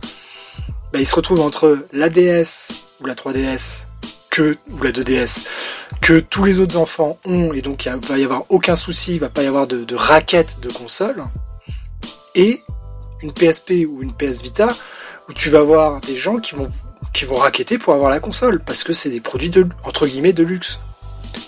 [0.92, 3.84] bah, ils se retrouvent entre la DS ou la 3DS
[4.30, 5.46] que, ou la 2DS,
[6.02, 9.20] que tous les autres enfants ont, et donc il va y avoir aucun souci, il
[9.20, 11.24] va pas y avoir de, de raquette de console,
[12.36, 12.60] et
[13.22, 14.76] une PSP ou une PS Vita,
[15.30, 16.70] où tu vas avoir des gens qui vont
[17.14, 20.34] qui vont raqueter pour avoir la console parce que c'est des produits de entre guillemets
[20.34, 20.80] de luxe.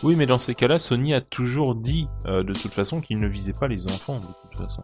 [0.04, 3.28] Oui, mais dans ces cas-là, Sony a toujours dit, euh, de toute façon, qu'il ne
[3.28, 4.26] visait pas les enfants, de
[4.58, 4.82] toute façon.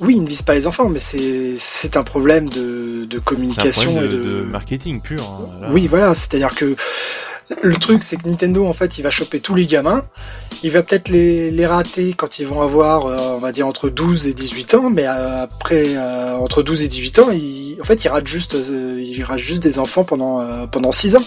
[0.00, 3.92] Oui, ils ne visent pas les enfants, mais c'est c'est un problème de, de communication
[3.92, 5.22] problème et de, de, de marketing pur.
[5.22, 5.68] hein.
[5.70, 6.76] Oui, voilà, c'est-à-dire que
[7.62, 10.04] le truc, c'est que Nintendo, en fait, il va choper tous les gamins.
[10.62, 13.88] Il va peut-être les, les rater quand ils vont avoir, euh, on va dire, entre
[13.90, 14.90] 12 et 18 ans.
[14.90, 18.54] Mais euh, après, euh, entre 12 et 18 ans, il, en fait, il rate juste,
[18.54, 21.24] il rate juste des enfants pendant, pendant 6 ans.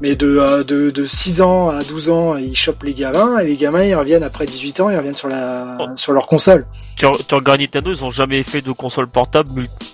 [0.00, 3.38] Mais de, de, de 6 ans à 12 ans, ils chopent les gamins.
[3.38, 5.86] Et les gamins, ils reviennent après 18 ans, ils reviennent sur, la, oh.
[5.96, 6.66] sur leur console.
[6.96, 9.48] Tu, tu regardes Nintendo, ils ont jamais fait de console portable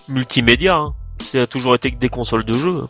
[0.09, 0.77] multimédia.
[0.77, 0.95] Hein.
[1.21, 2.85] Ça a toujours été que des consoles de jeu.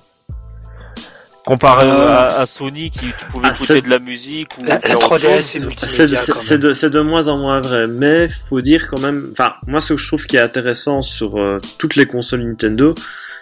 [1.50, 5.42] Comparé euh, à, Sony qui tu pouvais ah, écouter de la musique ou la, 3DS
[5.42, 9.30] c'est multimédia c'est de, de, de, moins en moins vrai mais faut dire quand même
[9.32, 12.94] enfin moi ce que je trouve qui est intéressant sur euh, toutes les consoles Nintendo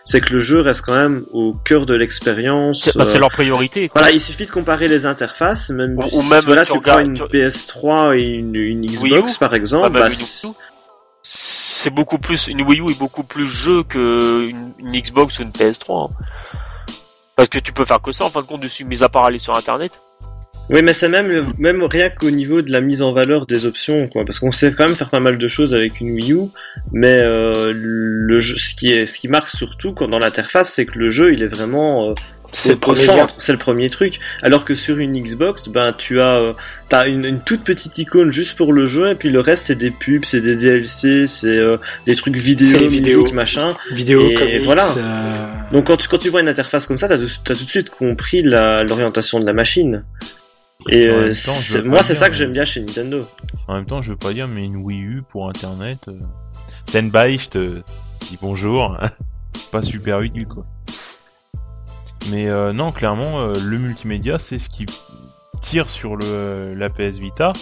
[0.05, 2.81] c'est que le jeu reste quand même au cœur de l'expérience.
[2.85, 3.91] C'est bah, euh, leur priorité.
[3.95, 8.17] Voilà, il suffit de comparer les interfaces, même ou, même voilà, tu, prends une PS3
[8.19, 9.85] et une, une Xbox par exemple.
[9.85, 10.09] Ah, bah,
[11.23, 15.51] c'est beaucoup plus une Wii U est beaucoup plus jeu que une, Xbox ou une
[15.51, 16.11] PS3.
[17.39, 19.27] Parce que tu peux faire que ça en fin de compte dessus, mis à part
[19.27, 19.93] aller sur internet.
[20.71, 21.45] Oui, mais c'est même,
[21.85, 24.25] rien qu'au niveau de la mise en valeur des options, quoi.
[24.25, 26.49] Parce qu'on sait quand même faire pas mal de choses avec une Wii U,
[26.91, 28.75] mais euh, ce
[29.21, 32.15] qui marque surtout dans l'interface, c'est que le jeu, il est vraiment euh,
[32.53, 34.21] c'est le premier c'est le premier truc.
[34.43, 36.53] Alors que sur une Xbox, ben tu as, euh,
[36.89, 39.75] t'as une, une, toute petite icône juste pour le jeu, et puis le reste c'est
[39.75, 41.77] des pubs, c'est des DLC, c'est euh,
[42.07, 43.77] des trucs vidéo, musique, machin.
[43.93, 44.83] Vidéo, et, voilà.
[44.97, 45.53] Euh.
[45.73, 47.91] Donc quand tu, quand tu vois une interface comme ça, t'as, as tout de suite
[47.91, 50.05] compris l'orientation de la machine.
[50.91, 51.09] Et
[51.85, 53.29] moi c'est ça que j'aime bien chez Nintendo.
[53.67, 56.13] En même temps, je veux pas dire, mais une Wii U pour Internet, euh...
[56.91, 57.83] Tenbai, je te
[58.23, 58.97] dis bonjour,
[59.71, 60.65] pas super utile quoi.
[62.31, 64.87] Mais euh, non, clairement, euh, le multimédia, c'est ce qui
[65.61, 67.53] tire sur le, la PS Vita.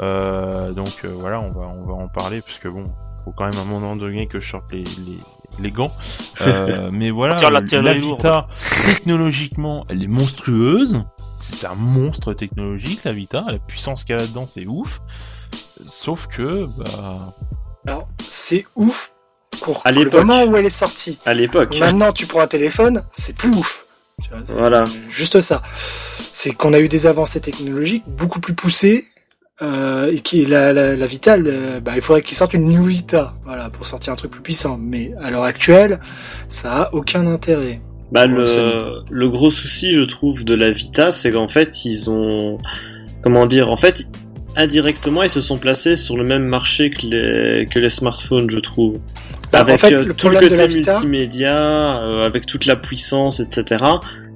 [0.00, 2.84] Euh, donc voilà, on va, on va en parler, puisque bon,
[3.24, 5.18] faut quand même à un moment donné que je sorte les, les,
[5.60, 5.92] les gants.
[6.92, 8.48] mais voilà, la, la Vita,
[8.86, 11.02] technologiquement, elle est monstrueuse.
[11.40, 13.44] C'est un monstre technologique, la Vita.
[13.48, 15.00] La puissance qu'elle a dedans, c'est ouf.
[15.84, 17.34] Sauf que, bah...
[17.86, 19.12] Alors, c'est ouf
[19.60, 21.18] pour à le moment où elle est sortie.
[21.24, 21.76] À l'époque.
[21.78, 23.85] Maintenant, tu prends un téléphone, c'est plus ouf.
[24.48, 24.84] Voilà.
[25.08, 25.62] Juste ça.
[26.32, 29.04] C'est qu'on a eu des avancées technologiques beaucoup plus poussées
[29.62, 33.34] euh, et qui la, la, la Vita, bah, il faudrait qu'ils sortent une New Vita,
[33.44, 34.78] voilà, pour sortir un truc plus puissant.
[34.78, 36.00] Mais à l'heure actuelle,
[36.48, 37.80] ça a aucun intérêt.
[38.12, 42.58] Bah le, le gros souci, je trouve, de la Vita, c'est qu'en fait, ils ont,
[43.22, 44.04] comment dire, en fait,
[44.56, 48.58] indirectement, ils se sont placés sur le même marché que les que les smartphones, je
[48.58, 48.98] trouve.
[49.52, 53.84] Bah, avec euh, le tout le côté multimédia, euh, avec toute la puissance, etc.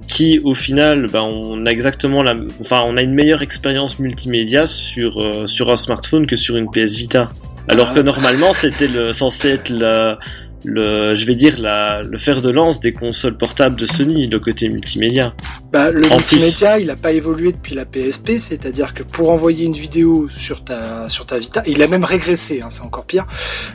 [0.07, 4.67] Qui au final, bah, on a exactement la, enfin, on a une meilleure expérience multimédia
[4.67, 7.29] sur euh, sur un smartphone que sur une PS Vita.
[7.67, 7.95] Alors ah.
[7.95, 10.17] que normalement, c'était censé être la,
[10.63, 14.39] le, je vais dire la, le fer de lance des consoles portables de Sony, le
[14.39, 15.33] côté multimédia.
[15.71, 19.73] Bah, le multimédia, il n'a pas évolué depuis la PSP, c'est-à-dire que pour envoyer une
[19.73, 23.25] vidéo sur ta sur ta Vita, il a même régressé, hein, c'est encore pire.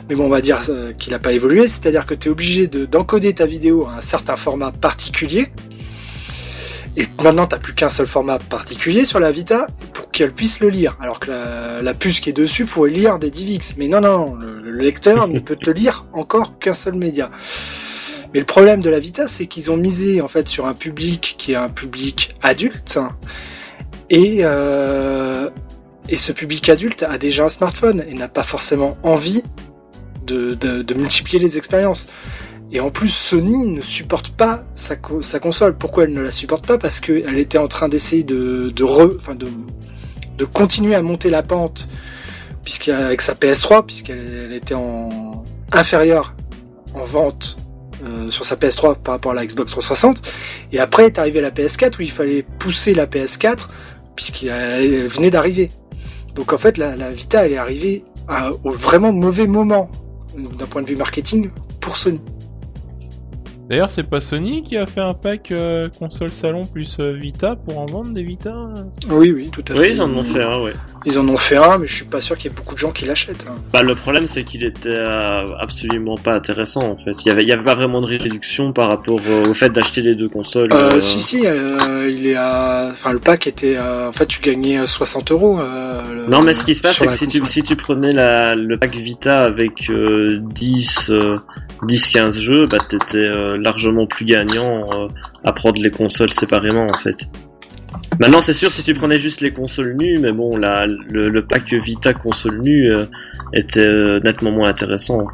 [0.09, 2.67] Mais bon, on va dire euh, qu'il n'a pas évolué, c'est-à-dire que tu es obligé
[2.67, 5.49] d'encoder ta vidéo à un certain format particulier.
[6.99, 10.69] Et maintenant, t'as plus qu'un seul format particulier sur la Vita pour qu'elle puisse le
[10.69, 10.97] lire.
[10.99, 13.75] Alors que la, puce qui est dessus pourrait lire des DivX.
[13.77, 17.29] Mais non, non, le, lecteur ne peut te lire encore qu'un seul média.
[18.33, 21.35] Mais le problème de la Vita, c'est qu'ils ont misé en fait sur un public
[21.37, 22.99] qui est un public adulte.
[24.09, 25.51] Et, euh,
[26.09, 29.43] et ce public adulte a déjà un smartphone et n'a pas forcément envie
[30.25, 32.09] de, de, de multiplier les expériences.
[32.71, 35.77] Et en plus, Sony ne supporte pas sa, console.
[35.77, 36.77] Pourquoi elle ne la supporte pas?
[36.77, 39.47] Parce qu'elle était en train d'essayer de, re, enfin de,
[40.37, 41.87] de continuer à monter la pente
[42.63, 46.35] puisqu'avec sa PS3, puisqu'elle était en inférieure
[46.93, 47.55] en vente
[48.03, 50.21] euh, sur sa PS3 par rapport à la Xbox 360.
[50.73, 53.69] Et après est arrivé la PS4 où il fallait pousser la PS4
[54.17, 55.69] puisqu'elle venait d'arriver.
[56.35, 59.89] Donc en fait, la, la Vita, elle est arrivée à, au vraiment mauvais moment
[60.37, 61.49] d'un point de vue marketing
[61.79, 62.19] pour Sony.
[63.69, 67.57] D'ailleurs, c'est pas Sony qui a fait un pack euh, console salon plus euh, Vita
[67.57, 68.55] pour en vendre des Vita
[69.09, 69.79] Oui, oui, tout à fait.
[69.81, 70.71] Oui, ils en ont fait un, ouais.
[71.05, 72.79] Ils en ont fait un, mais je suis pas sûr qu'il y ait beaucoup de
[72.79, 73.45] gens qui l'achètent.
[73.49, 73.55] Hein.
[73.73, 77.11] Bah, le problème, c'est qu'il était euh, absolument pas intéressant, en fait.
[77.25, 80.01] Il y avait, il y avait pas vraiment de réduction par rapport au fait d'acheter
[80.01, 80.69] les deux consoles.
[80.71, 82.87] Euh, Si, si, il est à...
[82.89, 83.77] Enfin, le pack était...
[83.77, 85.59] en fait, tu gagnais 60 euros.
[86.29, 88.77] non, mais ce qui se passe, c'est que si tu, si tu prenais la, le
[88.77, 91.11] pack Vita avec 10...
[91.83, 95.07] 10-15 jeux, bah t'étais largement plus gagnant euh,
[95.43, 97.27] à prendre les consoles séparément en fait.
[98.19, 102.13] Maintenant c'est sûr si tu prenais juste les consoles nues, mais bon le, pack Vita
[102.13, 103.05] console nue euh,
[103.53, 105.27] était euh, nettement moins intéressant.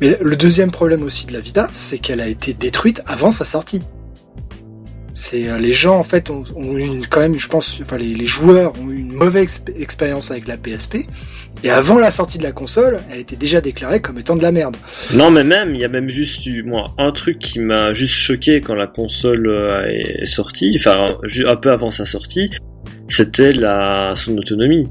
[0.00, 3.44] Mais le deuxième problème aussi de la Vita, c'est qu'elle a été détruite avant sa
[3.44, 3.82] sortie.
[5.14, 6.44] C'est euh, les gens en fait ont,
[6.76, 10.48] eu quand même, je pense, enfin les, joueurs ont eu une mauvaise exp- expérience avec
[10.48, 11.06] la PSP.
[11.64, 14.52] Et avant la sortie de la console, elle était déjà déclarée comme étant de la
[14.52, 14.76] merde.
[15.14, 18.14] Non, mais même, il y a même juste eu, moi, un truc qui m'a juste
[18.14, 21.06] choqué quand la console euh, est sortie, enfin,
[21.46, 22.50] un peu avant sa sortie,
[23.08, 24.88] c'était la, son autonomie.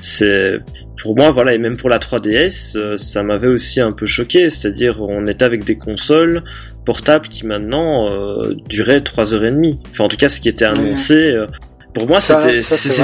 [0.00, 0.58] C'est,
[1.02, 4.50] pour moi, voilà, et même pour la 3DS, euh, ça m'avait aussi un peu choqué,
[4.50, 6.42] c'est-à-dire, on était avec des consoles
[6.84, 9.78] portables qui maintenant euh, duraient 3h30.
[9.92, 11.46] Enfin, en tout cas, ce qui était annoncé, euh,
[11.92, 12.40] pour moi, c'est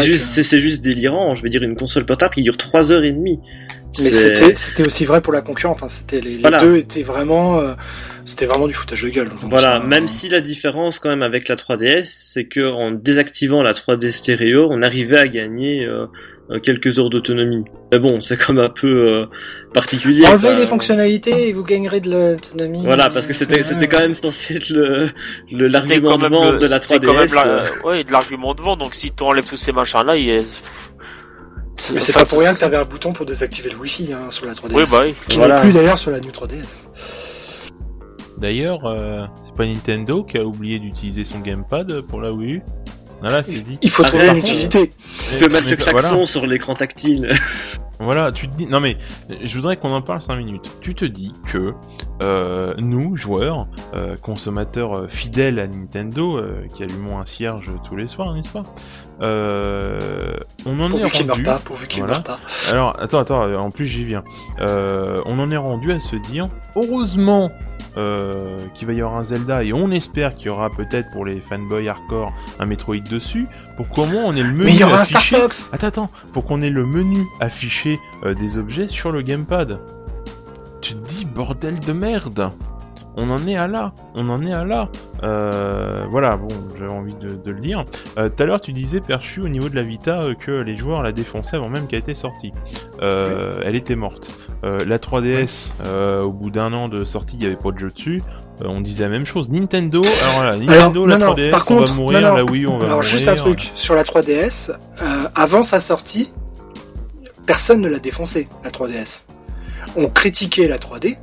[0.04, 1.34] juste, que- juste délirant.
[1.34, 3.38] Je veux dire, une console portable qui dure 3h30.
[3.98, 5.76] Mais C'est- c'était c'était aussi vrai pour la concurrence.
[5.76, 6.60] Enfin, c'était les, les Voilà.
[6.60, 7.72] deux étaient vraiment euh,
[8.26, 9.30] c'était vraiment du foutage de gueule.
[9.48, 13.62] Voilà, ça- même si la différence quand même avec la 3DS, c'est que en désactivant
[13.62, 16.06] la 3D stéréo, on arrivait à gagner euh, euh,
[16.62, 17.64] quelques heures d'autonomie.
[17.92, 19.26] Mais bon, c'est comme un peu euh,
[19.74, 20.26] particulier.
[20.26, 20.54] Enlevez quoi.
[20.58, 22.82] les fonctionnalités et vous gagnerez de l'autonomie.
[22.84, 25.10] Voilà, parce que c'était c'était quand même censé être le
[25.68, 27.34] l'argument de vente la c'était quand même 3DS.
[27.34, 28.78] la- euh, ouais, de l'argument de vente.
[28.78, 30.46] Donc si tu enlèves tous ces machins-là, il est...
[31.92, 34.30] Mais c'est enfin, pas pour rien que t'avais un bouton pour désactiver le Wi-Fi hein,
[34.30, 34.72] sur la 3DS.
[34.72, 35.14] Oui, bah oui.
[35.28, 35.56] Qui Voilà.
[35.56, 36.86] n'est plus d'ailleurs sur la New 3DS.
[38.38, 42.62] D'ailleurs, euh, c'est pas Nintendo qui a oublié d'utiliser son gamepad pour la Wii U?
[43.20, 43.78] Voilà, c'est dit.
[43.82, 44.90] Il faut Ah, trouver une utilité.
[45.30, 46.26] Tu peux mettre Mais le klaxon voilà.
[46.26, 47.30] sur l'écran tactile.
[47.98, 48.66] Voilà, tu te dis.
[48.66, 48.98] Non mais,
[49.42, 50.70] je voudrais qu'on en parle 5 minutes.
[50.82, 51.72] Tu te dis que
[52.22, 57.96] euh, nous, joueurs, euh, consommateurs euh, fidèles à Nintendo, euh, qui allumons un cierge tous
[57.96, 58.64] les soirs, n'est-ce pas?
[59.22, 60.36] Euh,
[60.66, 61.42] On en Pourvu est rendu.
[61.42, 62.14] pas, pourvu qu'il Voilà.
[62.18, 62.38] meure pas.
[62.70, 63.54] Alors, attends, attends.
[63.54, 64.22] En plus, j'y viens.
[64.60, 67.50] Euh, on en est rendu à se dire, heureusement.
[67.98, 71.24] euh, qu'il va y avoir un Zelda et on espère qu'il y aura peut-être pour
[71.24, 73.46] les fanboys hardcore un Metroid dessus
[73.78, 75.86] pour comment on est le menu Mais il y aura un Star affiché Fox Attends,
[75.86, 79.78] attends, pour qu'on ait le menu affiché euh, des objets sur le gamepad.
[80.82, 82.50] Tu te dis, bordel de merde
[83.18, 84.88] On en est à là, on en est à là.
[85.22, 86.48] Euh, voilà, bon,
[86.78, 87.82] j'avais envie de, de le dire.
[88.18, 90.76] Euh, Tout à l'heure, tu disais, Perchu, au niveau de la Vita, euh, que les
[90.76, 92.52] joueurs la défonçaient avant même qu'elle était sortie.
[93.00, 94.28] Elle était morte.
[94.62, 97.88] La 3DS, euh, au bout d'un an de sortie, il n'y avait pas de jeu
[97.88, 98.20] dessus.
[98.64, 99.48] On disait la même chose.
[99.48, 102.28] Nintendo, alors voilà, Nintendo, Alors, la non, non, 3DS, par on contre, va mourir, non,
[102.30, 102.36] non.
[102.36, 103.02] la Wii on va Alors mourir.
[103.10, 104.72] juste un truc, sur la 3DS,
[105.02, 105.04] euh,
[105.36, 106.32] avant sa sortie,
[107.46, 109.26] personne ne l'a défoncé, la 3DS.
[109.96, 111.16] On critiquait la 3D,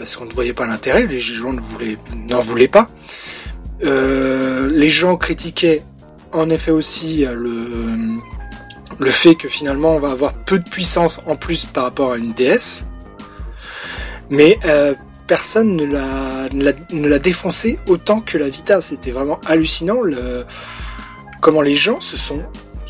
[0.00, 2.88] parce qu'on ne voyait pas l'intérêt, les gens ne voulaient, n'en voulaient pas.
[3.84, 5.82] Euh, les gens critiquaient
[6.32, 7.34] en effet aussi euh,
[8.98, 12.16] le, fait que finalement on va avoir peu de puissance en plus par rapport à
[12.16, 12.86] une DS.
[14.30, 14.94] Mais euh,
[15.26, 16.48] personne ne l'a,
[16.90, 18.80] ne défoncé autant que la Vita.
[18.80, 20.00] C'était vraiment hallucinant
[21.42, 22.42] comment les gens se sont,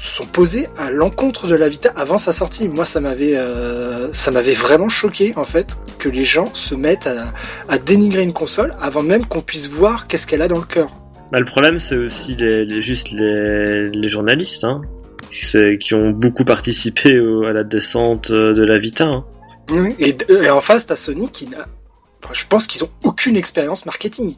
[0.03, 2.69] sont posés à l'encontre de la Vita avant sa sortie.
[2.69, 7.07] Moi, ça m'avait, euh, ça m'avait vraiment choqué en fait que les gens se mettent
[7.07, 7.33] à,
[7.69, 10.89] à dénigrer une console avant même qu'on puisse voir qu'est-ce qu'elle a dans le cœur.
[11.33, 14.81] Bah, le problème, c'est aussi les, les- juste les, les journalistes, hein,
[15.79, 19.05] qui ont beaucoup participé au- à la descente euh, de la Vita.
[19.05, 19.25] hein.
[20.01, 21.67] Et, et en face, t'as Sony qui n'a,
[22.25, 24.35] enfin, je pense qu'ils ont aucune expérience marketing.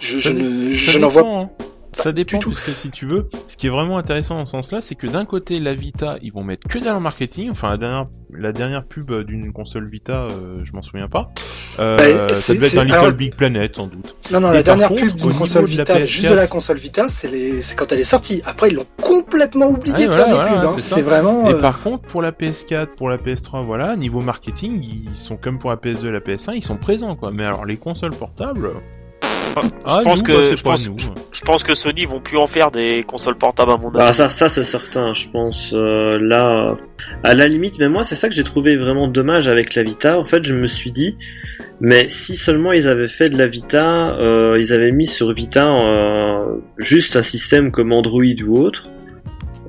[0.00, 0.32] Je, je
[0.70, 1.50] je n'en vois hein.
[1.92, 2.50] Ça dépend, tout.
[2.50, 5.06] parce que si tu veux, ce qui est vraiment intéressant dans ce sens-là, c'est que
[5.06, 8.52] d'un côté, la Vita, ils vont mettre que dans le marketing, enfin la dernière, la
[8.52, 11.30] dernière pub d'une console Vita, euh, je m'en souviens pas.
[11.78, 11.96] Euh,
[12.28, 14.14] Bah, ça devait être un Little alors- Big Planet, sans doute.
[14.30, 16.34] Non, non, Et la dernière contre, pub d'une console de la Vita, PS4, juste de
[16.34, 17.60] la console Vita, c'est les...
[17.76, 18.42] quand elle est sortie.
[18.46, 20.70] Après, ils l'ont complètement oublié Ouais, de voilà, faire des voilà, pubs.
[20.70, 20.74] hein.
[20.78, 21.48] C'est vraiment.
[21.50, 25.36] Et euh, par contre, pour la PS4, pour la PS3, voilà, niveau marketing, ils sont
[25.36, 27.30] comme pour la PS2 et la PS1, ils sont présents, quoi.
[27.32, 28.70] Mais alors, les consoles portables...
[29.84, 30.96] Ah, je pense nous, que- bah, je pas pense- nous.
[31.32, 34.14] Je pense que Sony vont plus en faire des consoles portables à mon Bah, avis.
[34.14, 35.72] ça, ça c'est certain, je pense.
[35.74, 36.76] euh, là,
[37.24, 40.18] à la limite, mais moi, c'est ça que j'ai trouvé vraiment dommage avec la Vita.
[40.18, 41.16] En fait, je me suis dit,
[41.80, 45.66] mais si seulement ils avaient fait de la Vita, euh, ils avaient mis sur Vita
[45.66, 48.88] euh, juste un système comme Android ou autre,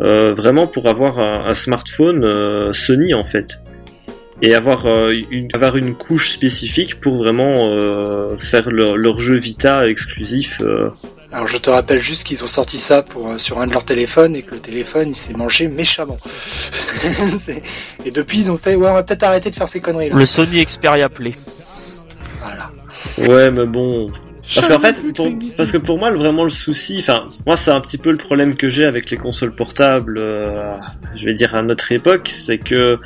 [0.02, 3.60] euh, vraiment pour avoir un, un smartphone euh, Sony en fait.
[4.46, 9.36] Et avoir, euh, une, avoir une couche spécifique pour vraiment euh, faire leur, leur jeu
[9.36, 10.60] Vita exclusif.
[10.62, 10.90] euh,
[11.32, 13.86] Alors, je te rappelle juste qu'ils ont sorti ça pour, euh, sur un de leurs
[13.86, 16.18] téléphones et que le téléphone, il s'est mangé méchamment.
[18.06, 20.16] Et depuis, ils ont fait, ouais, on va peut-être arrêter de faire ces conneries là.
[20.18, 21.32] Le Sony Xperia Play.
[22.42, 22.72] Voilà.
[23.30, 24.12] Ouais, mais bon.
[24.54, 27.72] Parce qu'en fait, pour- parce que pour moi, le- vraiment le souci, enfin, moi, c'est
[27.72, 30.18] un petit peu le problème que j'ai avec les consoles portables.
[30.20, 30.74] euh,
[31.16, 33.00] je vais dire à notre époque, c'est que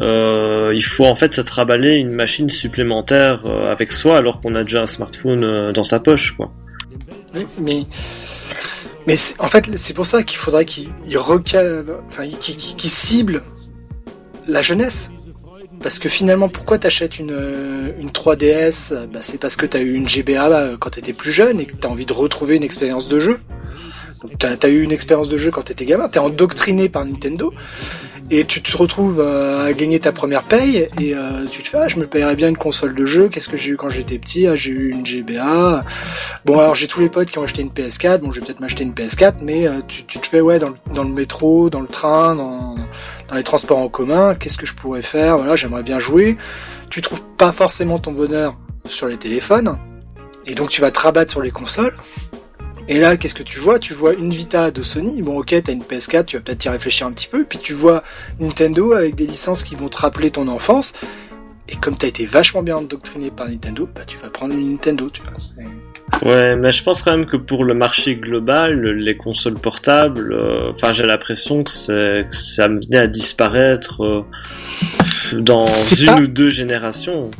[0.00, 4.54] euh, il faut en fait se traballer une machine supplémentaire euh, avec soi, alors qu'on
[4.54, 6.52] a déjà un smartphone euh, dans sa poche, quoi.
[7.58, 7.86] Mais
[9.38, 10.88] en fait c'est pour ça qu'il faudrait qu'ils
[12.84, 13.42] ciblent
[14.46, 15.10] la jeunesse
[15.82, 20.08] parce que finalement, pourquoi t'achètes une, une 3DS bah, C'est parce que t'as eu une
[20.08, 23.40] GBA quand t'étais plus jeune et que t'as envie de retrouver une expérience de jeu.
[24.38, 27.52] T'as as eu une expérience de jeu quand t'étais gamin, t'es endoctriné par Nintendo
[28.30, 31.78] et tu te retrouves euh, à gagner ta première paye et euh, tu te fais
[31.78, 34.18] ah je me payerais bien une console de jeu qu'est-ce que j'ai eu quand j'étais
[34.18, 35.84] petit ah j'ai eu une GBA
[36.46, 38.60] bon alors j'ai tous les potes qui ont acheté une PS4 bon je vais peut-être
[38.60, 41.68] m'acheter une PS4 mais euh, tu, tu, te fais ouais dans le, dans le métro
[41.68, 42.76] dans le train dans,
[43.28, 45.36] dans les transports en commun qu'est-ce que je pourrais faire?
[45.36, 46.36] Voilà j'aimerais bien jouer.
[46.90, 48.56] Tu trouves pas forcément ton bonheur
[48.86, 49.78] sur les téléphones
[50.46, 51.94] et donc tu vas te rabattre sur les consoles
[52.88, 53.78] et là, qu'est-ce que tu vois?
[53.78, 55.22] Tu vois une Vita de Sony.
[55.22, 57.44] Bon, ok, t'as une PS4, tu vas peut-être y réfléchir un petit peu.
[57.44, 58.02] Puis tu vois
[58.40, 60.92] Nintendo avec des licences qui vont te rappeler ton enfance.
[61.68, 65.08] Et comme t'as été vachement bien endoctriné par Nintendo, bah tu vas prendre une Nintendo,
[65.10, 65.32] tu vois.
[66.22, 70.72] Ouais, mais je pense quand même que pour le marché global, les consoles portables, euh,
[70.74, 74.24] enfin j'ai l'impression que c'est amené à disparaître euh,
[75.32, 77.30] dans une ou deux générations.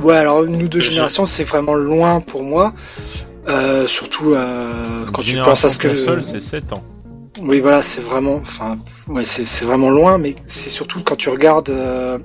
[0.00, 2.72] Ouais, alors une ou deux générations, c'est vraiment loin pour moi.
[3.48, 6.22] Euh, surtout euh, quand tu penses à ce que.
[6.22, 6.82] c'est 7 ans.
[7.42, 8.78] Oui, voilà, c'est vraiment, enfin,
[9.08, 11.70] ouais, c'est vraiment loin, mais c'est surtout quand tu regardes.
[11.70, 12.18] Euh...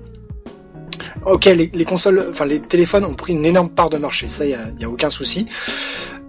[1.25, 4.45] Ok, les, les, consoles, enfin les téléphones ont pris une énorme part de marché, ça
[4.45, 5.45] y a, y a aucun souci.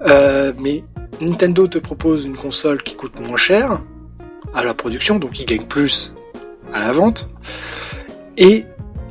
[0.06, 0.84] Euh, mais
[1.20, 3.80] Nintendo te propose une console qui coûte moins cher
[4.52, 6.14] à la production, donc il gagne plus
[6.72, 7.30] à la vente.
[8.36, 8.66] Et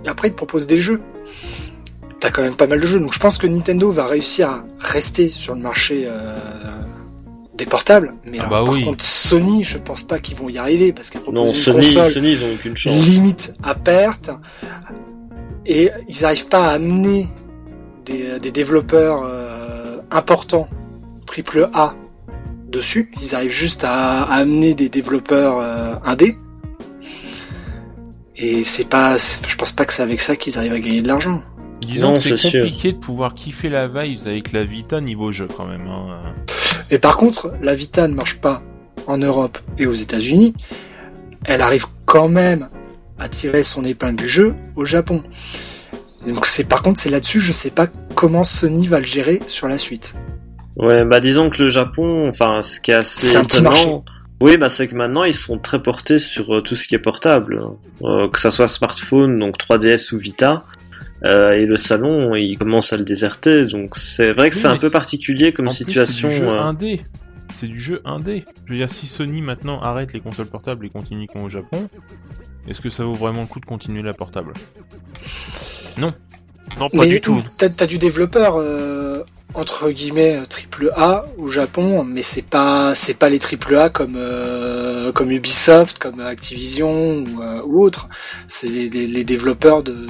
[0.05, 1.01] après, il te propose des jeux
[2.21, 2.99] t'as quand même pas mal de jeux.
[2.99, 6.37] Donc je pense que Nintendo va réussir à rester sur le marché euh,
[7.55, 8.13] des portables.
[8.25, 11.09] Mais ah alors, bah par contre, Sony, je pense pas qu'ils vont y arriver parce
[11.09, 12.93] qu'à non, Sony, Sony, ils ont aucune chance.
[12.93, 14.31] Limite à perte.
[15.65, 17.27] Et ils n'arrivent pas à amener
[18.05, 20.69] des, des développeurs euh, importants
[21.25, 21.95] triple A
[22.67, 23.11] dessus.
[23.21, 26.37] Ils arrivent juste à, à amener des développeurs euh, indés.
[28.35, 31.07] Et c'est pas, je pense pas que c'est avec ça qu'ils arrivent à gagner de
[31.07, 31.43] l'argent.
[31.81, 35.65] Disons que c'est compliqué de pouvoir kiffer la vibes avec la Vita niveau jeu quand
[35.65, 35.87] même.
[35.87, 36.33] Hein.
[36.89, 38.61] Et par contre, la Vita ne marche pas
[39.07, 40.53] en Europe et aux États-Unis.
[41.45, 42.69] Elle arrive quand même
[43.17, 45.23] à tirer son épingle du jeu au Japon.
[46.27, 49.67] Donc c'est par contre c'est là-dessus, je sais pas comment Sony va le gérer sur
[49.67, 50.13] la suite.
[50.75, 53.89] Ouais, bah disons que le Japon, enfin ce qui est assez c'est un petit marché.
[54.39, 56.99] Oui, bah c'est que maintenant ils sont très portés sur euh, tout ce qui est
[56.99, 57.61] portable,
[58.03, 60.63] euh, que ça soit smartphone, donc 3DS ou Vita.
[61.23, 63.65] Euh, et le salon, il commence à le déserter.
[63.67, 66.29] Donc c'est vrai que c'est un peu particulier comme situation.
[66.29, 66.61] C'est du jeu euh.
[66.61, 67.01] indé.
[67.53, 68.45] C'est du jeu indé.
[68.65, 71.89] Je veux dire, si Sony maintenant arrête les consoles portables et continue comme au Japon,
[72.67, 74.53] est-ce que ça vaut vraiment le coup de continuer la portable?
[75.97, 76.13] Non.
[76.79, 77.37] Non, pas du tout.
[77.57, 79.23] T'as du développeur euh,
[79.53, 84.17] entre guillemets triple A au Japon, mais c'est pas c'est pas les triple A comme
[85.13, 88.07] comme Ubisoft, comme Activision ou, ou autres.
[88.47, 90.07] C'est les, les, développeurs de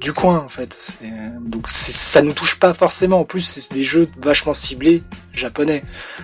[0.00, 0.98] du coin en fait.
[1.40, 3.20] Donc ça nous touche pas forcément.
[3.20, 5.02] En plus, c'est des jeux vachement ciblés
[5.32, 5.82] japonais.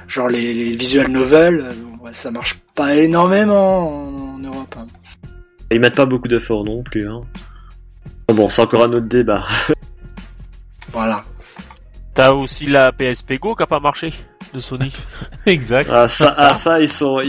[0.09, 4.74] Genre les, les visual novels, euh, ça marche pas énormément en, Europe.
[4.78, 4.86] Hein.
[5.70, 7.09] Ils mettent pas beaucoup d'efforts non plus.
[7.09, 7.23] Hein.
[8.28, 9.44] Bon, c'est encore un autre débat.
[10.93, 11.23] voilà.
[12.15, 14.12] T'as aussi la PSP Go qui a pas marché
[14.55, 14.93] de Sony.
[15.47, 15.90] exact.
[15.93, 17.20] Ah ça, ah, ça ils sont.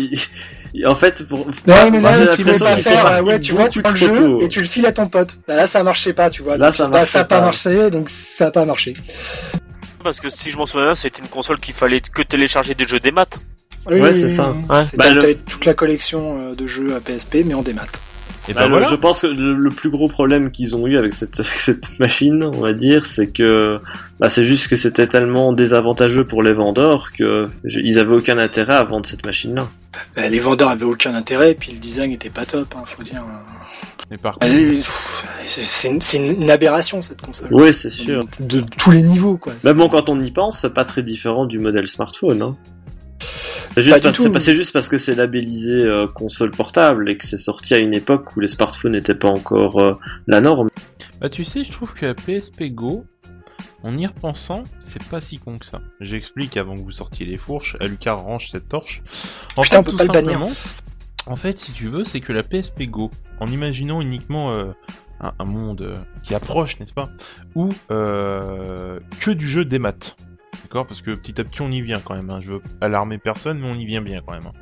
[0.86, 1.48] En fait, pour.
[1.66, 3.24] Non, mais là, tu veux pas faire.
[3.24, 5.38] Ouais, tu vois, tu prends le jeu et tu le files à ton pote.
[5.48, 6.58] Bah, là, ça marchait pas, tu vois.
[6.58, 8.94] Là, ça, bah, ça a pas marché, donc ça a pas marché.
[10.04, 12.99] Parce que si je m'en souviens, c'était une console qu'il fallait que télécharger des jeux
[12.99, 13.38] des maths.
[13.88, 14.52] Oui, ouais, c'est ça.
[14.70, 14.84] Ouais.
[14.95, 15.36] Bah, le...
[15.36, 17.86] toute la collection euh, de jeux à PSP, mais en démat.
[18.49, 21.41] Et bah, ben Je pense que le, plus gros problème qu'ils ont eu avec cette,
[21.44, 23.80] cette machine, on va dire, c'est que
[24.19, 28.76] bah, c'est juste que c'était tellement désavantageux pour les vendeurs que ils avaient aucun intérêt
[28.76, 29.68] à vendre cette machine-là.
[30.15, 33.03] Bah, les vendeurs avaient aucun intérêt, et puis le design était pas top, hein, faut
[33.03, 33.24] dire.
[34.10, 34.53] Mais par contre...
[35.45, 37.49] C'est une, une, aberration cette console.
[37.52, 38.26] Oui, c'est sûr.
[38.40, 39.53] De, de, tous les niveaux, quoi.
[39.64, 42.41] Mais bon, quand on y pense, c'est pas très différent du modèle smartphone.
[42.41, 42.57] Hein.
[43.78, 47.76] C'est juste, parce, juste parce que c'est labellisé euh, console portable et que c'est sorti
[47.76, 50.70] à une époque où les smartphones n'étaient pas encore euh, la norme.
[51.22, 53.06] Bah tu sais, je trouve que la PSP Go,
[53.84, 55.82] en y repensant, c'est pas si con que ça.
[56.02, 59.04] J'explique avant que vous sortiez les fourches, Alucard range cette torche.
[59.56, 60.34] En Putain, fait, on peut pas le
[61.28, 64.72] En fait, si tu veux, c'est que la PSP Go, en imaginant uniquement euh,
[65.22, 65.94] un, un, monde
[66.24, 67.12] qui approche, n'est-ce pas
[67.54, 70.16] Ou que du jeu des maths.
[70.86, 72.30] Parce que petit à petit on y vient quand même.
[72.30, 72.40] Hein.
[72.41, 74.48] Je veux alarmer personne, mais on y vient bien quand même.
[74.48, 74.54] Hein.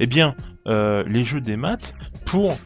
[0.00, 0.34] Eh bien,
[0.66, 2.56] euh, les jeux des maths, pour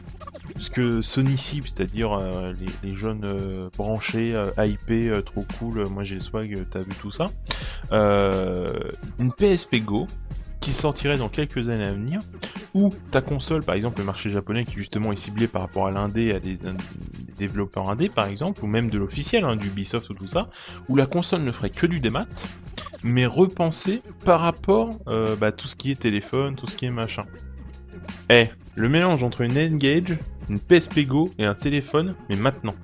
[0.59, 2.53] ce que Sony cible, c'est-à-dire euh,
[2.83, 7.25] les, jeunes euh, branchés, hypés, trop cool, moi j'ai le swag, t'as vu tout ça.
[7.91, 10.07] une PSP Go
[10.63, 12.19] qui sortirait dans quelques années à venir,
[12.73, 15.91] ou ta console, par exemple le marché japonais qui justement est ciblé par rapport à
[15.91, 16.57] l'indé, à des,
[17.37, 20.49] développeurs indé par exemple, ou même de l'officiel, hein, du Ubisoft ou tout ça,
[20.87, 22.27] où la console ne ferait que du démat,
[23.03, 26.91] mais repensé par rapport euh, bah, tout ce qui est téléphone, tout ce qui est
[26.91, 27.25] machin.
[28.29, 28.45] Eh,
[28.75, 30.17] le mélange entre une Engage,
[30.49, 32.75] une PSP Go et un téléphone, mais maintenant.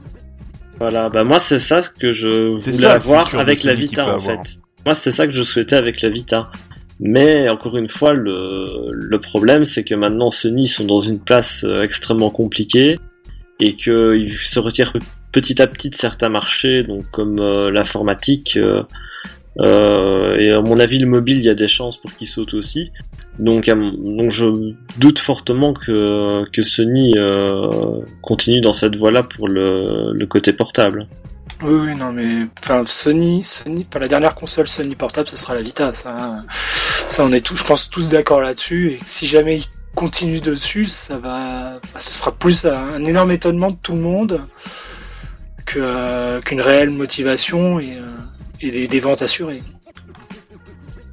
[0.80, 4.60] Voilà, bah moi c'est ça que je voulais avoir avec la Vita en fait.
[4.86, 6.52] Moi c'est ça que je souhaitais avec la Vita.
[7.00, 11.82] Mais encore une fois, le, problème c'est que maintenant Sony sont dans une place euh,
[11.82, 13.00] extrêmement compliquée
[13.60, 14.94] et qu'ils se retirent
[15.32, 18.58] petit à petit de certains marchés, donc comme euh, l'informatique.
[18.58, 22.54] Euh, et à mon avis, le mobile, il y a des chances pour qu'il saute
[22.54, 22.92] aussi.
[23.40, 24.46] Donc, donc je
[24.98, 27.14] doute fortement que, que Sony
[28.22, 31.08] continue dans cette voie-là pour le, le côté portable.
[31.62, 32.48] Oui, oui, non, mais
[32.86, 35.92] Sony, Sony, la dernière console Sony portable, ce sera la Vita.
[35.92, 36.44] Ça,
[37.10, 38.92] ça, on est tous, je pense, tous d'accord là-dessus.
[38.92, 43.76] Et si jamais ils continuent dessus, ça va, ce sera plus un énorme étonnement de
[43.76, 44.42] tout le monde
[45.66, 48.00] qu'une réelle motivation et,
[48.62, 49.62] et des, ventes assurées.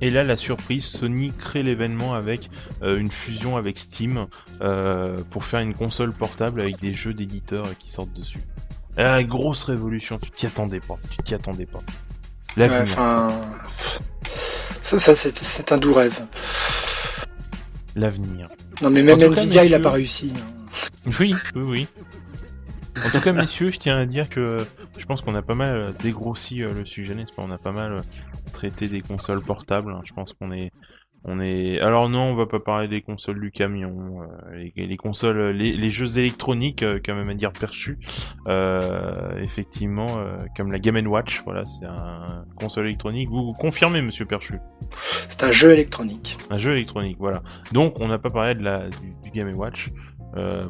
[0.01, 2.51] Et là, la surprise, Sony crée l'événement avec
[2.83, 4.27] euh, une fusion avec Steam
[4.61, 8.41] euh, pour faire une console portable avec des jeux d'éditeurs qui sortent dessus.
[8.97, 11.83] Ah, grosse révolution, tu t'y attendais pas, tu t'y attendais pas.
[12.59, 13.31] enfin,
[14.81, 16.19] ça, c'est un doux rêve.
[17.95, 18.49] L'avenir.
[18.83, 20.33] Non mais même Nvidia il a pas réussi.
[20.37, 21.11] Hein.
[21.21, 21.89] Oui, oui, oui.
[23.05, 24.59] En tout cas, messieurs, je tiens à dire que
[24.99, 27.43] je pense qu'on a pas mal dégrossi euh, le sujet, n'est-ce pas?
[27.43, 28.03] On a pas mal
[28.53, 29.93] traité des consoles portables.
[29.93, 30.03] Hein.
[30.05, 30.73] Je pense qu'on est
[31.27, 31.81] on est.
[31.81, 36.19] Alors non, on va pas parler des consoles du camion, euh, les, consoles, les, jeux
[36.19, 37.99] électroniques, euh, quand même à dire perçus.
[38.49, 39.11] Euh,
[39.43, 40.07] effectivement,
[40.57, 43.29] comme la Game Watch, voilà, c'est un console électronique.
[43.29, 44.55] Vous, confirmez, Monsieur Perchu?
[45.29, 46.39] C'est un jeu électronique.
[46.49, 47.43] Un jeu électronique, voilà.
[47.73, 49.87] Donc, on n'a pas parlé de la du, Game Watch.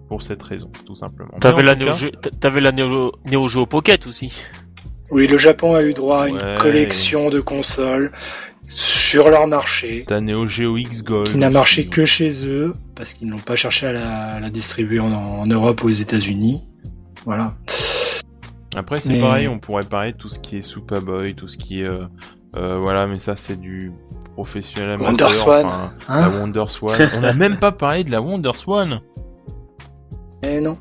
[0.09, 1.35] pour cette raison, tout simplement.
[1.41, 3.12] T'avais la, la Neo
[3.47, 4.33] Geo Pocket aussi.
[5.11, 8.11] Oui, le Japon a eu droit à une collection de consoles
[8.77, 10.05] sur leur marché.
[10.07, 11.28] T'as Neo Geo X Gold.
[11.28, 15.47] Qui n'a marché que chez eux, parce qu'ils n'ont pas cherché à la, distribuer en,
[15.47, 16.62] Europe ou aux États-Unis.
[17.24, 17.55] Voilà.
[18.77, 21.57] Après, c'est pareil, on pourrait parler de tout ce qui est Super Boy, tout ce
[21.57, 21.90] qui est.
[21.90, 22.05] Euh,
[22.57, 23.93] euh, voilà, mais ça, c'est du
[24.35, 25.01] professionnel.
[25.01, 25.66] Wonder Swan.
[26.09, 27.11] Hein la Wonder Swan.
[27.15, 29.01] on n'a même pas parlé de la Wonder Swan.
[30.43, 30.74] Eh non.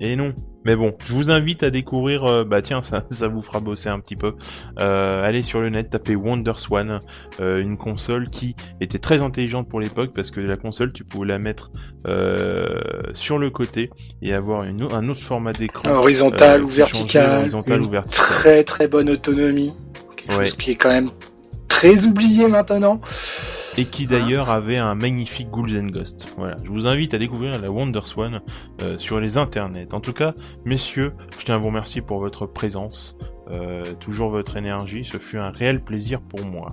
[0.00, 0.32] Et non.
[0.64, 3.88] Mais bon, je vous invite à découvrir, euh, bah tiens, ça, ça vous fera bosser
[3.88, 4.34] un petit peu.
[4.80, 6.98] Euh, allez sur le net, tapez WonderSwan,
[7.40, 11.28] euh, une console qui était très intelligente pour l'époque parce que la console, tu pouvais
[11.28, 11.70] la mettre
[12.08, 12.66] euh,
[13.12, 13.90] sur le côté
[14.22, 15.90] et avoir une, un autre format d'écran.
[15.90, 17.40] Horizontal ou vertical.
[17.40, 18.26] Horizontal ou vertical.
[18.26, 19.72] Très très bonne autonomie.
[20.16, 21.10] Quelque chose qui est quand même
[21.68, 23.00] très oublié maintenant
[23.76, 26.26] et qui d'ailleurs avait un magnifique Ghouls and Ghost.
[26.36, 28.40] Voilà, je vous invite à découvrir la WonderSwan
[28.82, 29.92] euh, sur les internets.
[29.92, 30.34] En tout cas,
[30.64, 33.16] messieurs, je tiens à vous remercier pour votre présence,
[33.52, 36.66] euh, toujours votre énergie, ce fut un réel plaisir pour moi.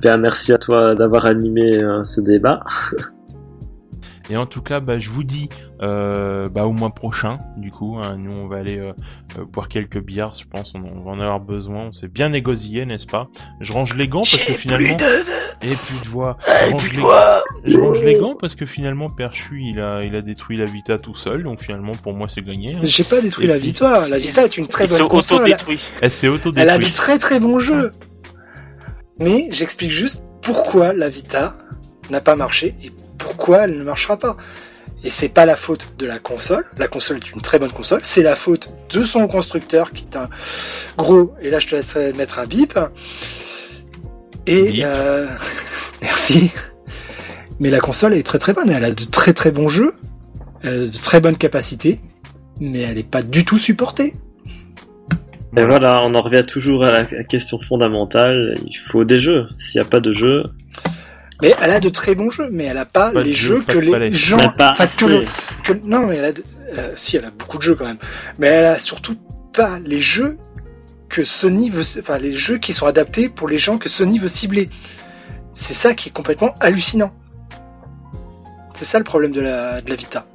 [0.00, 2.60] Bien, merci à toi d'avoir animé euh, ce débat.
[4.30, 5.48] Et en tout cas, bah, je vous dis
[5.82, 7.98] euh, bah, au mois prochain, du coup.
[8.02, 8.92] Hein, nous, on va aller euh,
[9.38, 10.72] euh, boire quelques bières, je pense.
[10.74, 11.86] On, va en avoir besoin.
[11.86, 13.28] On s'est bien négocié, n'est-ce pas?
[13.60, 14.96] Je range les gants parce que finalement...
[15.62, 16.36] Et plus de voix.
[16.46, 17.72] Je range, les...
[17.72, 20.96] je range les gants parce que finalement, Perchu, il a, il a détruit la Vita
[20.98, 21.44] tout seul.
[21.44, 22.74] Donc finalement, pour moi, c'est gagné.
[22.74, 22.80] Hein.
[22.82, 23.94] J'ai pas détruit la Vita.
[24.10, 25.56] La Vita est une très bonne console.
[26.02, 27.90] Elle s'est auto Elle a de très très bons jeux.
[29.18, 31.56] Mais j'explique juste pourquoi la Vita
[32.10, 34.36] n'a pas marché et pourquoi elle ne marchera pas.
[35.04, 36.64] Et c'est pas la faute de la console.
[36.78, 38.00] La console est une très bonne console.
[38.02, 40.28] C'est la faute de son constructeur qui est un
[40.96, 41.34] gros.
[41.40, 42.78] Et là, je te laisserai mettre un bip.
[44.46, 45.28] Et euh...
[46.02, 46.50] merci.
[47.60, 48.70] Mais la console est très très bonne.
[48.70, 49.94] Elle a de très très bons jeux,
[50.62, 52.00] elle a de très bonnes capacités,
[52.60, 54.12] mais elle n'est pas du tout supportée.
[55.56, 58.54] Et voilà, on en revient toujours à la question fondamentale.
[58.66, 59.48] Il faut des jeux.
[59.56, 60.42] S'il n'y a pas de jeux,
[61.42, 64.12] mais elle a de très bons jeux, mais elle a pas, les jeux, que les
[64.12, 64.86] gens, enfin,
[65.64, 66.32] que, non, mais elle a,
[66.78, 67.98] euh, si elle a beaucoup de jeux quand même,
[68.38, 69.16] mais elle a surtout
[69.52, 70.38] pas les jeux
[71.08, 74.28] que Sony veut, enfin les jeux qui sont adaptés pour les gens que Sony veut
[74.28, 74.68] cibler.
[75.54, 77.12] C'est ça qui est complètement hallucinant.
[78.74, 80.26] C'est ça le problème de la, de la Vita.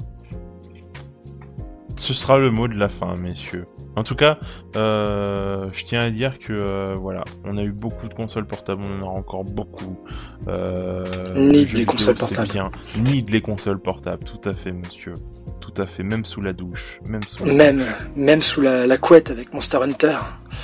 [2.02, 3.68] Ce sera le mot de la fin, messieurs.
[3.96, 4.40] En tout cas,
[4.76, 8.82] euh, je tiens à dire que euh, voilà, on a eu beaucoup de consoles portables,
[8.84, 10.00] on en a encore beaucoup.
[10.48, 11.04] Euh,
[11.36, 12.52] ni de les consoles portables.
[12.52, 12.72] Bien.
[12.98, 15.14] Ni de les consoles portables, tout à fait, monsieur.
[15.62, 19.30] Tout à fait, même sous la douche, même sous la même, même sous la, couette
[19.30, 20.18] avec Monster Hunter.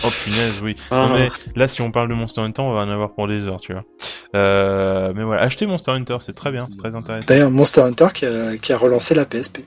[0.04, 0.76] Oh punaise, oui.
[0.90, 1.12] Ah.
[1.14, 3.62] mais là, si on parle de Monster Hunter, on va en avoir pour des heures,
[3.62, 3.84] tu vois.
[4.36, 7.28] Euh, mais voilà, achetez Monster Hunter, c'est très bien, c'est très intéressant.
[7.28, 9.60] D'ailleurs, Monster Hunter qui a, qui a relancé la PSP.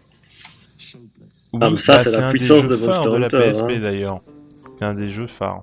[1.52, 3.80] Oui, Ah, mais ça, c'est la puissance de Monster de la Hunter, PSP hein.
[3.80, 4.20] d'ailleurs.
[4.72, 5.62] C'est un des jeux phares.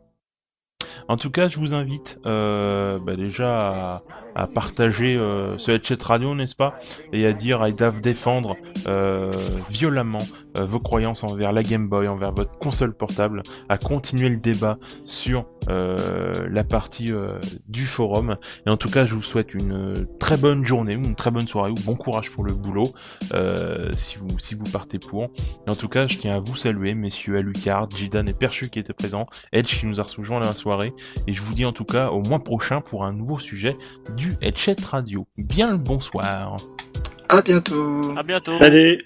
[1.07, 4.03] En tout cas, je vous invite euh, bah, déjà à,
[4.37, 6.77] à partager euh, ce headset radio, n'est-ce pas
[7.11, 8.55] Et à dire, à doivent défendre
[8.87, 9.31] euh,
[9.69, 10.19] violemment
[10.57, 14.77] euh, vos croyances envers la Game Boy, envers votre console portable, à continuer le débat
[15.05, 18.37] sur euh, la partie euh, du forum.
[18.65, 21.47] Et en tout cas, je vous souhaite une très bonne journée, ou une très bonne
[21.47, 22.85] soirée, ou bon courage pour le boulot,
[23.33, 25.23] euh, si vous si vous partez pour.
[25.65, 28.79] Et en tout cas, je tiens à vous saluer, messieurs Alucard, Jidan et Perchu qui
[28.79, 30.93] étaient présents, Edge qui nous a rejoint la soirée,
[31.27, 33.75] et je vous dis en tout cas au mois prochain pour un nouveau sujet
[34.27, 35.25] du Headset Radio.
[35.37, 36.57] Bien le bonsoir
[37.29, 38.13] À bientôt.
[38.17, 38.51] À bientôt.
[38.51, 38.97] Salut